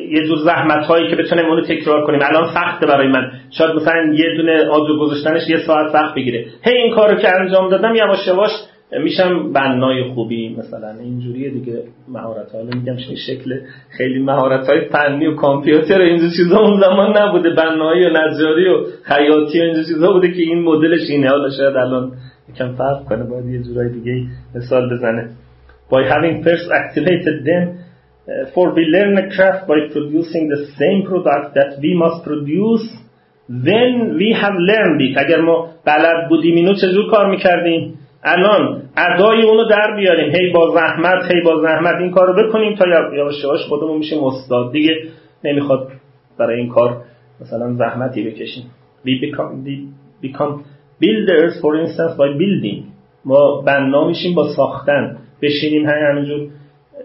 یه 0.10 0.28
جور 0.28 0.38
زحمت 0.38 0.86
هایی 0.86 1.10
که 1.10 1.16
بتونیم 1.16 1.46
اونو 1.46 1.62
تکرار 1.62 2.06
کنیم. 2.06 2.20
الان 2.24 2.48
سخته 2.54 2.86
برای 2.86 3.08
من. 3.08 3.32
شاید 3.58 3.76
مثلا 3.76 4.14
یه 4.14 4.38
دونه 4.38 4.68
آجر 4.68 4.98
گذاشتنش 5.00 5.50
یه 5.50 5.58
ساعت 5.68 5.96
وقت 5.96 6.16
بگیره. 6.16 6.46
هی 6.64 6.74
این 6.74 6.96
کارو 6.96 7.16
که 7.16 7.28
انجام 7.40 7.70
دادم 7.70 7.96
یواش 7.96 8.28
یواش 8.28 8.52
میشم 8.92 9.54
بنای 9.54 10.04
خوبی 10.04 10.56
مثلا 10.60 11.00
اینجوریه 11.00 11.50
دیگه 11.50 11.84
مهارت 12.08 12.56
حالا 12.56 12.70
میگم 12.76 12.98
شکل 13.28 13.60
خیلی 13.90 14.20
مهارت 14.20 14.70
های 14.70 14.82
فنی 14.82 15.28
و 15.28 15.36
کامپیوتر 15.36 16.02
و 16.02 16.04
اینجور 16.04 16.30
چیزا 16.30 16.60
اون 16.60 16.82
زمان 16.82 17.18
نبوده. 17.18 17.50
بنایی 17.50 18.06
و 18.06 18.10
نجاری 18.10 18.68
و 18.68 18.84
خیاطی 19.04 19.60
و 19.62 19.74
چیزا 19.74 20.12
بوده 20.14 20.32
که 20.32 20.42
این 20.42 20.64
مدلش 20.64 21.10
اینه. 21.10 21.30
حالا 21.30 21.50
شاید 21.50 21.76
الان 21.76 22.12
یکم 22.50 22.76
فرق 22.76 23.06
کنه 23.10 23.24
باید 23.24 23.46
یه 23.46 23.64
جورای 23.64 23.90
دیگه 23.90 24.26
مثال 24.56 24.94
بزنه. 24.94 25.30
By 25.92 26.04
having 26.14 26.44
first 26.44 26.68
activated 26.82 27.38
them 27.50 27.64
for 28.54 28.66
we 28.78 28.84
learn 28.96 29.18
a 29.24 29.26
craft 29.36 29.68
by 29.68 29.80
producing 29.94 30.44
the 30.54 30.62
same 30.80 31.00
product 31.10 31.48
that 31.58 31.72
we 31.84 31.92
must 32.04 32.20
produce 32.30 32.86
then 33.50 33.92
we 34.20 34.30
have 34.42 34.56
learned 34.72 35.02
it. 35.02 35.18
اگر 35.18 35.42
ما 35.42 35.70
بلد 35.86 36.30
بودیم 36.30 36.56
اینو 36.56 36.74
چجور 36.74 37.12
کار 37.12 37.30
می‌کردیم؟ 37.30 37.99
الان 38.24 38.82
ادای 38.98 39.42
اونو 39.42 39.64
در 39.70 39.96
بیاریم. 39.96 40.32
هی 40.32 40.52
با 40.54 40.74
زحمت 40.76 41.32
هی 41.32 41.42
با 41.42 41.62
زحمت 41.62 41.96
این 41.96 42.12
کار 42.12 42.28
رو 42.28 42.44
بکنیم 42.44 42.76
تا 42.76 42.86
یواش 43.16 43.44
یواش 43.44 43.66
خودمون 43.70 43.98
میشیم 43.98 44.24
استاد. 44.24 44.72
دیگه 44.72 44.96
نمی‌خواد 45.44 45.92
برای 46.38 46.60
این 46.60 46.70
کار 46.70 47.02
مثلا 47.42 47.74
زحمتی 47.74 48.24
بکشیم. 48.24 48.64
We 49.06 49.10
become, 49.10 49.66
we 49.66 49.74
become 50.28 50.54
builders 51.02 51.54
for 51.62 51.74
instance 51.84 52.14
by 52.18 52.38
building. 52.42 52.84
ما 53.26 53.62
بنا 53.62 54.08
میشیم 54.08 54.36
با 54.36 54.48
ساختن. 54.56 55.18
بشینیم 55.42 55.90
همینجور 55.90 56.48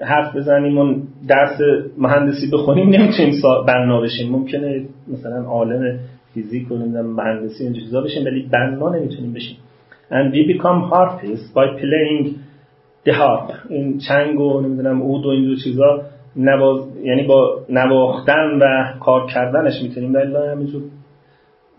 حرف 0.01 0.37
بزنیم 0.37 0.79
و 0.79 0.95
درس 1.29 1.61
مهندسی 1.99 2.51
بخونیم. 2.53 2.89
نمی‌تونیم 2.89 3.35
بنا 3.67 4.01
بشیم. 4.01 4.33
ممکنه 4.33 4.85
مثلا 5.09 5.45
عالم 5.45 5.99
فیزیک 6.35 6.73
و 6.73 6.77
مهندسی 7.03 7.65
این 7.65 7.73
چیزا 7.73 8.01
بشیم 8.01 8.25
ولی 8.25 8.49
بنا 8.53 8.89
نمی‌تونیم 8.89 9.33
بشیم. 9.33 9.57
And 10.15 10.25
we 10.35 10.41
become 10.53 10.79
harpists 10.93 11.49
by 11.59 11.67
playing 11.83 12.23
the 13.07 13.13
harp. 13.21 13.49
این 13.69 13.99
چنگ 14.09 14.41
و 14.41 14.61
نمی‌دونم 14.61 15.03
اود 15.03 15.27
و 15.27 15.29
اینجور 15.29 15.57
چیزا 15.65 16.03
نواز... 16.37 16.97
یعنی 17.03 17.23
با 17.23 17.61
نواختن 17.69 18.59
و 18.61 18.93
کار 19.01 19.27
کردنش 19.27 19.83
می‌تونیم. 19.83 20.15
ولی 20.15 20.35
همینجور 20.53 20.83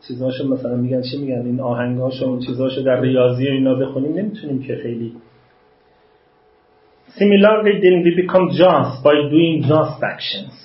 چیزاشو 0.07 0.47
مثلا 0.47 0.75
میگن 0.75 1.01
چی 1.01 1.17
میگن؟ 1.21 1.45
این 1.45 1.59
آهنگاشو 1.61 2.25
اون 2.25 2.39
چیزاشو 2.39 2.81
در 2.81 3.01
ریاضی 3.01 3.47
اینا 3.47 3.75
بخونیم 3.75 4.13
نمی‌تونیم 4.13 4.61
که 4.63 4.75
خیلی. 4.75 5.13
Similarly 7.19 7.73
then 7.83 7.97
we 8.05 8.11
become 8.21 8.45
just 8.61 9.03
by 9.03 9.15
doing 9.31 9.63
just 9.71 10.03
actions. 10.13 10.55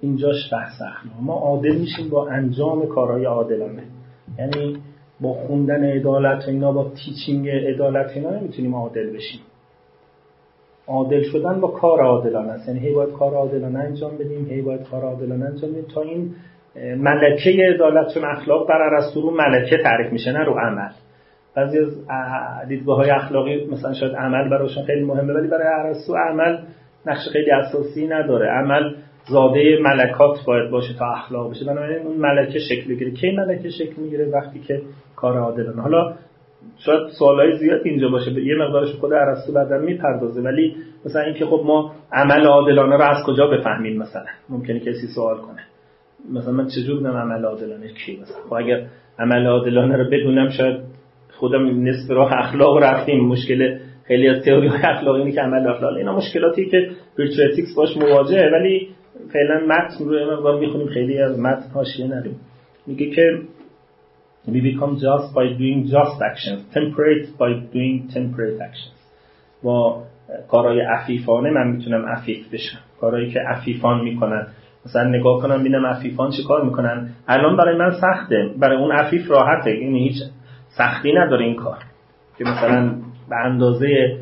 اینجاش 0.00 0.52
بحث 0.52 0.82
ما 1.20 1.34
عادل 1.34 1.76
میشیم 1.76 2.10
با 2.10 2.28
انجام 2.28 2.86
کارهای 2.86 3.24
عادلانه. 3.24 3.82
یعنی 4.38 4.76
با 5.20 5.32
خوندن 5.32 5.84
عدالت 5.84 6.48
اینا 6.48 6.72
با 6.72 6.90
تیچینگ 7.04 7.48
عدالت 7.48 8.10
اینا 8.16 8.30
نمی‌تونیم 8.30 8.74
عادل 8.74 9.10
بشیم. 9.10 9.40
عادل 10.86 11.22
شدن 11.22 11.60
با 11.60 11.68
کار 11.68 12.00
عادلانه 12.00 12.52
است. 12.52 12.68
یعنی 12.68 12.80
هی 12.80 12.94
باید 12.94 13.12
کار 13.12 13.34
عادلانه 13.34 13.78
انجام 13.78 14.18
بدیم 14.18 14.46
هی 14.46 14.62
باید 14.62 14.82
کار 14.82 15.02
عادلانه 15.02 15.44
انجام 15.44 15.70
بدیم 15.70 15.84
تا 15.94 16.00
این 16.00 16.34
ملکه 16.96 17.50
عدالت 17.74 18.14
چون 18.14 18.24
اخلاق 18.24 18.68
بر 18.68 18.82
ارسطو 18.82 19.20
رو 19.20 19.30
ملکه 19.30 19.76
تعریف 19.82 20.12
میشه 20.12 20.32
نه 20.32 20.44
رو 20.44 20.52
عمل. 20.52 20.90
بعضی 21.54 21.78
از 21.78 21.88
دیدگاه 22.68 22.96
های 22.96 23.10
اخلاقی 23.10 23.66
مثلا 23.72 23.92
شاید 23.92 24.16
عمل 24.16 24.50
براشون 24.50 24.84
خیلی 24.84 25.04
مهمه 25.04 25.32
ولی 25.32 25.48
برای 25.48 25.66
ارسطو 25.66 26.14
عمل 26.16 26.58
نقش 27.06 27.28
خیلی 27.32 27.50
اساسی 27.50 28.06
نداره. 28.06 28.46
عمل 28.50 28.94
زاده 29.28 29.78
ملکات 29.82 30.38
باید 30.46 30.70
باشه 30.70 30.94
تا 30.98 31.06
اخلاق 31.06 31.50
بشه. 31.50 31.64
بنابراین 31.64 32.06
اون 32.06 32.16
ملکه 32.16 32.58
شکل 32.58 32.94
بگیره 32.94 33.10
کی 33.10 33.30
ملکه 33.30 33.70
شکل 33.70 34.02
می‌گیره 34.02 34.30
وقتی 34.30 34.60
که 34.60 34.82
کار 35.16 35.38
عادلانه. 35.38 35.82
حالا 35.82 36.14
شاید 36.78 37.08
سوالای 37.18 37.58
زیاد 37.58 37.80
اینجا 37.84 38.08
باشه. 38.08 38.32
یه 38.32 38.56
مقدارش 38.56 38.92
خود 38.92 39.12
ارسطو 39.12 39.52
بعدا 39.52 39.78
می‌پردازه. 39.78 40.40
ولی 40.40 40.76
مثلا 41.06 41.22
اینکه 41.22 41.46
خب 41.46 41.62
ما 41.66 41.92
عمل 42.12 42.46
عادلانه 42.46 42.96
رو 42.96 43.02
از 43.02 43.16
کجا 43.26 43.46
بفهمیم 43.46 43.98
مثلا؟ 43.98 44.24
ممکنه 44.48 44.80
کسی 44.80 45.06
سوال 45.14 45.36
کنه. 45.36 45.62
مثلا 46.32 46.52
من 46.52 46.66
چجور 46.66 47.00
بدم 47.00 47.16
عمل 47.16 47.44
عادلانه 47.44 47.86
کی 48.06 48.18
مثلا؟ 48.22 48.36
خب 48.48 48.54
اگر 48.54 48.86
عمل 49.18 49.46
عادلانه 49.46 49.96
رو 49.96 50.04
بدونم 50.04 50.48
شاید 50.48 50.80
خودم 51.32 51.82
نصف 51.82 52.10
راه 52.10 52.32
اخلاق 52.32 52.78
رفتیم. 52.82 53.24
مشکل 53.24 53.78
خیلی 54.04 54.28
از 54.28 54.44
تئوری 54.44 54.68
های 54.68 54.82
اخلاقی 54.82 55.20
اینه 55.20 55.32
که 55.32 55.40
عمل 55.40 55.68
اخلاق. 55.68 55.96
اینا 55.96 56.16
مشکلاتی 56.16 56.66
که 56.66 56.90
virtue 57.18 57.46
ethics 57.46 57.74
باش 57.76 57.96
مواجهه. 57.96 58.50
ولی 58.52 58.88
فعلا 59.32 59.66
متن 59.66 60.04
رو 60.04 60.36
مقدار 60.36 60.60
می‌خونیم 60.60 60.86
خیلی 60.86 61.18
از 61.18 61.38
متن 61.38 61.70
حاشیه 61.74 62.06
نریم 62.06 62.40
میگه 62.86 63.10
که 63.10 63.38
we 64.48 64.60
become 64.70 64.94
just 65.06 65.34
by 65.34 65.46
doing 65.60 65.80
just 65.94 66.18
actions. 66.30 66.60
Temperate 66.76 67.26
by 67.40 67.50
doing 67.74 67.96
temperate 68.14 68.58
actions. 68.68 68.96
با 69.62 70.02
کارهای 70.48 70.80
عفیفانه 70.80 71.50
من 71.50 71.70
می‌تونم 71.70 72.06
عفیف 72.06 72.54
بشم. 72.54 72.78
کارهایی 73.00 73.30
که 73.30 73.40
عفیفان 73.40 74.00
می‌کنن. 74.04 74.46
مثلا 74.86 75.08
نگاه 75.08 75.42
کنم 75.42 75.60
ببینم 75.60 75.86
عفیفان 75.86 76.30
چه 76.30 76.42
کار 76.48 76.64
می‌کنن. 76.64 77.10
الان 77.28 77.56
برای 77.56 77.76
من 77.76 77.90
سخته. 78.00 78.50
برای 78.58 78.76
اون 78.76 78.92
عفیف 78.92 79.30
راحته. 79.30 79.70
یعنی 79.70 80.08
هیچ 80.08 80.22
سختی 80.68 81.12
نداره 81.12 81.44
این 81.44 81.56
کار. 81.56 81.78
که 82.38 82.44
مثلا 82.44 82.94
به 83.28 83.36
اندازه 83.44 84.18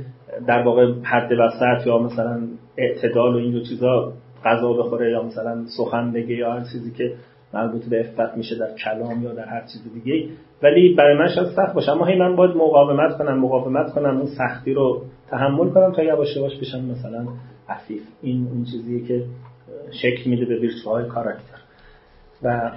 در 0.47 0.63
واقع 0.63 0.93
حد 1.03 1.33
وسط 1.33 1.87
یا 1.87 1.99
مثلا 1.99 2.43
اعتدال 2.79 3.35
و 3.35 3.39
اینجور 3.39 3.63
چیزا 3.63 4.13
غذا 4.45 4.73
بخوره 4.73 5.11
یا 5.11 5.23
مثلا 5.23 5.65
سخن 5.77 6.13
بگه 6.13 6.35
یا 6.35 6.53
هر 6.53 6.65
چیزی 6.73 6.91
که 6.91 7.15
مربوط 7.55 7.85
به 7.85 8.01
افت 8.01 8.37
میشه 8.37 8.59
در 8.59 8.75
کلام 8.85 9.23
یا 9.23 9.33
در 9.33 9.45
هر 9.45 9.61
چیز 9.61 9.95
دیگه. 9.95 10.29
ولی 10.63 10.95
برای 10.95 11.19
من 11.19 11.29
شاید 11.35 11.49
سخت 11.57 11.75
باشه. 11.75 11.93
اما 11.93 12.05
هی 12.05 12.19
من 12.19 12.37
باید 12.37 12.57
مقاومت 12.57 13.19
کنم 13.19 13.39
مقاومت 13.39 13.93
کنم 13.93 14.17
اون 14.17 14.27
سختی 14.27 14.75
رو 14.75 15.03
تحمل 15.31 15.71
کنم 15.71 15.93
تا 15.93 16.03
یواش 16.03 16.37
یواش 16.37 16.59
بشم 16.59 16.85
مثلا 16.85 17.27
عفیف. 17.69 18.03
این 18.23 18.49
اون 18.53 18.65
چیزیه 18.65 19.07
که 19.09 19.25
شکل 20.03 20.31
میده 20.31 20.45
به 20.45 20.59
ویرچوهای 20.59 21.05
کاراکتر. 21.05 21.59
و 22.43 22.73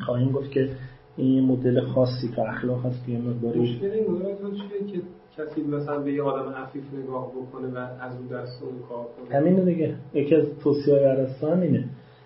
خواهیم 0.00 0.32
گفت 0.32 0.50
که 0.50 0.70
این 1.16 1.44
مدل 1.44 1.80
خاصی 1.80 2.28
تو 2.36 2.42
اخلاق 2.42 2.86
هست 2.86 3.06
که 3.06 3.12
مقداری 3.12 3.60
مشکل 3.60 3.90
این 3.90 4.92
که 4.92 5.00
کسی 5.38 5.62
مثلا 5.62 5.98
به 5.98 6.12
یه 6.12 6.22
آدم 6.22 6.52
عفیف 6.52 6.84
نگاه 7.02 7.30
بکنه 7.30 7.68
و 7.68 7.78
از 7.78 8.16
اون 8.16 8.26
دست 8.26 8.62
اون 8.62 8.72
کار 8.88 9.06
کنه؟ 9.28 9.38
همینه 9.38 9.64
دیگه. 9.64 9.94
یکی 10.14 10.34
از 10.34 10.58
توصیه 10.64 10.94
های 10.94 11.04
ارسطو 11.04 11.46
همینه 11.46 11.84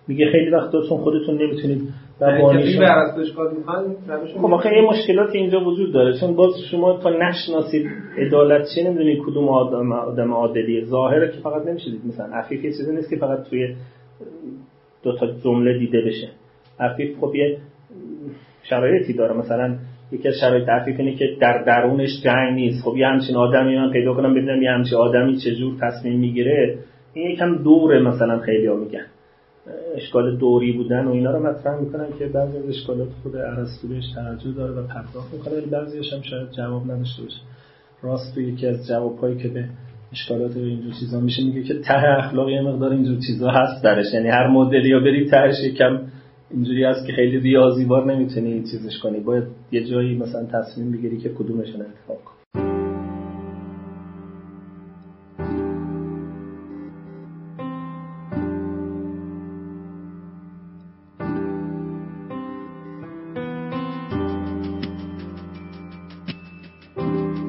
میگه 0.09 0.31
خیلی 0.33 0.51
وقتا 0.51 0.79
چون 0.89 0.99
خودتون 0.99 1.43
نمی‌تونید 1.43 1.89
یعنی 2.21 2.87
خب 4.41 4.55
آخه 4.55 4.69
یه 4.77 4.83
مشکلات 4.91 5.35
اینجا 5.35 5.61
وجود 5.61 5.93
داره. 5.93 6.21
چون 6.21 6.37
باز 6.37 6.53
شما 6.71 6.99
تا 6.99 7.11
نشناسید 7.11 7.87
عدالت 8.19 8.67
چه 8.75 8.85
نمی‌دونید 8.85 9.23
کدوم 9.23 9.49
آدم 9.49 9.93
آدم 9.93 10.33
عادلیه. 10.33 10.85
ظاهره 10.85 11.33
که 11.33 11.41
فقط 11.41 11.67
نمیشید 11.67 12.01
مثلا 12.09 12.27
عفیف 12.27 12.65
یه 12.65 12.71
چیزی 12.71 12.93
نیست 12.93 13.11
که 13.11 13.17
فقط 13.17 13.43
توی 13.43 13.77
دو 15.03 15.17
تا 15.17 15.27
جمله 15.45 15.79
دیده 15.79 16.03
بشه. 16.07 16.29
عفیف 16.81 17.19
خب 17.21 17.35
یه 17.35 17.59
شرایطی 18.63 19.13
داره. 19.13 19.37
مثلا 19.37 19.77
یکی 20.13 20.29
از 20.29 20.35
شرایط 20.41 20.69
عفیف 20.69 21.01
اینه 21.01 21.15
که 21.15 21.25
در 21.41 21.63
درونش 21.67 22.11
جنگ 22.25 22.55
نیست. 22.55 22.85
خب 22.85 22.97
یه 22.97 23.07
همچین 23.07 23.37
آدمی 23.37 23.79
من 23.79 23.91
پیدا 23.91 24.15
کنم 24.15 24.35
ببینم 24.35 24.63
یه 24.63 24.71
همچین 24.71 24.99
آدمی 24.99 25.37
چجور 25.37 25.75
تصمیم 25.81 26.19
می‌گیره. 26.19 26.79
این 27.15 27.31
یکم 27.31 27.57
دوره 27.57 28.01
مثلا 28.01 28.39
خیلی 28.39 28.67
ها 28.67 28.77
میگن. 28.77 29.07
اشکال 29.97 30.37
دوری 30.37 30.73
بودن 30.73 31.05
و 31.05 31.11
اینا 31.11 31.31
رو 31.31 31.47
مطرح 31.47 31.81
می‌کنن 31.81 32.07
که 32.19 32.27
بعضی 32.27 32.59
از 32.59 32.69
اشکالات 32.69 33.09
خود 33.23 33.37
ارسطو 33.37 33.89
بهش 33.89 34.05
توجه 34.15 34.53
داره 34.57 34.73
و 34.73 34.87
پرداخت 34.87 35.35
می‌کنه 35.35 35.55
ولی 35.55 35.67
بعضیش 35.71 36.13
هم 36.13 36.23
شاید 36.23 36.51
جواب 36.51 36.91
نداشته 36.91 37.23
باشه. 37.23 37.41
راست 38.03 38.35
تو 38.35 38.41
یکی 38.41 38.67
از 38.67 38.89
جوابهایی 38.89 39.37
که 39.37 39.49
به 39.49 39.65
اشکالات 40.13 40.57
و 40.57 40.61
اینجور 40.61 40.93
چیزا 41.01 41.21
میشه 41.21 41.45
میگه 41.45 41.63
که 41.63 41.75
ته 41.75 42.09
اخلاق 42.19 42.51
مقدار 42.51 42.93
اینجور 42.93 43.19
چیزا 43.27 43.51
هست 43.51 43.85
درش. 43.85 44.07
یعنی 44.15 44.29
هر 44.29 44.47
مدلی 44.47 44.89
یا 44.89 45.01
بری 45.01 45.31
تهش 45.31 45.55
یکم 45.65 46.01
اینجوری 46.55 46.85
هست 46.85 47.07
که 47.07 47.13
خیلی 47.13 47.41
ریاضیوار 47.41 48.15
نمی‌تونی 48.15 48.53
این 48.53 48.63
چیزش 48.63 48.99
کنی 48.99 49.21
باید 49.21 49.45
یه 49.73 49.85
جایی 49.85 50.19
مثلا 50.19 50.47
تصمیم 50.47 50.93
بگیری 50.93 51.19
که 51.19 51.29
کدومش 51.29 51.69
انتخاب 51.69 52.19
کنی 52.25 52.41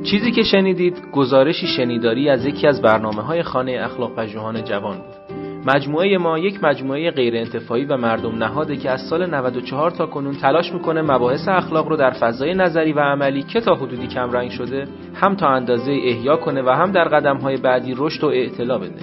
چیزی 0.03 0.31
که 0.31 0.43
شنیدید 0.43 0.97
گزارشی 1.11 1.67
شنیداری 1.67 2.29
از 2.29 2.45
یکی 2.45 2.67
از 2.67 2.81
برنامه 2.81 3.21
های 3.21 3.43
خانه 3.43 3.71
اخلاق 3.83 4.15
پژوهان 4.15 4.63
جوان 4.63 4.97
بود. 4.97 5.20
مجموعه 5.65 6.17
ما 6.17 6.39
یک 6.39 6.63
مجموعه 6.63 7.11
غیر 7.11 7.35
انتفاعی 7.35 7.85
و 7.85 7.97
مردم 7.97 8.35
نهاده 8.35 8.77
که 8.77 8.89
از 8.89 9.01
سال 9.09 9.25
94 9.25 9.91
تا 9.91 10.05
کنون 10.05 10.35
تلاش 10.35 10.73
می‌کنه 10.73 11.01
مباحث 11.01 11.47
اخلاق 11.47 11.87
رو 11.87 11.97
در 11.97 12.11
فضای 12.11 12.53
نظری 12.53 12.93
و 12.93 12.99
عملی 12.99 13.43
که 13.43 13.61
تا 13.61 13.75
حدودی 13.75 14.07
کمرنگ 14.07 14.49
شده 14.49 14.87
هم 15.13 15.35
تا 15.35 15.47
اندازه 15.47 15.91
احیا 15.91 16.37
کنه 16.37 16.61
و 16.61 16.69
هم 16.69 16.91
در 16.91 17.03
قدم 17.03 17.37
های 17.37 17.57
بعدی 17.57 17.95
رشد 17.97 18.23
و 18.23 18.27
اعتلا 18.27 18.77
بده. 18.77 19.01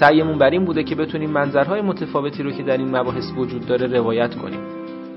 سعیمون 0.00 0.38
بر 0.38 0.50
این 0.50 0.64
بوده 0.64 0.84
که 0.84 0.94
بتونیم 0.94 1.30
منظرهای 1.30 1.80
متفاوتی 1.80 2.42
رو 2.42 2.50
که 2.50 2.62
در 2.62 2.76
این 2.76 2.96
مباحث 2.96 3.32
وجود 3.36 3.66
داره 3.66 3.86
روایت 3.86 4.34
کنیم. 4.34 4.83